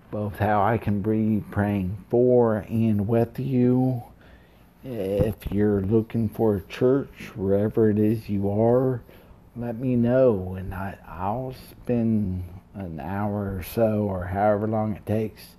both 0.09 0.39
how 0.39 0.63
I 0.63 0.77
can 0.77 1.01
be 1.01 1.43
praying 1.51 2.03
for 2.09 2.65
and 2.69 3.07
with 3.07 3.39
you, 3.39 4.03
If 4.83 5.51
you're 5.51 5.81
looking 5.81 6.29
for 6.29 6.55
a 6.55 6.61
church, 6.61 7.31
wherever 7.35 7.89
it 7.89 7.97
is 7.97 8.29
you 8.29 8.49
are, 8.49 9.01
let 9.55 9.77
me 9.77 9.95
know 9.95 10.55
and 10.55 10.73
I, 10.73 10.97
I'll 11.07 11.53
spend 11.71 12.43
an 12.75 12.99
hour 12.99 13.55
or 13.57 13.63
so 13.63 14.03
or 14.03 14.25
however 14.25 14.67
long 14.67 14.95
it 14.95 15.05
takes 15.05 15.55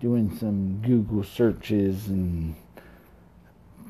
doing 0.00 0.36
some 0.36 0.80
Google 0.82 1.22
searches 1.22 2.08
and 2.08 2.56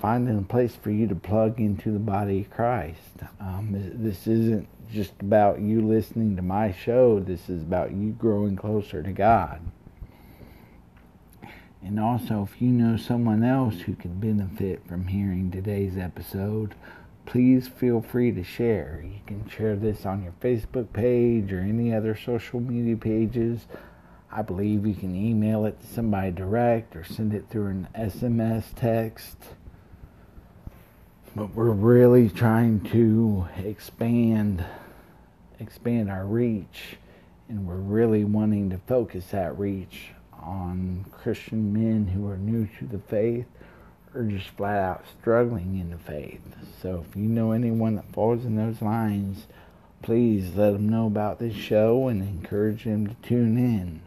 finding 0.05 0.38
a 0.38 0.42
place 0.42 0.76
for 0.76 0.90
you 0.90 1.07
to 1.07 1.14
plug 1.14 1.59
into 1.59 1.90
the 1.90 1.98
body 1.98 2.42
of 2.42 2.50
Christ. 2.50 3.22
Um, 3.40 3.70
this 3.72 4.26
isn't 4.26 4.68
just 4.92 5.14
about 5.18 5.61
you 5.61 5.80
listening 5.80 6.36
to 6.36 6.42
my 6.42 6.72
show, 6.72 7.20
this 7.20 7.48
is 7.48 7.62
about 7.62 7.92
you 7.92 8.11
growing 8.11 8.55
closer 8.55 9.02
to 9.02 9.12
God. 9.12 9.62
And 11.82 11.98
also, 11.98 12.42
if 12.42 12.61
you 12.61 12.68
know 12.68 12.98
someone 12.98 13.42
else 13.42 13.80
who 13.80 13.94
could 13.94 14.20
benefit 14.20 14.86
from 14.86 15.07
hearing 15.07 15.50
today's 15.50 15.96
episode, 15.96 16.74
please 17.24 17.66
feel 17.66 18.02
free 18.02 18.30
to 18.32 18.44
share. 18.44 19.02
You 19.02 19.20
can 19.26 19.48
share 19.48 19.74
this 19.74 20.05
on 20.05 20.22
your 20.22 20.34
Facebook 20.38 20.92
page 20.92 21.50
or 21.50 21.61
any 21.61 21.94
other 21.94 22.14
social 22.14 22.61
media 22.61 22.98
pages. 22.98 23.66
I 24.30 24.42
believe 24.42 24.84
you 24.84 24.96
can 24.96 25.16
email 25.16 25.64
it 25.64 25.80
to 25.80 25.86
somebody 25.86 26.30
direct 26.30 26.94
or 26.94 27.05
send 27.05 27.32
it 27.32 27.46
through 27.48 27.68
an 27.68 27.88
SMS 27.96 28.64
text. 28.76 29.38
But 31.37 31.53
we're 31.53 31.70
really 31.70 32.28
trying 32.28 32.80
to 32.93 33.49
expand 33.59 34.64
expand 35.59 36.09
our 36.09 36.24
reach 36.24 36.97
and 37.49 37.66
we're 37.66 37.74
really 37.74 38.24
wanting 38.24 38.70
to 38.70 38.78
focus 38.87 39.26
that 39.32 39.59
reach 39.59 40.11
on 40.32 41.05
Christian 41.11 41.72
men 41.72 42.07
who 42.07 42.28
are 42.28 42.37
new 42.37 42.68
to 42.78 42.87
the 42.87 42.99
faith 42.99 43.47
or 44.14 44.22
just 44.22 44.49
flat 44.51 44.80
out 44.80 45.05
struggling 45.20 45.78
in 45.78 45.91
the 45.91 45.99
faith. 45.99 46.41
So 46.80 47.05
if 47.09 47.16
you 47.16 47.22
know 47.22 47.51
anyone 47.51 47.97
that 47.97 48.12
falls 48.12 48.45
in 48.45 48.55
those 48.55 48.80
lines, 48.80 49.49
please 50.03 50.55
let 50.55 50.72
them 50.72 50.89
know 50.89 51.07
about 51.07 51.41
this 51.41 51.55
show 51.55 52.07
and 52.07 52.22
encourage 52.22 52.85
them 52.85 53.09
to 53.09 53.14
tune 53.22 53.59
in. 53.59 54.03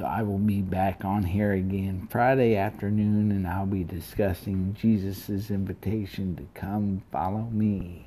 So 0.00 0.06
I 0.06 0.22
will 0.22 0.38
be 0.38 0.62
back 0.62 1.04
on 1.04 1.24
here 1.24 1.52
again 1.52 2.08
Friday 2.10 2.56
afternoon 2.56 3.30
and 3.30 3.46
I'll 3.46 3.66
be 3.66 3.84
discussing 3.84 4.74
Jesus' 4.80 5.50
invitation 5.50 6.36
to 6.36 6.44
come 6.58 7.02
follow 7.12 7.50
me. 7.52 8.06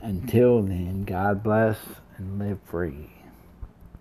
Until 0.00 0.62
then, 0.62 1.04
God 1.04 1.42
bless 1.42 1.76
and 2.16 2.38
live 2.38 2.58
free. 2.64 3.17